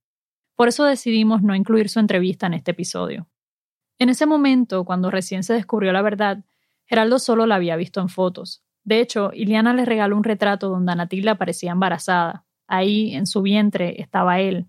Por 0.56 0.70
eso 0.70 0.86
decidimos 0.86 1.42
no 1.42 1.56
incluir 1.56 1.90
su 1.90 2.00
entrevista 2.00 2.48
en 2.48 2.54
este 2.54 2.72
episodio. 2.72 3.28
En 4.00 4.08
ese 4.08 4.26
momento, 4.26 4.86
cuando 4.86 5.12
recién 5.12 5.44
se 5.44 5.54
descubrió 5.54 5.92
la 5.92 6.02
verdad, 6.02 6.46
Geraldo 6.86 7.20
solo 7.20 7.48
la 7.48 7.56
había 7.56 7.76
visto 7.76 8.00
en 8.00 8.08
fotos. 8.08 8.64
De 8.86 9.02
hecho, 9.02 9.32
Iliana 9.34 9.74
le 9.74 9.84
regaló 9.84 10.16
un 10.16 10.24
retrato 10.24 10.70
donde 10.70 10.94
Anatilda 10.94 11.36
parecía 11.36 11.74
embarazada. 11.74 12.45
Ahí, 12.68 13.14
en 13.14 13.26
su 13.26 13.42
vientre, 13.42 14.02
estaba 14.02 14.40
él. 14.40 14.68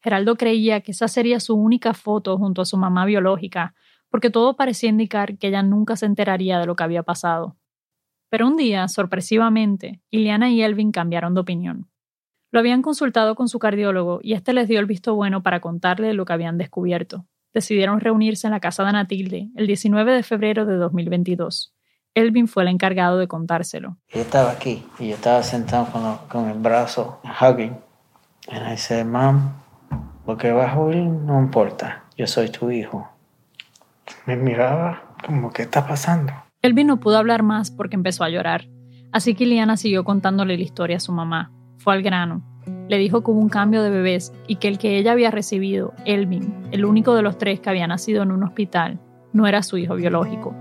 Geraldo 0.00 0.36
creía 0.36 0.80
que 0.80 0.92
esa 0.92 1.08
sería 1.08 1.40
su 1.40 1.54
única 1.54 1.94
foto 1.94 2.38
junto 2.38 2.62
a 2.62 2.64
su 2.64 2.76
mamá 2.76 3.04
biológica, 3.04 3.74
porque 4.10 4.30
todo 4.30 4.56
parecía 4.56 4.90
indicar 4.90 5.38
que 5.38 5.48
ella 5.48 5.62
nunca 5.62 5.96
se 5.96 6.06
enteraría 6.06 6.58
de 6.58 6.66
lo 6.66 6.76
que 6.76 6.84
había 6.84 7.02
pasado. 7.02 7.56
Pero 8.30 8.46
un 8.46 8.56
día, 8.56 8.86
sorpresivamente, 8.88 10.00
Iliana 10.10 10.50
y 10.50 10.62
Elvin 10.62 10.92
cambiaron 10.92 11.34
de 11.34 11.40
opinión. 11.40 11.88
Lo 12.50 12.60
habían 12.60 12.82
consultado 12.82 13.34
con 13.34 13.48
su 13.48 13.58
cardiólogo 13.58 14.20
y 14.22 14.32
este 14.32 14.52
les 14.52 14.68
dio 14.68 14.80
el 14.80 14.86
visto 14.86 15.14
bueno 15.14 15.42
para 15.42 15.60
contarle 15.60 16.14
lo 16.14 16.24
que 16.24 16.32
habían 16.32 16.58
descubierto. 16.58 17.26
Decidieron 17.52 18.00
reunirse 18.00 18.46
en 18.46 18.52
la 18.52 18.60
casa 18.60 18.82
de 18.84 18.90
Anatilde 18.90 19.50
el 19.56 19.66
19 19.66 20.12
de 20.12 20.22
febrero 20.22 20.64
de 20.64 20.76
2022. 20.76 21.74
Elvin 22.18 22.48
fue 22.48 22.64
el 22.64 22.68
encargado 22.68 23.18
de 23.18 23.28
contárselo. 23.28 23.96
Yo 24.12 24.20
estaba 24.20 24.50
aquí 24.50 24.84
y 24.98 25.08
yo 25.08 25.14
estaba 25.14 25.42
sentado 25.42 25.86
con, 25.92 26.02
lo- 26.02 26.20
con 26.28 26.48
el 26.48 26.58
brazo, 26.58 27.20
hugging. 27.40 27.76
And 28.50 28.72
I 28.72 28.76
said, 28.76 29.06
Mom, 29.06 29.50
lo 30.26 30.36
que 30.36 30.50
vas 30.52 30.74
a 30.74 30.78
oír 30.80 31.04
no 31.04 31.38
importa. 31.40 32.04
Yo 32.16 32.26
soy 32.26 32.48
tu 32.50 32.70
hijo. 32.70 33.08
Me 34.26 34.36
miraba 34.36 35.02
como, 35.24 35.50
¿qué 35.52 35.62
está 35.62 35.86
pasando? 35.86 36.32
Elvin 36.62 36.86
no 36.88 36.98
pudo 36.98 37.18
hablar 37.18 37.42
más 37.42 37.70
porque 37.70 37.94
empezó 37.96 38.24
a 38.24 38.30
llorar. 38.30 38.66
Así 39.12 39.34
que 39.34 39.44
Iliana 39.44 39.76
siguió 39.76 40.04
contándole 40.04 40.56
la 40.56 40.62
historia 40.64 40.96
a 40.96 41.00
su 41.00 41.12
mamá. 41.12 41.52
Fue 41.78 41.94
al 41.94 42.02
grano. 42.02 42.42
Le 42.88 42.98
dijo 42.98 43.22
que 43.22 43.30
hubo 43.30 43.40
un 43.40 43.48
cambio 43.48 43.82
de 43.82 43.90
bebés 43.90 44.32
y 44.46 44.56
que 44.56 44.68
el 44.68 44.78
que 44.78 44.98
ella 44.98 45.12
había 45.12 45.30
recibido, 45.30 45.92
Elvin, 46.04 46.68
el 46.72 46.84
único 46.84 47.14
de 47.14 47.22
los 47.22 47.38
tres 47.38 47.60
que 47.60 47.70
había 47.70 47.86
nacido 47.86 48.22
en 48.22 48.32
un 48.32 48.42
hospital, 48.42 48.98
no 49.32 49.46
era 49.46 49.62
su 49.62 49.76
hijo 49.78 49.94
biológico. 49.94 50.54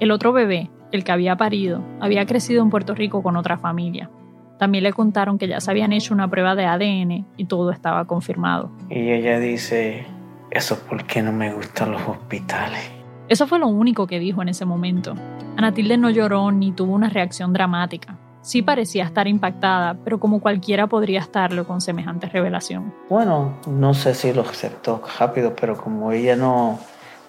El 0.00 0.10
otro 0.10 0.32
bebé, 0.32 0.70
el 0.92 1.04
que 1.04 1.12
había 1.12 1.36
parido, 1.36 1.82
había 2.00 2.26
crecido 2.26 2.62
en 2.62 2.70
Puerto 2.70 2.94
Rico 2.94 3.22
con 3.22 3.36
otra 3.36 3.58
familia. 3.58 4.10
También 4.58 4.84
le 4.84 4.92
contaron 4.92 5.38
que 5.38 5.48
ya 5.48 5.60
se 5.60 5.70
habían 5.70 5.92
hecho 5.92 6.14
una 6.14 6.28
prueba 6.28 6.54
de 6.54 6.64
ADN 6.64 7.26
y 7.36 7.44
todo 7.44 7.70
estaba 7.70 8.06
confirmado. 8.06 8.70
Y 8.88 9.10
ella 9.10 9.38
dice, 9.38 10.06
eso 10.50 10.74
es 10.74 10.80
porque 10.80 11.22
no 11.22 11.32
me 11.32 11.52
gustan 11.52 11.92
los 11.92 12.02
hospitales. 12.08 12.90
Eso 13.28 13.46
fue 13.46 13.58
lo 13.58 13.66
único 13.66 14.06
que 14.06 14.18
dijo 14.18 14.40
en 14.40 14.48
ese 14.48 14.64
momento. 14.64 15.14
Anatilde 15.56 15.98
no 15.98 16.10
lloró 16.10 16.52
ni 16.52 16.72
tuvo 16.72 16.94
una 16.94 17.08
reacción 17.08 17.52
dramática. 17.52 18.16
Sí 18.40 18.62
parecía 18.62 19.04
estar 19.04 19.26
impactada, 19.26 19.98
pero 20.04 20.20
como 20.20 20.40
cualquiera 20.40 20.86
podría 20.86 21.18
estarlo 21.18 21.66
con 21.66 21.80
semejante 21.80 22.28
revelación. 22.28 22.94
Bueno, 23.10 23.56
no 23.66 23.92
sé 23.92 24.14
si 24.14 24.32
lo 24.32 24.42
aceptó 24.42 25.02
rápido, 25.18 25.56
pero 25.60 25.76
como 25.76 26.12
ella 26.12 26.36
no, 26.36 26.78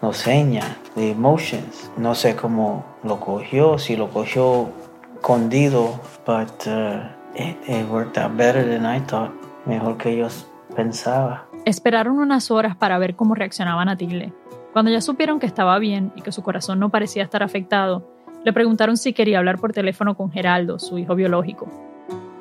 no 0.01 0.13
seña 0.13 0.77
de 0.95 1.11
emotions, 1.11 1.91
no 1.97 2.15
sé 2.15 2.35
cómo 2.35 2.85
lo 3.03 3.19
cogió, 3.19 3.77
si 3.77 3.95
lo 3.95 4.09
cogió 4.09 4.69
escondido, 5.15 5.99
but 6.25 6.67
uh, 6.67 7.03
it, 7.35 7.89
worked 7.89 8.17
out 8.17 8.35
better 8.37 8.63
than 8.63 8.85
I 8.85 8.99
thought. 9.01 9.31
Mejor 9.65 9.97
que 9.97 10.15
yo 10.15 10.27
pensaba. 10.75 11.45
Esperaron 11.65 12.19
unas 12.19 12.49
horas 12.49 12.77
para 12.77 12.97
ver 12.97 13.15
cómo 13.15 13.35
reaccionaba 13.35 13.81
Anatilde. 13.81 14.31
Cuando 14.71 14.91
ya 14.91 15.01
supieron 15.01 15.39
que 15.39 15.45
estaba 15.45 15.77
bien 15.79 16.13
y 16.15 16.21
que 16.21 16.31
su 16.31 16.43
corazón 16.43 16.79
no 16.79 16.89
parecía 16.89 17.23
estar 17.23 17.43
afectado, 17.43 18.07
le 18.45 18.53
preguntaron 18.53 18.95
si 18.95 19.11
quería 19.11 19.39
hablar 19.39 19.57
por 19.57 19.73
teléfono 19.73 20.15
con 20.15 20.31
Geraldo, 20.31 20.79
su 20.79 20.97
hijo 20.97 21.15
biológico. 21.15 21.67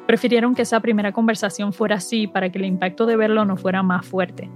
Prefirieron 0.06 0.54
que 0.54 0.62
esa 0.62 0.78
primera 0.78 1.10
conversación 1.12 1.72
fuera 1.72 1.96
así 1.96 2.28
para 2.28 2.50
que 2.50 2.58
el 2.58 2.66
impacto 2.66 3.06
de 3.06 3.16
verlo 3.16 3.44
no 3.44 3.56
fuera 3.56 3.82
más 3.82 4.06
fuerte. 4.06 4.48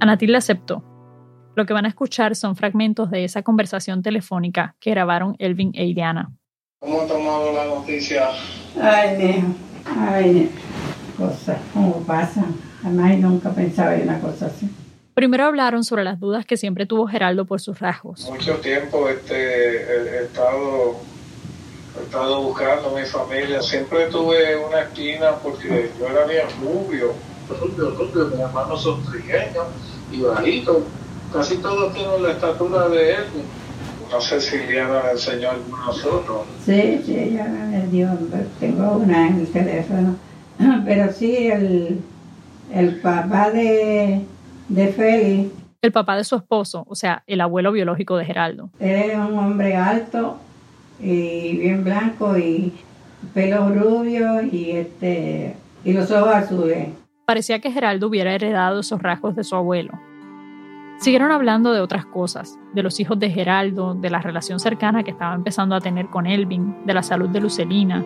Anatilde 0.00 0.36
aceptó. 0.36 0.82
Lo 1.56 1.66
que 1.66 1.72
van 1.72 1.84
a 1.84 1.88
escuchar 1.88 2.36
son 2.36 2.54
fragmentos 2.54 3.10
de 3.10 3.24
esa 3.24 3.42
conversación 3.42 4.02
telefónica 4.02 4.76
que 4.78 4.90
grabaron 4.90 5.34
Elvin 5.38 5.72
e 5.74 5.84
Iliana. 5.84 6.30
¿Cómo 6.80 7.02
ha 7.02 7.06
tomado 7.06 7.52
la 7.52 7.64
noticia? 7.66 8.28
Ay, 8.80 9.18
mijo, 9.18 9.48
ay, 9.84 10.50
cosas, 11.18 11.58
cómo 11.74 12.02
pasan. 12.06 12.54
Además, 12.84 13.18
nunca 13.18 13.50
pensaba 13.50 13.94
en 13.96 14.04
una 14.04 14.20
cosa 14.20 14.46
así. 14.46 14.70
Primero 15.12 15.44
hablaron 15.44 15.84
sobre 15.84 16.04
las 16.04 16.20
dudas 16.20 16.46
que 16.46 16.56
siempre 16.56 16.86
tuvo 16.86 17.06
Geraldo 17.06 17.44
por 17.44 17.60
sus 17.60 17.80
rasgos. 17.80 18.30
Mucho 18.30 18.54
tiempo 18.60 19.08
este, 19.08 19.34
he, 19.34 20.20
he 20.20 20.24
estado, 20.24 20.96
he 21.98 22.04
estado 22.04 22.42
buscando 22.42 22.96
a 22.96 23.00
mi 23.00 23.04
familia. 23.04 23.60
Siempre 23.60 24.06
tuve 24.06 24.56
una 24.56 24.82
espina 24.82 25.32
porque 25.42 25.90
yo 25.98 26.06
era 26.06 26.24
bien 26.26 26.46
rubio. 26.62 27.12
Rubio, 27.48 27.90
rubio. 27.90 28.26
Mis 28.28 28.40
hermanos 28.40 28.82
son 28.82 29.04
trigueños 29.04 29.66
y 30.12 30.22
bajitos. 30.22 30.84
Casi 31.32 31.56
todos 31.58 31.94
tienen 31.94 32.22
la 32.22 32.32
estatura 32.32 32.88
de 32.88 33.10
él. 33.12 33.24
No 34.10 34.20
sé 34.20 34.40
si 34.40 34.58
Liana 34.58 35.04
le 35.04 35.12
enseñó 35.12 35.50
algunos 35.50 36.04
otros. 36.04 36.40
Sí, 36.64 37.00
sí, 37.04 37.16
ella 37.16 37.44
me 37.44 37.86
dio, 37.86 38.08
tengo 38.58 38.92
una 38.96 39.28
en 39.28 39.40
el 39.40 39.46
teléfono. 39.46 40.16
Pero 40.84 41.12
sí, 41.12 41.46
el, 41.46 42.00
el 42.72 42.96
papá 43.00 43.50
de, 43.50 44.22
de 44.68 44.88
Félix 44.88 45.52
El 45.82 45.92
papá 45.92 46.16
de 46.16 46.24
su 46.24 46.34
esposo, 46.34 46.84
o 46.88 46.94
sea, 46.96 47.22
el 47.28 47.40
abuelo 47.40 47.70
biológico 47.70 48.16
de 48.16 48.24
Geraldo. 48.24 48.70
es 48.80 49.14
un 49.16 49.38
hombre 49.38 49.76
alto 49.76 50.38
y 50.98 51.56
bien 51.58 51.84
blanco 51.84 52.36
y 52.36 52.72
pelo 53.32 53.68
rubio 53.68 54.42
y 54.42 54.72
este 54.72 55.54
y 55.84 55.92
los 55.92 56.10
ojos 56.10 56.34
azules. 56.34 56.88
Parecía 57.26 57.60
que 57.60 57.70
Geraldo 57.70 58.08
hubiera 58.08 58.34
heredado 58.34 58.80
esos 58.80 59.00
rasgos 59.00 59.36
de 59.36 59.44
su 59.44 59.54
abuelo. 59.54 59.92
Siguieron 61.00 61.32
hablando 61.32 61.72
de 61.72 61.80
otras 61.80 62.04
cosas, 62.04 62.58
de 62.74 62.82
los 62.82 63.00
hijos 63.00 63.18
de 63.18 63.30
Geraldo, 63.30 63.94
de 63.94 64.10
la 64.10 64.20
relación 64.20 64.60
cercana 64.60 65.02
que 65.02 65.10
estaba 65.12 65.34
empezando 65.34 65.74
a 65.74 65.80
tener 65.80 66.08
con 66.08 66.26
Elvin, 66.26 66.84
de 66.84 66.92
la 66.92 67.02
salud 67.02 67.30
de 67.30 67.40
Lucelina. 67.40 68.04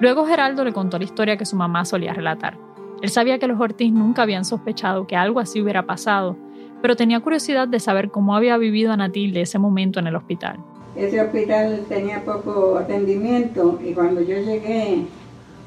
Luego 0.00 0.26
Geraldo 0.26 0.62
le 0.62 0.74
contó 0.74 0.98
la 0.98 1.04
historia 1.04 1.38
que 1.38 1.46
su 1.46 1.56
mamá 1.56 1.86
solía 1.86 2.12
relatar. 2.12 2.58
Él 3.00 3.08
sabía 3.08 3.38
que 3.38 3.46
los 3.46 3.58
Ortiz 3.58 3.90
nunca 3.90 4.20
habían 4.22 4.44
sospechado 4.44 5.06
que 5.06 5.16
algo 5.16 5.40
así 5.40 5.62
hubiera 5.62 5.86
pasado, 5.86 6.36
pero 6.82 6.94
tenía 6.94 7.20
curiosidad 7.20 7.68
de 7.68 7.80
saber 7.80 8.10
cómo 8.10 8.36
había 8.36 8.58
vivido 8.58 8.92
Anatilde 8.92 9.40
ese 9.40 9.58
momento 9.58 9.98
en 9.98 10.06
el 10.06 10.16
hospital. 10.16 10.58
Ese 10.94 11.18
hospital 11.22 11.84
tenía 11.88 12.22
poco 12.22 12.76
atendimiento 12.76 13.80
y 13.82 13.94
cuando 13.94 14.20
yo 14.20 14.36
llegué 14.36 15.06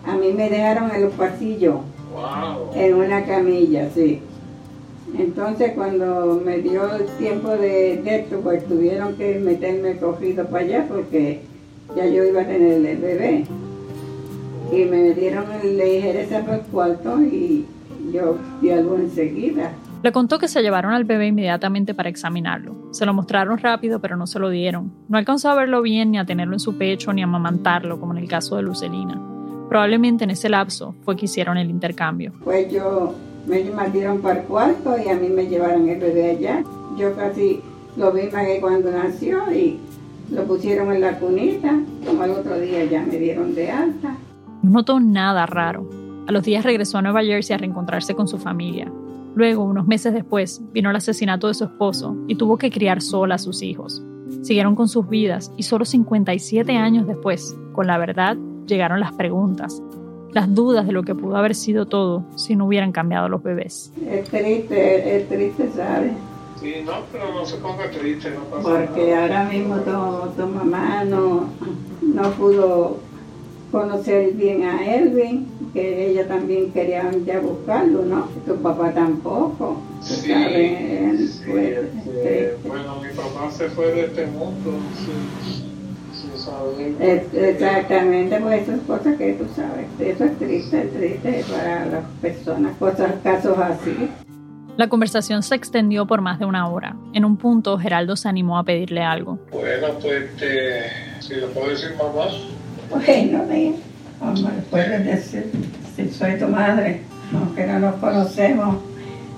a 0.06 0.14
mí 0.16 0.34
me 0.34 0.50
dejaron 0.52 0.92
en 0.94 1.02
los 1.02 1.14
pasillos 1.14 1.78
Wow. 2.14 2.72
en 2.76 2.94
una 2.96 3.24
camilla, 3.24 3.90
sí. 3.90 4.22
Entonces 5.18 5.74
cuando 5.74 6.42
me 6.46 6.60
dio 6.60 6.96
el 6.96 7.06
tiempo 7.18 7.50
de, 7.50 8.02
de 8.04 8.20
esto, 8.20 8.40
pues 8.42 8.66
tuvieron 8.68 9.16
que 9.16 9.40
meterme 9.40 9.98
cogido 9.98 10.46
para 10.46 10.66
allá 10.66 10.86
porque 10.88 11.42
ya 11.96 12.06
yo 12.06 12.24
iba 12.24 12.42
a 12.42 12.46
tener 12.46 12.86
el 12.86 12.98
bebé. 12.98 13.46
Y 14.72 14.86
me 14.86 15.10
metieron 15.10 15.46
en 15.64 15.78
la 15.78 15.84
ligereza 15.84 16.42
por 16.42 16.56
el 16.56 16.62
cuarto 16.62 17.22
y 17.22 17.66
yo 18.14 18.38
di 18.62 18.70
algo 18.70 18.98
enseguida. 18.98 19.72
Le 20.02 20.12
contó 20.14 20.40
que 20.40 20.48
se 20.48 20.62
llevaron 20.62 20.94
al 20.94 21.04
bebé 21.04 21.28
inmediatamente 21.28 21.94
para 21.94 22.08
examinarlo. 22.08 22.74
Se 22.92 23.06
lo 23.06 23.14
mostraron 23.14 23.58
rápido, 23.58 24.00
pero 24.00 24.16
no 24.16 24.28
se 24.28 24.40
lo 24.40 24.50
dieron. 24.50 24.94
No 25.10 25.18
alcanzó 25.18 25.50
a 25.50 25.56
verlo 25.56 25.82
bien, 25.82 26.12
ni 26.12 26.20
a 26.20 26.26
tenerlo 26.26 26.54
en 26.54 26.62
su 26.62 26.78
pecho, 26.78 27.12
ni 27.12 27.22
a 27.22 27.26
amamantarlo, 27.26 28.00
como 28.00 28.14
en 28.14 28.20
el 28.20 28.30
caso 28.30 28.56
de 28.56 28.62
Lucelina. 28.62 29.20
Probablemente 29.68 30.24
en 30.24 30.30
ese 30.30 30.48
lapso 30.48 30.96
fue 31.04 31.18
que 31.18 31.26
hicieron 31.26 31.58
el 31.58 31.70
intercambio. 31.70 32.32
Pues 32.44 32.72
yo 32.72 33.14
me 33.50 33.64
metieron 33.64 34.22
para 34.22 34.42
el 34.42 34.46
cuarto 34.46 34.96
y 35.04 35.10
a 35.10 35.16
mí 35.16 35.28
me 35.30 35.48
llevaron 35.48 35.90
el 35.90 36.00
bebé 36.00 36.32
allá. 36.32 36.64
Yo 36.98 37.16
casi 37.16 37.62
lo 37.98 38.12
vi 38.12 38.30
más 38.32 38.46
que 38.46 38.62
cuando 38.62 38.92
nació 38.92 39.52
y 39.52 39.80
lo 40.32 40.44
pusieron 40.44 40.94
en 40.94 41.02
la 41.02 41.18
cunita. 41.20 41.80
Como 42.06 42.22
al 42.22 42.32
otro 42.32 42.60
día 42.60 42.86
ya 42.86 43.02
me 43.02 43.18
dieron 43.18 43.56
de 43.56 43.72
alta. 43.72 44.16
No 44.62 44.70
notó 44.70 45.00
nada 45.00 45.46
raro. 45.46 45.90
A 46.28 46.32
los 46.32 46.44
días 46.44 46.64
regresó 46.64 47.00
a 47.00 47.02
Nueva 47.02 47.24
Jersey 47.24 47.56
a 47.56 47.58
reencontrarse 47.58 48.14
con 48.14 48.28
su 48.28 48.38
familia. 48.38 48.92
Luego, 49.34 49.64
unos 49.64 49.88
meses 49.88 50.14
después, 50.14 50.62
vino 50.72 50.90
el 50.90 50.96
asesinato 50.96 51.48
de 51.48 51.54
su 51.56 51.64
esposo 51.64 52.16
y 52.28 52.36
tuvo 52.36 52.58
que 52.58 52.70
criar 52.70 53.02
sola 53.02 53.36
a 53.36 53.40
sus 53.40 53.64
hijos. 53.64 54.04
Siguieron 54.42 54.76
con 54.76 54.88
sus 54.88 55.10
vidas 55.10 55.52
y 55.58 55.64
solo 55.64 55.86
57 55.86 56.78
años 56.78 57.08
después, 57.08 57.58
con 57.74 57.88
la 57.88 57.98
verdad, 57.98 58.38
llegaron 58.68 59.00
las 59.00 59.14
preguntas, 59.14 59.82
las 60.34 60.54
dudas 60.54 60.86
de 60.86 60.94
lo 60.94 61.04
que 61.04 61.16
pudo 61.16 61.36
haber 61.38 61.56
sido 61.56 61.86
todo 61.86 62.24
si 62.36 62.56
no 62.56 62.66
hubieran 62.68 62.92
cambiado 62.92 63.30
los 63.30 63.42
bebés. 63.44 63.92
Es 64.10 64.30
triste, 64.30 65.18
es 65.18 65.28
triste, 65.30 65.70
¿sabes? 65.76 66.12
Sí, 66.62 66.76
no, 66.86 66.92
pero 67.12 67.34
no 67.34 67.46
se 67.46 67.58
ponga 67.58 67.90
triste, 67.90 68.32
no 68.32 68.42
pasa 68.56 68.70
Porque 68.86 69.12
nada. 69.12 69.22
ahora 69.24 69.44
mismo 69.50 69.76
tu, 69.78 70.42
tu 70.42 70.48
mamá 70.48 71.04
no, 71.06 71.46
no 72.02 72.30
pudo 72.32 72.98
conocer 73.72 74.34
bien 74.34 74.64
a 74.64 74.84
Elvin, 74.96 75.48
que 75.74 76.10
ella 76.12 76.28
también 76.28 76.72
quería 76.72 77.10
ya 77.26 77.40
buscarlo, 77.40 78.02
¿no? 78.04 78.28
Tu 78.46 78.56
papá 78.58 78.92
tampoco, 78.92 79.78
Sí, 80.02 80.28
sabes, 80.28 81.32
sí, 81.32 81.44
fue 81.46 81.90
este, 82.06 82.58
bueno, 82.68 82.96
mi 83.02 83.10
papá 83.16 83.52
se 83.52 83.70
fue 83.70 83.88
de 83.94 84.06
este 84.06 84.26
mundo 84.28 84.72
sin, 84.96 85.69
Es- 87.00 87.24
qué. 87.32 87.50
Exactamente, 87.52 88.40
pues 88.40 88.62
esas 88.64 88.80
cosas 88.82 89.18
que 89.18 89.34
tú 89.34 89.46
sabes, 89.56 89.86
eso 90.00 90.24
es 90.26 90.38
triste, 90.38 90.82
es 90.84 90.94
triste 90.94 91.46
para 91.52 91.86
las 91.86 92.04
personas, 92.22 92.76
cosas, 92.78 93.12
casos 93.24 93.58
así. 93.58 94.10
La 94.78 94.88
conversación 94.88 95.44
se 95.44 95.56
extendió 95.56 96.06
por 96.08 96.22
más 96.22 96.40
de 96.40 96.46
una 96.46 96.68
hora. 96.70 96.96
En 97.14 97.26
un 97.26 97.36
punto, 97.38 97.78
Geraldo 97.78 98.16
se 98.16 98.30
animó 98.30 98.58
a 98.58 98.64
pedirle 98.64 99.04
algo. 99.04 99.38
Bueno, 99.52 99.88
pues, 100.02 100.24
este, 100.24 100.84
si 101.20 101.36
le 101.36 101.48
puedo 101.48 101.70
decir 101.70 101.92
mamá. 101.98 102.28
Bueno, 102.90 103.44
mira, 103.50 103.72
como 104.20 104.50
le 104.50 104.62
puedes 104.70 105.06
decir, 105.06 105.52
si 105.96 106.10
soy 106.10 106.40
tu 106.40 106.48
madre, 106.48 107.02
aunque 107.34 107.68
no 107.68 107.80
nos 107.80 107.96
conocemos, 107.96 108.78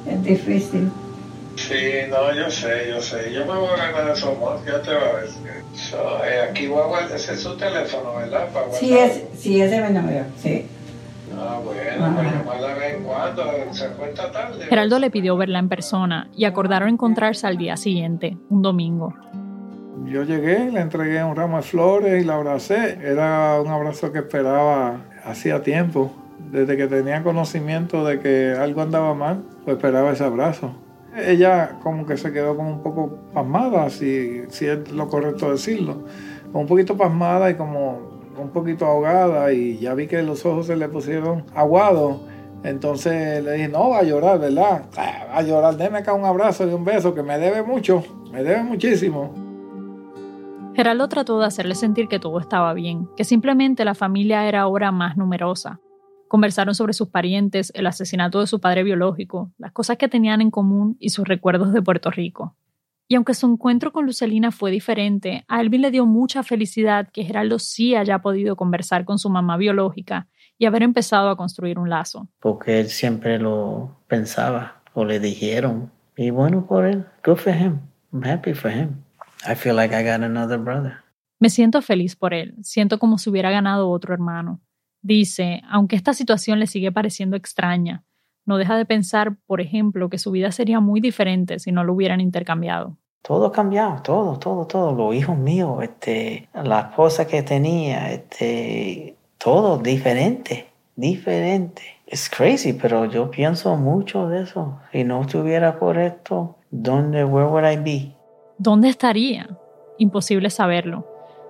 es 0.07 0.23
difícil. 0.23 0.91
Sí, 1.71 2.09
no, 2.09 2.33
yo 2.33 2.51
sé, 2.51 2.89
yo 2.89 3.01
sé. 3.01 3.31
Yo 3.33 3.45
me 3.45 3.57
voy 3.57 3.69
a 3.79 3.91
ganar 3.91 4.11
eso 4.11 4.35
más, 4.35 4.63
ya 4.65 4.81
te 4.81 4.93
va 4.93 5.17
a 5.17 5.21
decir. 5.21 5.51
So, 5.73 6.25
eh, 6.25 6.49
aquí 6.49 6.67
voy 6.67 6.81
a 6.81 6.85
guardar, 6.85 7.15
ese 7.15 7.33
es 7.33 7.41
su 7.41 7.55
teléfono, 7.55 8.15
¿verdad? 8.15 8.49
Para 8.51 8.65
guardar. 8.65 8.79
Sí, 8.79 8.97
es, 8.97 9.23
sí, 9.35 9.61
ese 9.61 9.77
es 9.77 9.89
mi 9.89 9.97
número, 9.97 10.25
sí. 10.37 10.67
Ah, 11.33 11.59
bueno, 11.63 11.81
pues 12.13 12.31
llamarla 12.31 12.67
de 12.67 12.79
vez 12.79 12.95
en 12.97 13.03
cuando, 13.03 13.73
se 13.73 13.87
cuenta 13.87 14.31
tarde. 14.31 14.65
Geraldo 14.65 14.99
le 14.99 15.09
pidió 15.09 15.37
verla 15.37 15.59
en 15.59 15.69
persona 15.69 16.29
y 16.35 16.43
acordaron 16.43 16.89
encontrarse 16.89 17.47
al 17.47 17.57
día 17.57 17.77
siguiente, 17.77 18.37
un 18.49 18.61
domingo. 18.61 19.13
Yo 20.05 20.23
llegué, 20.23 20.69
le 20.71 20.81
entregué 20.81 21.23
un 21.23 21.35
ramo 21.35 21.57
de 21.57 21.63
flores 21.63 22.21
y 22.21 22.25
la 22.25 22.35
abracé. 22.35 22.99
Era 23.01 23.61
un 23.61 23.69
abrazo 23.69 24.11
que 24.11 24.19
esperaba 24.19 25.05
hacía 25.23 25.63
tiempo. 25.63 26.11
Desde 26.51 26.75
que 26.75 26.87
tenía 26.87 27.23
conocimiento 27.23 28.03
de 28.03 28.19
que 28.19 28.53
algo 28.59 28.81
andaba 28.81 29.13
mal, 29.13 29.43
pues 29.63 29.77
esperaba 29.77 30.11
ese 30.11 30.25
abrazo. 30.25 30.73
Ella 31.15 31.77
como 31.83 32.05
que 32.05 32.15
se 32.17 32.31
quedó 32.31 32.55
como 32.55 32.69
un 32.69 32.81
poco 32.83 33.17
pasmada, 33.33 33.89
si, 33.89 34.43
si 34.49 34.65
es 34.65 34.91
lo 34.91 35.07
correcto 35.09 35.51
decirlo. 35.51 36.03
Un 36.53 36.67
poquito 36.67 36.95
pasmada 36.97 37.49
y 37.49 37.55
como 37.55 38.11
un 38.37 38.49
poquito 38.49 38.85
ahogada 38.85 39.51
y 39.51 39.77
ya 39.77 39.93
vi 39.93 40.07
que 40.07 40.21
los 40.23 40.45
ojos 40.45 40.67
se 40.67 40.75
le 40.75 40.87
pusieron 40.87 41.43
aguados. 41.53 42.17
Entonces 42.63 43.43
le 43.43 43.53
dije, 43.53 43.67
no, 43.67 43.89
va 43.89 43.99
a 43.99 44.03
llorar, 44.03 44.39
¿verdad? 44.39 44.83
"Ah, 44.97 45.25
Va 45.31 45.37
a 45.37 45.41
llorar, 45.41 45.77
déme 45.77 45.99
acá 45.99 46.13
un 46.13 46.25
abrazo 46.25 46.67
y 46.67 46.73
un 46.73 46.83
beso 46.85 47.13
que 47.15 47.23
me 47.23 47.37
debe 47.39 47.63
mucho, 47.63 48.03
me 48.31 48.43
debe 48.43 48.63
muchísimo. 48.63 49.33
Geraldo 50.73 51.07
trató 51.09 51.39
de 51.39 51.45
hacerle 51.45 51.75
sentir 51.75 52.07
que 52.07 52.19
todo 52.19 52.39
estaba 52.39 52.73
bien, 52.73 53.07
que 53.17 53.23
simplemente 53.23 53.83
la 53.85 53.95
familia 53.95 54.47
era 54.47 54.61
ahora 54.61 54.91
más 54.91 55.17
numerosa. 55.17 55.79
Conversaron 56.31 56.75
sobre 56.75 56.93
sus 56.93 57.09
parientes, 57.09 57.73
el 57.75 57.85
asesinato 57.87 58.39
de 58.39 58.47
su 58.47 58.61
padre 58.61 58.83
biológico, 58.83 59.51
las 59.57 59.73
cosas 59.73 59.97
que 59.97 60.07
tenían 60.07 60.39
en 60.39 60.49
común 60.49 60.95
y 60.97 61.09
sus 61.09 61.27
recuerdos 61.27 61.73
de 61.73 61.81
Puerto 61.81 62.09
Rico. 62.09 62.55
Y 63.09 63.15
aunque 63.15 63.33
su 63.33 63.47
encuentro 63.47 63.91
con 63.91 64.05
Lucelina 64.05 64.51
fue 64.51 64.71
diferente, 64.71 65.43
a 65.49 65.59
Elvin 65.59 65.81
le 65.81 65.91
dio 65.91 66.05
mucha 66.05 66.41
felicidad 66.43 67.09
que 67.11 67.25
Geraldo 67.25 67.59
sí 67.59 67.95
haya 67.95 68.19
podido 68.19 68.55
conversar 68.55 69.03
con 69.03 69.19
su 69.19 69.29
mamá 69.29 69.57
biológica 69.57 70.29
y 70.57 70.67
haber 70.67 70.83
empezado 70.83 71.29
a 71.29 71.35
construir 71.35 71.77
un 71.77 71.89
lazo. 71.89 72.29
porque 72.39 72.79
él 72.79 72.87
siempre 72.87 73.37
lo 73.37 73.97
pensaba 74.07 74.83
o 74.93 75.03
le 75.03 75.19
dijeron. 75.19 75.91
Y 76.15 76.29
bueno 76.29 76.65
por 76.65 76.85
él, 76.85 77.03
good 77.25 77.39
for 77.39 77.53
him. 77.53 77.81
I'm 78.13 78.23
happy 78.23 78.53
for 78.53 78.71
him. 78.71 79.03
I 79.45 79.53
feel 79.55 79.75
like 79.75 79.93
I 79.93 80.01
got 80.01 80.23
another 80.23 80.57
brother. 80.57 80.93
Me 81.39 81.49
siento 81.49 81.81
feliz 81.81 82.15
por 82.15 82.33
él, 82.33 82.55
siento 82.61 82.99
como 82.99 83.17
si 83.17 83.29
hubiera 83.29 83.51
ganado 83.51 83.89
otro 83.89 84.13
hermano. 84.13 84.61
Dice, 85.01 85.61
aunque 85.69 85.95
esta 85.95 86.13
situación 86.13 86.59
le 86.59 86.67
sigue 86.67 86.91
pareciendo 86.91 87.35
extraña, 87.35 88.03
no 88.45 88.57
deja 88.57 88.77
de 88.77 88.85
pensar, 88.85 89.37
por 89.45 89.61
ejemplo, 89.61 90.09
que 90.09 90.17
su 90.17 90.31
vida 90.31 90.51
sería 90.51 90.79
muy 90.79 90.99
diferente 90.99 91.59
si 91.59 91.71
no 91.71 91.83
lo 91.83 91.93
hubieran 91.93 92.21
intercambiado. 92.21 92.97
Todo 93.21 93.47
ha 93.47 93.51
cambiado, 93.51 94.01
todo, 94.01 94.39
todo, 94.39 94.65
todo. 94.65 94.93
Los 94.93 95.15
hijos 95.15 95.37
míos, 95.37 95.81
este, 95.83 96.49
la 96.53 96.81
esposa 96.81 97.27
que 97.27 97.43
tenía, 97.43 98.11
este, 98.11 99.15
todo 99.37 99.77
diferente, 99.77 100.67
diferente. 100.95 101.83
Es 102.07 102.29
crazy, 102.29 102.73
pero 102.73 103.05
yo 103.05 103.29
pienso 103.29 103.75
mucho 103.77 104.27
de 104.27 104.43
eso. 104.43 104.79
Si 104.91 105.03
no 105.03 105.21
estuviera 105.21 105.79
por 105.79 105.97
esto, 105.97 106.57
¿dónde, 106.71 107.23
where 107.23 107.47
would 107.47 107.71
I 107.71 107.77
be? 107.77 108.15
¿Dónde 108.57 108.89
estaría? 108.89 109.47
Imposible 109.97 110.49
saberlo. 110.49 111.07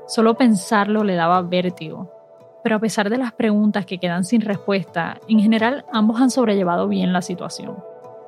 Solo 0.08 0.36
pensarlo 0.36 1.04
le 1.04 1.16
daba 1.16 1.42
vértigo. 1.42 2.21
Pero 2.64 2.76
a 2.76 2.80
pesar 2.80 3.10
de 3.10 3.18
las 3.18 3.32
preguntas 3.34 3.86
que 3.86 3.98
quedan 3.98 4.24
sin 4.24 4.42
respuesta, 4.42 5.20
en 5.28 5.40
general 5.40 5.86
ambos 5.92 6.22
han 6.22 6.30
sobrellevado 6.30 6.88
bien 6.88 7.14
la 7.14 7.22
situación. 7.22 7.78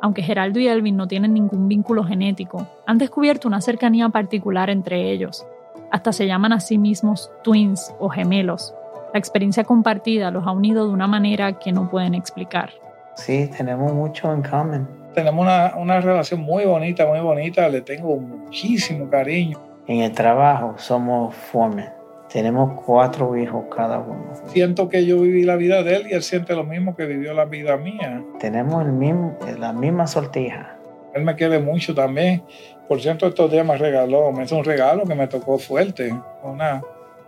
Aunque 0.02 0.24
Geraldo 0.24 0.60
y 0.60 0.68
Elvin 0.68 0.98
no 0.98 1.08
tienen 1.08 1.34
ningún 1.34 1.68
vínculo 1.68 2.04
genético, 2.04 2.68
han 2.86 2.98
descubierto 2.98 3.48
una 3.48 3.62
cercanía 3.62 4.10
particular 4.10 4.70
entre 4.70 5.12
ellos. 5.12 5.46
Hasta 5.92 6.12
se 6.12 6.28
llaman 6.28 6.52
a 6.52 6.60
sí 6.60 6.78
mismos 6.78 7.32
twins 7.44 7.94
o 8.00 8.10
gemelos. 8.10 8.74
La 9.14 9.20
experiencia 9.20 9.64
compartida 9.64 10.32
los 10.32 10.46
ha 10.48 10.52
unido 10.52 10.88
de 10.88 10.94
una 10.94 11.08
manera 11.08 11.60
que 11.60 11.72
no 11.72 11.90
pueden 11.90 12.16
explicar. 12.16 12.72
Sí, 13.16 13.50
tenemos 13.56 13.94
mucho 13.94 14.34
en 14.34 14.42
común. 14.42 14.88
Tenemos 15.14 15.44
una, 15.44 15.74
una 15.78 16.02
relación 16.02 16.42
muy 16.42 16.66
bonita, 16.66 17.06
muy 17.06 17.20
bonita. 17.20 17.70
Le 17.70 17.82
tengo 17.82 18.18
muchísimo 18.18 19.08
cariño. 19.10 19.60
En 19.86 20.02
el 20.02 20.12
trabajo 20.12 20.74
somos 20.78 21.36
foremen. 21.36 22.03
Tenemos 22.34 22.82
cuatro 22.82 23.38
hijos 23.38 23.66
cada 23.76 24.00
uno. 24.00 24.34
Siento 24.48 24.90
que 24.90 25.06
yo 25.06 25.22
viví 25.22 25.44
la 25.44 25.56
vida 25.56 25.84
de 25.84 25.98
él 25.98 26.08
y 26.10 26.14
él 26.14 26.24
siente 26.24 26.56
lo 26.56 26.64
mismo 26.64 26.96
que 26.96 27.06
vivió 27.06 27.32
la 27.36 27.46
vida 27.46 27.78
mía. 27.78 28.24
Tenemos 28.40 28.84
el 28.84 28.92
mismo, 28.92 29.38
la 29.60 29.72
misma 29.72 30.08
sortija. 30.08 30.76
Él 31.14 31.24
me 31.26 31.36
quiere 31.36 31.60
mucho 31.60 31.94
también. 31.94 32.42
Por 32.88 33.00
cierto, 33.00 33.28
estos 33.28 33.52
días 33.52 33.64
me 33.64 33.78
regaló, 33.78 34.32
me 34.32 34.46
hizo 34.46 34.58
un 34.58 34.64
regalo 34.64 35.04
que 35.04 35.14
me 35.14 35.28
tocó 35.28 35.60
fuerte. 35.60 36.12
Una 36.42 36.82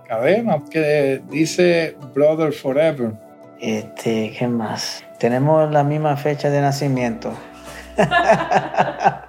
cadena 0.08 0.58
que 0.72 1.22
dice 1.30 1.96
Brother 2.16 2.52
Forever. 2.52 3.12
Este, 3.60 4.34
¿qué 4.36 4.48
más? 4.48 5.04
Tenemos 5.20 5.72
la 5.72 5.84
misma 5.84 6.18
fecha 6.18 6.50
de 6.50 6.62
nacimiento. 6.62 7.32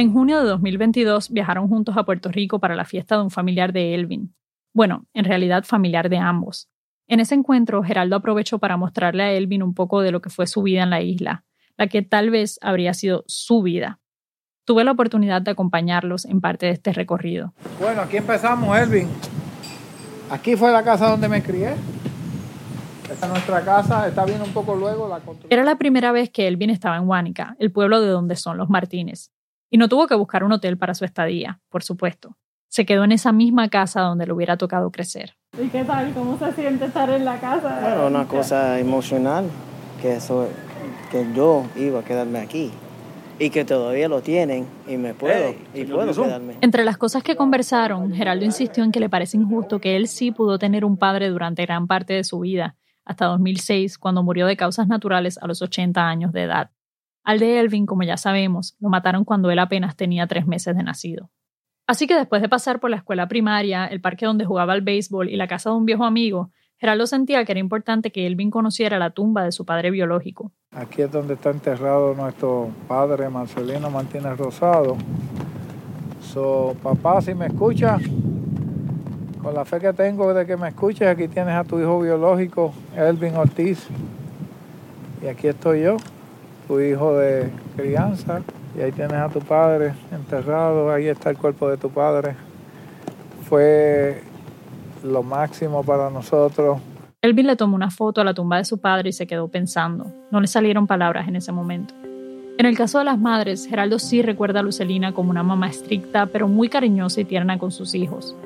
En 0.00 0.14
junio 0.14 0.40
de 0.40 0.48
2022 0.48 1.28
viajaron 1.28 1.68
juntos 1.68 1.94
a 1.98 2.04
Puerto 2.04 2.30
Rico 2.30 2.58
para 2.58 2.74
la 2.74 2.86
fiesta 2.86 3.18
de 3.18 3.22
un 3.22 3.30
familiar 3.30 3.74
de 3.74 3.94
Elvin. 3.94 4.34
Bueno, 4.72 5.04
en 5.12 5.26
realidad 5.26 5.64
familiar 5.64 6.08
de 6.08 6.16
ambos. 6.16 6.70
En 7.06 7.20
ese 7.20 7.34
encuentro, 7.34 7.82
Geraldo 7.82 8.16
aprovechó 8.16 8.58
para 8.58 8.78
mostrarle 8.78 9.24
a 9.24 9.32
Elvin 9.32 9.62
un 9.62 9.74
poco 9.74 10.00
de 10.00 10.10
lo 10.10 10.22
que 10.22 10.30
fue 10.30 10.46
su 10.46 10.62
vida 10.62 10.84
en 10.84 10.88
la 10.88 11.02
isla, 11.02 11.44
la 11.76 11.86
que 11.86 12.00
tal 12.00 12.30
vez 12.30 12.58
habría 12.62 12.94
sido 12.94 13.24
su 13.26 13.60
vida. 13.60 14.00
Tuve 14.64 14.84
la 14.84 14.92
oportunidad 14.92 15.42
de 15.42 15.50
acompañarlos 15.50 16.24
en 16.24 16.40
parte 16.40 16.64
de 16.64 16.72
este 16.72 16.94
recorrido. 16.94 17.52
Bueno, 17.78 18.00
aquí 18.00 18.16
empezamos, 18.16 18.74
Elvin. 18.78 19.06
Aquí 20.30 20.56
fue 20.56 20.72
la 20.72 20.82
casa 20.82 21.10
donde 21.10 21.28
me 21.28 21.42
crié. 21.42 21.74
Esta 23.12 23.26
es 23.26 23.32
nuestra 23.32 23.60
casa, 23.66 24.08
está 24.08 24.24
bien 24.24 24.40
un 24.40 24.54
poco 24.54 24.74
luego 24.74 25.06
la 25.08 25.20
Era 25.50 25.62
la 25.62 25.76
primera 25.76 26.10
vez 26.10 26.30
que 26.30 26.48
Elvin 26.48 26.70
estaba 26.70 26.96
en 26.96 27.06
Huánica, 27.06 27.54
el 27.58 27.70
pueblo 27.70 28.00
de 28.00 28.08
donde 28.08 28.36
son 28.36 28.56
los 28.56 28.70
Martínez. 28.70 29.30
Y 29.70 29.78
no 29.78 29.88
tuvo 29.88 30.08
que 30.08 30.16
buscar 30.16 30.42
un 30.42 30.52
hotel 30.52 30.76
para 30.76 30.94
su 30.94 31.04
estadía, 31.04 31.60
por 31.68 31.84
supuesto. 31.84 32.36
Se 32.68 32.84
quedó 32.84 33.04
en 33.04 33.12
esa 33.12 33.30
misma 33.30 33.68
casa 33.68 34.00
donde 34.00 34.26
le 34.26 34.32
hubiera 34.32 34.56
tocado 34.56 34.90
crecer. 34.90 35.36
¿Y 35.60 35.68
qué 35.68 35.84
tal? 35.84 36.12
¿Cómo 36.12 36.36
se 36.38 36.52
siente 36.52 36.86
estar 36.86 37.08
en 37.08 37.24
la 37.24 37.38
casa? 37.38 37.78
Bueno, 37.80 38.06
una 38.08 38.26
cosa 38.26 38.78
emocional, 38.80 39.46
que, 40.02 40.16
eso, 40.16 40.48
que 41.10 41.26
yo 41.34 41.66
iba 41.76 42.00
a 42.00 42.04
quedarme 42.04 42.40
aquí 42.40 42.72
y 43.38 43.50
que 43.50 43.64
todavía 43.64 44.08
lo 44.08 44.22
tienen 44.22 44.66
y 44.88 44.96
me 44.96 45.14
puedo 45.14 45.54
y 45.72 45.84
puedo 45.84 46.12
quedarme. 46.12 46.56
Entre 46.60 46.84
las 46.84 46.98
cosas 46.98 47.22
que 47.22 47.36
conversaron, 47.36 48.12
Geraldo 48.12 48.44
insistió 48.44 48.82
en 48.82 48.92
que 48.92 49.00
le 49.00 49.08
parece 49.08 49.36
injusto 49.36 49.80
que 49.80 49.96
él 49.96 50.08
sí 50.08 50.32
pudo 50.32 50.58
tener 50.58 50.84
un 50.84 50.96
padre 50.96 51.28
durante 51.28 51.64
gran 51.64 51.86
parte 51.86 52.12
de 52.12 52.24
su 52.24 52.40
vida, 52.40 52.76
hasta 53.04 53.26
2006, 53.26 53.98
cuando 53.98 54.22
murió 54.22 54.46
de 54.46 54.56
causas 54.56 54.88
naturales 54.88 55.38
a 55.38 55.46
los 55.46 55.62
80 55.62 56.06
años 56.06 56.32
de 56.32 56.42
edad. 56.42 56.70
Al 57.30 57.38
de 57.38 57.60
Elvin, 57.60 57.86
como 57.86 58.02
ya 58.02 58.16
sabemos, 58.16 58.74
lo 58.80 58.88
mataron 58.88 59.24
cuando 59.24 59.52
él 59.52 59.60
apenas 59.60 59.94
tenía 59.94 60.26
tres 60.26 60.48
meses 60.48 60.76
de 60.76 60.82
nacido. 60.82 61.30
Así 61.86 62.08
que 62.08 62.16
después 62.16 62.42
de 62.42 62.48
pasar 62.48 62.80
por 62.80 62.90
la 62.90 62.96
escuela 62.96 63.28
primaria, 63.28 63.86
el 63.86 64.00
parque 64.00 64.26
donde 64.26 64.44
jugaba 64.44 64.72
al 64.72 64.80
béisbol 64.80 65.28
y 65.28 65.36
la 65.36 65.46
casa 65.46 65.70
de 65.70 65.76
un 65.76 65.86
viejo 65.86 66.04
amigo, 66.04 66.50
Geraldo 66.78 67.06
sentía 67.06 67.44
que 67.44 67.52
era 67.52 67.60
importante 67.60 68.10
que 68.10 68.26
Elvin 68.26 68.50
conociera 68.50 68.98
la 68.98 69.10
tumba 69.10 69.44
de 69.44 69.52
su 69.52 69.64
padre 69.64 69.92
biológico. 69.92 70.50
Aquí 70.72 71.02
es 71.02 71.12
donde 71.12 71.34
está 71.34 71.50
enterrado 71.50 72.16
nuestro 72.16 72.70
padre 72.88 73.28
Marcelino 73.28 73.90
Martínez 73.90 74.36
Rosado. 74.36 74.96
So, 76.20 76.74
papá, 76.82 77.22
si 77.22 77.32
me 77.32 77.46
escuchas, 77.46 78.02
con 79.40 79.54
la 79.54 79.64
fe 79.64 79.78
que 79.78 79.92
tengo 79.92 80.34
de 80.34 80.44
que 80.44 80.56
me 80.56 80.70
escuches, 80.70 81.06
aquí 81.06 81.28
tienes 81.28 81.54
a 81.54 81.62
tu 81.62 81.78
hijo 81.78 82.00
biológico, 82.00 82.74
Elvin 82.96 83.36
Ortiz. 83.36 83.86
Y 85.22 85.28
aquí 85.28 85.46
estoy 85.46 85.82
yo 85.82 85.96
tu 86.70 86.78
hijo 86.78 87.18
de 87.18 87.50
crianza 87.76 88.42
y 88.78 88.80
ahí 88.80 88.92
tienes 88.92 89.16
a 89.16 89.28
tu 89.28 89.40
padre 89.40 89.92
enterrado, 90.12 90.92
ahí 90.92 91.08
está 91.08 91.30
el 91.30 91.36
cuerpo 91.36 91.68
de 91.68 91.76
tu 91.76 91.90
padre. 91.90 92.36
Fue 93.48 94.22
lo 95.02 95.24
máximo 95.24 95.82
para 95.82 96.10
nosotros. 96.10 96.78
Elvin 97.22 97.48
le 97.48 97.56
tomó 97.56 97.74
una 97.74 97.90
foto 97.90 98.20
a 98.20 98.24
la 98.24 98.34
tumba 98.34 98.58
de 98.58 98.64
su 98.64 98.78
padre 98.78 99.08
y 99.08 99.12
se 99.12 99.26
quedó 99.26 99.48
pensando. 99.48 100.12
No 100.30 100.40
le 100.40 100.46
salieron 100.46 100.86
palabras 100.86 101.26
en 101.26 101.34
ese 101.34 101.50
momento. 101.50 101.92
En 102.56 102.66
el 102.66 102.76
caso 102.76 103.00
de 103.00 103.04
las 103.04 103.18
madres, 103.18 103.66
Geraldo 103.66 103.98
sí 103.98 104.22
recuerda 104.22 104.60
a 104.60 104.62
Lucelina 104.62 105.12
como 105.12 105.30
una 105.30 105.42
mamá 105.42 105.68
estricta, 105.68 106.26
pero 106.26 106.46
muy 106.46 106.68
cariñosa 106.68 107.20
y 107.20 107.24
tierna 107.24 107.58
con 107.58 107.72
sus 107.72 107.96
hijos. 107.96 108.36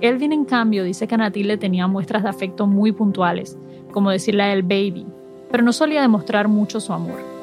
Elvin, 0.00 0.32
en 0.32 0.46
cambio, 0.46 0.82
dice 0.82 1.06
que 1.06 1.14
a 1.14 1.30
le 1.30 1.56
tenía 1.58 1.86
muestras 1.86 2.24
de 2.24 2.28
afecto 2.28 2.66
muy 2.66 2.90
puntuales, 2.90 3.56
como 3.92 4.10
decirle 4.10 4.42
a 4.42 4.52
él 4.52 4.64
baby, 4.64 5.06
pero 5.48 5.62
no 5.62 5.72
solía 5.72 6.02
demostrar 6.02 6.48
mucho 6.48 6.80
su 6.80 6.92
amor. 6.92 7.37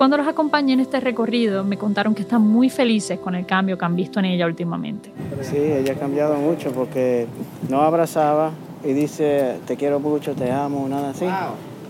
Cuando 0.00 0.16
los 0.16 0.26
acompañé 0.26 0.72
en 0.72 0.80
este 0.80 0.98
recorrido, 0.98 1.62
me 1.62 1.76
contaron 1.76 2.14
que 2.14 2.22
están 2.22 2.40
muy 2.40 2.70
felices 2.70 3.18
con 3.18 3.34
el 3.34 3.44
cambio 3.44 3.76
que 3.76 3.84
han 3.84 3.94
visto 3.94 4.18
en 4.18 4.24
ella 4.24 4.46
últimamente. 4.46 5.12
Sí, 5.42 5.58
ella 5.58 5.92
ha 5.92 5.96
cambiado 5.96 6.36
mucho 6.36 6.72
porque 6.72 7.26
no 7.68 7.82
abrazaba 7.82 8.50
y 8.82 8.94
dice 8.94 9.58
te 9.66 9.76
quiero 9.76 10.00
mucho, 10.00 10.34
te 10.34 10.50
amo, 10.50 10.88
nada 10.88 11.10
así. 11.10 11.26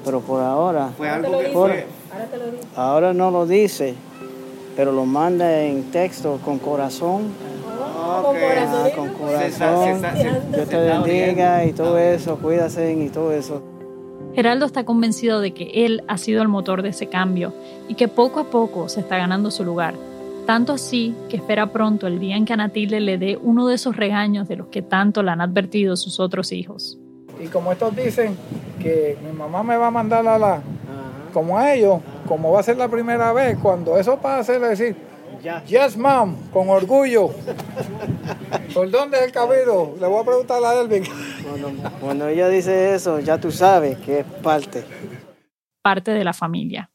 Pero 0.04 0.22
por 0.22 0.42
ahora, 0.42 0.88
fue 0.96 1.08
algo 1.08 1.38
que 1.38 1.52
ahora, 1.54 1.74
te 2.28 2.36
lo 2.36 2.46
dice. 2.46 2.66
ahora 2.74 3.14
no 3.14 3.30
lo 3.30 3.46
dice, 3.46 3.94
pero 4.74 4.90
lo 4.90 5.04
manda 5.04 5.62
en 5.62 5.92
texto 5.92 6.40
con 6.44 6.58
corazón. 6.58 7.28
Oh, 7.96 8.22
con 8.24 8.34
corazón. 8.40 8.86
Ah, 8.86 8.96
con 8.96 9.08
corazón. 9.10 10.02
Dios 10.50 10.68
te 10.68 10.76
bendiga 10.78 11.64
y 11.64 11.72
todo 11.72 11.96
eso, 11.96 12.36
cuídase 12.38 12.92
y 12.92 13.08
todo 13.08 13.32
eso. 13.32 13.69
Geraldo 14.34 14.66
está 14.66 14.84
convencido 14.84 15.40
de 15.40 15.52
que 15.52 15.86
él 15.86 16.02
ha 16.06 16.16
sido 16.16 16.42
el 16.42 16.48
motor 16.48 16.82
de 16.82 16.90
ese 16.90 17.08
cambio 17.08 17.52
y 17.88 17.94
que 17.94 18.06
poco 18.06 18.40
a 18.40 18.44
poco 18.44 18.88
se 18.88 19.00
está 19.00 19.18
ganando 19.18 19.50
su 19.50 19.64
lugar. 19.64 19.94
Tanto 20.46 20.72
así 20.72 21.14
que 21.28 21.36
espera 21.36 21.72
pronto 21.72 22.06
el 22.06 22.20
día 22.20 22.36
en 22.36 22.44
que 22.44 22.52
Anatilde 22.52 23.00
le 23.00 23.18
dé 23.18 23.38
uno 23.42 23.66
de 23.66 23.74
esos 23.74 23.96
regaños 23.96 24.48
de 24.48 24.56
los 24.56 24.68
que 24.68 24.82
tanto 24.82 25.22
le 25.22 25.30
han 25.32 25.40
advertido 25.40 25.96
sus 25.96 26.20
otros 26.20 26.52
hijos. 26.52 26.98
Y 27.42 27.46
como 27.46 27.72
estos 27.72 27.94
dicen 27.96 28.36
que 28.80 29.16
mi 29.24 29.36
mamá 29.36 29.62
me 29.62 29.76
va 29.76 29.88
a 29.88 29.90
mandar 29.90 30.26
a 30.26 30.38
la, 30.38 30.62
como 31.32 31.58
a 31.58 31.74
ellos, 31.74 32.00
como 32.26 32.52
va 32.52 32.60
a 32.60 32.62
ser 32.62 32.76
la 32.76 32.88
primera 32.88 33.32
vez, 33.32 33.58
cuando 33.58 33.98
eso 33.98 34.16
pase, 34.18 34.58
le 34.58 34.68
decir, 34.68 34.96
yes 35.66 35.96
mom, 35.96 36.36
con 36.52 36.68
orgullo. 36.68 37.30
¿Por 38.74 38.90
dónde 38.90 39.18
es 39.18 39.24
el 39.24 39.32
cabido? 39.32 39.94
Le 40.00 40.06
voy 40.06 40.20
a 40.20 40.24
preguntar 40.24 40.62
a 40.64 40.80
Elvin. 40.80 41.04
Cuando, 42.00 42.28
ella 42.28 42.48
dice 42.48 42.94
eso, 42.94 43.20
ya 43.20 43.38
tú 43.38 43.50
sabes 43.50 43.98
que 43.98 44.20
es 44.20 44.26
parte. 44.42 44.84
Parte 45.82 46.12
de 46.12 46.24
la 46.24 46.32
familia. 46.32 46.90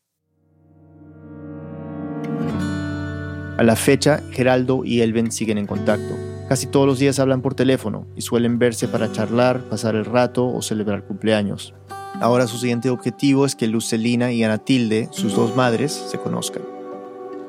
A 3.57 3.63
la 3.63 3.75
fecha, 3.75 4.21
Geraldo 4.31 4.83
y 4.83 5.01
Elvin 5.01 5.31
siguen 5.31 5.57
en 5.57 5.65
contacto. 5.65 6.13
Casi 6.49 6.67
todos 6.67 6.85
los 6.85 6.99
días 6.99 7.19
hablan 7.19 7.41
por 7.41 7.55
teléfono 7.55 8.05
y 8.15 8.21
suelen 8.21 8.59
verse 8.59 8.87
para 8.87 9.11
charlar, 9.11 9.61
pasar 9.69 9.95
el 9.95 10.05
rato 10.05 10.45
o 10.47 10.61
celebrar 10.61 11.05
cumpleaños. 11.05 11.73
Ahora 12.21 12.47
su 12.47 12.57
siguiente 12.57 12.89
objetivo 12.89 13.45
es 13.45 13.55
que 13.55 13.67
Lucelina 13.67 14.31
y 14.31 14.43
Anatilde, 14.43 15.07
sus 15.11 15.35
dos 15.35 15.55
madres, 15.55 15.91
se 15.93 16.17
conozcan. 16.17 16.74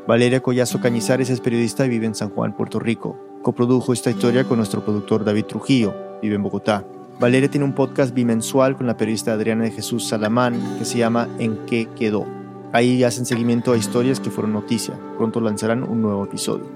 Valeria 0.07 0.41
Collazo 0.41 0.81
Cañizares 0.81 1.31
es 1.31 1.41
periodista 1.41 1.85
y 1.85 1.89
vive 1.89 2.07
en 2.07 2.15
San 2.15 2.31
Juan, 2.31 2.57
Puerto 2.57 2.79
Rico. 2.79 3.19
Coprodujo 3.43 3.93
esta 3.93 4.09
historia 4.09 4.45
con 4.45 4.59
nuestro 4.59 4.85
productor 4.85 5.25
David 5.25 5.47
Trujillo, 5.47 5.97
vive 6.23 6.37
en 6.37 6.45
Bogotá. 6.45 6.85
Valeria 7.19 7.51
tiene 7.51 7.65
un 7.65 7.73
podcast 7.73 8.15
bimensual 8.15 8.77
con 8.77 8.87
la 8.87 8.97
periodista 8.97 9.33
Adriana 9.33 9.65
de 9.65 9.73
Jesús 9.73 10.07
Salamán 10.07 10.79
que 10.79 10.85
se 10.85 10.99
llama 10.99 11.29
En 11.41 11.59
qué 11.67 11.89
quedó. 11.97 12.25
Ahí 12.73 13.03
hacen 13.03 13.27
seguimiento 13.27 13.73
a 13.73 13.77
historias 13.77 14.21
que 14.21 14.31
fueron 14.31 14.53
noticia. 14.53 14.95
Pronto 15.17 15.41
lanzarán 15.41 15.83
un 15.83 16.03
nuevo 16.03 16.25
episodio. 16.25 16.67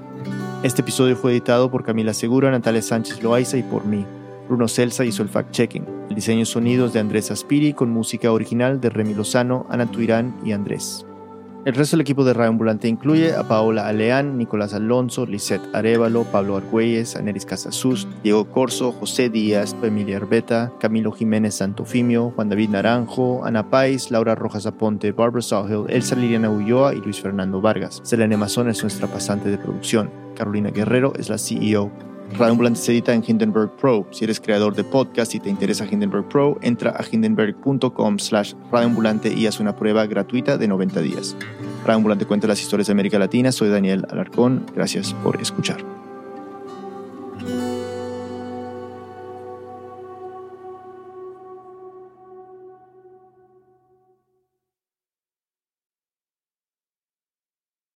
Este 0.64 0.83
episodio 0.83 1.16
fue 1.16 1.31
editado 1.31 1.70
por 1.70 1.85
Camila 1.85 2.14
Segura, 2.14 2.51
Natalia 2.51 2.83
Sánchez 2.83 3.22
Loaiza 3.22 3.57
y 3.57 3.62
por 3.62 3.85
mí. 3.85 4.05
Bruno 4.49 4.66
Celsa 4.66 5.05
hizo 5.05 5.22
el 5.22 5.31
fact-checking. 5.31 5.87
El 6.09 6.16
diseño 6.16 6.45
sonidos 6.47 6.93
de 6.93 6.99
Andrés 6.99 7.31
Aspiri 7.31 7.74
con 7.74 7.91
música 7.91 8.33
original 8.33 8.81
de 8.81 8.91
Remy 8.91 9.14
Lozano, 9.14 9.66
Ana 9.70 9.87
Tuirán 9.87 10.35
y 10.45 10.51
Andrés. 10.51 11.07
El 11.66 11.74
resto 11.74 11.96
del 11.96 12.00
equipo 12.00 12.24
de 12.24 12.32
Radio 12.32 12.48
Ambulante 12.48 12.88
incluye 12.88 13.34
a 13.34 13.46
Paola 13.46 13.86
Aleán, 13.86 14.38
Nicolás 14.38 14.72
Alonso, 14.72 15.26
Lisette 15.26 15.68
Arevalo, 15.74 16.24
Pablo 16.24 16.56
Argüelles, 16.56 17.16
Aneris 17.16 17.44
Casasus, 17.44 18.08
Diego 18.22 18.46
Corso, 18.46 18.92
José 18.92 19.28
Díaz, 19.28 19.76
Emilia 19.82 20.16
Arbeta, 20.16 20.72
Camilo 20.80 21.12
Jiménez 21.12 21.56
Santofimio, 21.56 22.32
Juan 22.34 22.48
David 22.48 22.70
Naranjo, 22.70 23.44
Ana 23.44 23.68
Pais, 23.68 24.11
Laura 24.11 24.34
Rojas 24.34 24.64
Aponte, 24.64 25.12
Barbara 25.12 25.42
Sawhill, 25.42 25.84
Elsa 25.90 26.16
Liliana 26.16 26.48
Ulloa 26.48 26.94
y 26.94 27.00
Luis 27.02 27.20
Fernando 27.20 27.61
Vargas. 27.61 28.00
Selene 28.04 28.38
Mazón 28.38 28.70
es 28.70 28.80
nuestra 28.82 29.06
pasante 29.06 29.50
de 29.50 29.58
producción. 29.58 30.11
Carolina 30.34 30.70
Guerrero 30.70 31.12
es 31.18 31.28
la 31.28 31.36
CEO. 31.36 32.09
Radio 32.39 32.53
Ambulante 32.53 32.81
se 32.81 32.93
edita 32.93 33.12
en 33.12 33.22
Hindenburg 33.26 33.76
Pro. 33.76 34.07
Si 34.11 34.24
eres 34.24 34.41
creador 34.41 34.74
de 34.74 34.85
podcast 34.85 35.35
y 35.35 35.41
te 35.41 35.51
interesa 35.51 35.87
Hindenburg 35.91 36.28
Pro, 36.28 36.59
entra 36.62 36.91
a 36.91 37.05
hindenburg.com 37.11 38.18
slash 38.18 38.55
radioambulante 38.70 39.33
y 39.33 39.47
haz 39.47 39.61
una 39.61 39.76
prueba 39.76 40.07
gratuita 40.07 40.57
de 40.57 40.68
90 40.68 41.01
días. 41.01 41.37
Radio 41.85 41.97
Ambulante 41.97 42.26
cuenta 42.26 42.47
las 42.47 42.61
historias 42.61 42.87
de 42.87 42.93
América 42.93 43.18
Latina. 43.18 43.53
Soy 43.53 43.68
Daniel 43.68 44.07
Alarcón. 44.11 44.64
Gracias 44.74 45.14
por 45.22 45.41
escuchar. 45.41 46.09